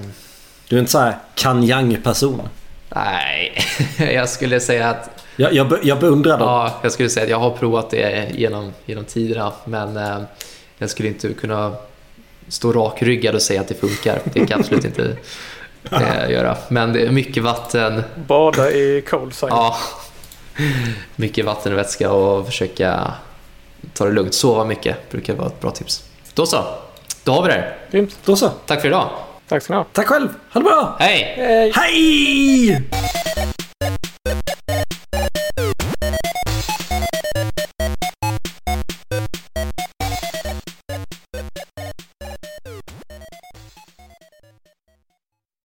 Du 0.69 0.77
är 0.77 0.81
inte 0.81 0.93
så 0.93 0.99
här 0.99 1.19
kanjang-person? 1.35 2.49
Nej, 2.89 3.59
jag 3.99 4.29
skulle 4.29 4.61
säga 4.61 4.91
att... 4.91 5.20
Jag, 5.41 5.53
jag, 5.53 5.79
jag 5.83 5.99
beundrar 5.99 6.39
dem. 6.39 6.49
Ja, 6.49 6.79
jag 6.83 6.93
skulle 6.93 7.09
säga 7.11 7.25
att 7.25 7.31
jag 7.31 7.39
har 7.39 7.51
provat 7.51 7.91
det 7.91 8.31
genom, 8.35 8.73
genom 8.85 9.05
tiderna 9.05 9.53
men 9.65 9.97
eh, 9.97 10.19
jag 10.79 10.91
skulle 10.91 11.09
inte 11.09 11.33
kunna 11.33 11.75
stå 12.49 12.73
rakryggad 12.73 13.35
och 13.35 13.43
säga 13.43 13.61
att 13.61 13.69
det 13.69 13.75
funkar. 13.75 14.21
Det 14.25 14.39
kan 14.39 14.49
jag 14.49 14.61
absolut 14.61 14.85
inte 14.85 15.17
eh, 15.91 16.31
göra. 16.31 16.57
Men 16.69 16.93
det 16.93 17.07
är 17.07 17.11
mycket 17.11 17.43
vatten. 17.43 18.03
Bada 18.27 18.71
i 18.71 19.05
kolsang. 19.09 19.51
Ja. 19.53 19.77
Mycket 21.17 21.45
vattenvätska 21.45 22.13
och 22.13 22.47
försöka 22.47 23.15
ta 23.95 24.05
det 24.05 24.13
lugnt. 24.13 24.35
Sova 24.35 24.65
mycket 24.65 25.11
brukar 25.11 25.35
vara 25.35 25.47
ett 25.47 25.61
bra 25.61 25.71
tips. 25.71 26.05
Då 26.35 26.47
så. 26.47 26.65
Då 27.25 27.33
har 27.33 27.43
vi 27.43 27.49
det. 27.49 27.75
Grymt. 27.91 28.17
Då 28.25 28.37
så. 28.37 28.49
Tack 28.49 28.81
för 28.81 28.89
idag. 28.89 29.09
Tack 29.49 29.63
så 29.63 29.73
mycket. 29.73 29.93
Tack 29.93 30.07
själv. 30.07 30.29
Ha 30.53 30.61
det 30.61 30.65
bra. 30.65 30.97
Hej. 30.99 31.35
Hej. 31.37 31.73
Hej. 31.75 33.60